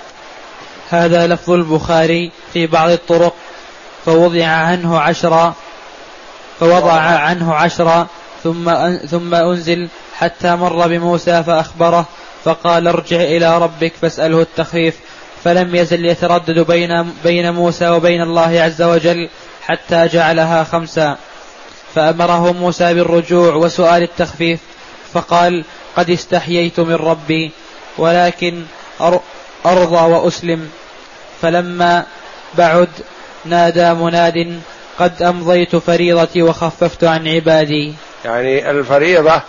[0.89, 3.33] هذا لفظ البخاري في بعض الطرق
[4.05, 5.53] فوضع عنه عشرا
[6.59, 8.07] فوضع عنه عشرا
[8.43, 8.71] ثم
[9.11, 12.05] ثم أنزل حتى مر بموسى فأخبره.
[12.45, 14.95] فقال ارجع إلى ربك فاسأله التخفيف.
[15.43, 19.29] فلم يزل يتردد بين بين موسى وبين الله عز وجل
[19.61, 21.17] حتى جعلها خمسا
[21.95, 24.59] فأمره موسى بالرجوع وسؤال التخفيف
[25.13, 25.65] فقال
[25.97, 27.51] قد استحييت من ربي
[27.97, 28.63] ولكن
[29.65, 30.69] أرضى وأسلم.
[31.41, 32.05] فلما
[32.57, 32.89] بعد
[33.45, 34.61] نادى مناد
[34.99, 37.93] قد أمضيت فريضتي وخففت عن عبادي.
[38.25, 39.41] يعني الفريضة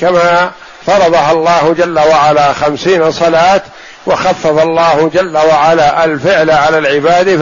[0.00, 0.52] كما
[0.86, 3.62] فرضها الله جل وعلا خمسين صلاة
[4.06, 7.36] وخفض الله جل وعلا الفعل على العباد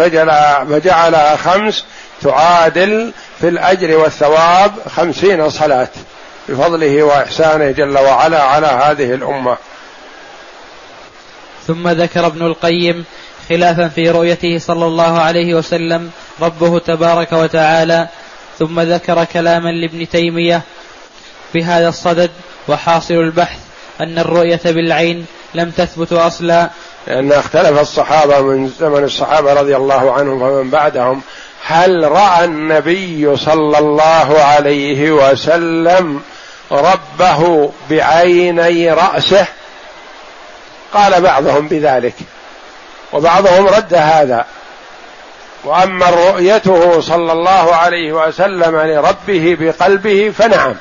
[0.71, 1.85] فجعلها خمس
[2.23, 5.89] تعادل في الأجر والثواب خمسين صلاة
[6.49, 9.57] بفضله وإحسانه جل وعلا على هذه الأمة.
[11.67, 13.05] ثم ذكر ابن القيم
[13.49, 16.11] خلافا في رؤيته صلى الله عليه وسلم
[16.41, 18.09] ربه تبارك وتعالى
[18.59, 20.63] ثم ذكر كلاما لابن تيمية
[21.53, 22.31] في هذا الصدد
[22.71, 23.59] وحاصل البحث
[24.01, 26.71] أن الرؤية بالعين لم تثبت أصلا.
[27.07, 31.23] لأن اختلف الصحابة من زمن الصحابة رضي الله عنهم ومن بعدهم
[31.67, 36.23] هل رأى النبي صلى الله عليه وسلم
[36.73, 39.47] ربه بعيني رأسه؟
[40.95, 42.15] قال بعضهم بذلك
[43.13, 44.47] وبعضهم رد هذا.
[45.65, 50.75] وأما رؤيته صلى الله عليه وسلم لربه بقلبه فنعم.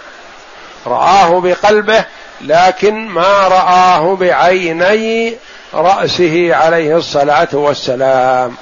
[0.88, 2.06] رآه بقلبه
[2.42, 5.36] لكن ما رآه بعيني
[5.74, 8.56] رأسه عليه الصلاة والسلام.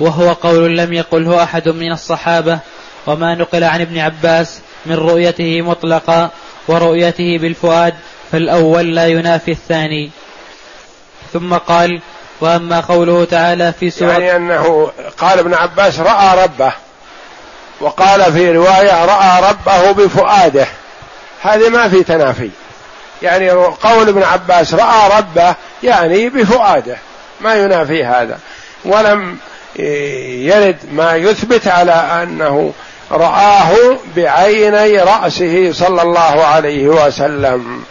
[0.00, 2.58] وهو قول لم يقله أحد من الصحابة
[3.06, 6.30] وما نقل عن ابن عباس من رؤيته مطلقا
[6.68, 7.94] ورؤيته بالفؤاد
[8.32, 10.10] فالأول لا ينافي الثاني.
[11.32, 12.00] ثم قال
[12.40, 16.72] وأما قوله تعالى في سورة يعني أنه قال ابن عباس رأى ربه.
[17.80, 20.66] وقال في رواية رأى ربه بفؤاده.
[21.42, 22.50] هذه ما في تنافي.
[23.22, 26.96] يعني قول ابن عباس رأى ربه يعني بفؤاده.
[27.40, 28.38] ما ينافي هذا.
[28.84, 29.38] ولم
[29.76, 32.72] يرد ما يثبت على أنه
[33.10, 37.84] رآه بعيني رأسه صلى الله عليه وسلم.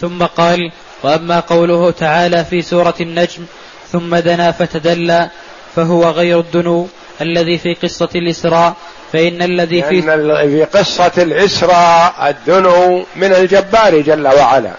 [0.00, 0.72] ثم قال
[1.02, 3.44] وأما قوله تعالى في سورة النجم
[3.92, 5.30] ثم دنا فتدلى
[5.76, 6.88] فهو غير الدنو
[7.22, 8.74] الذي في قصة الإسراء
[9.12, 14.72] فإن الذي في في قصة الإسراء الدنو من الجبار جل وعلا.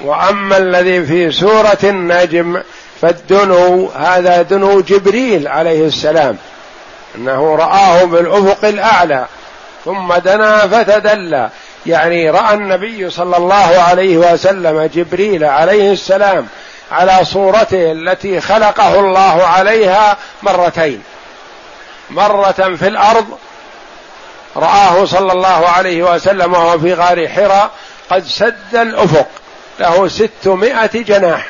[0.00, 2.62] وأما الذي في سورة النجم
[3.02, 6.36] فالدنو هذا دنو جبريل عليه السلام
[7.16, 9.26] إنه رآه بالأفق الأعلى
[9.84, 11.50] ثم دنا فتدلى.
[11.86, 13.54] يعني رأى النبي صلى الله
[13.88, 16.46] عليه وسلم جبريل عليه السلام
[16.92, 21.02] على صورته التي خلقه الله عليها مرتين.
[22.10, 23.38] مرة في الأرض
[24.56, 27.70] رآه صلى الله عليه وسلم وهو في غار حراء
[28.10, 29.26] قد سد الأفق.
[29.80, 31.48] له ستمائة جناح.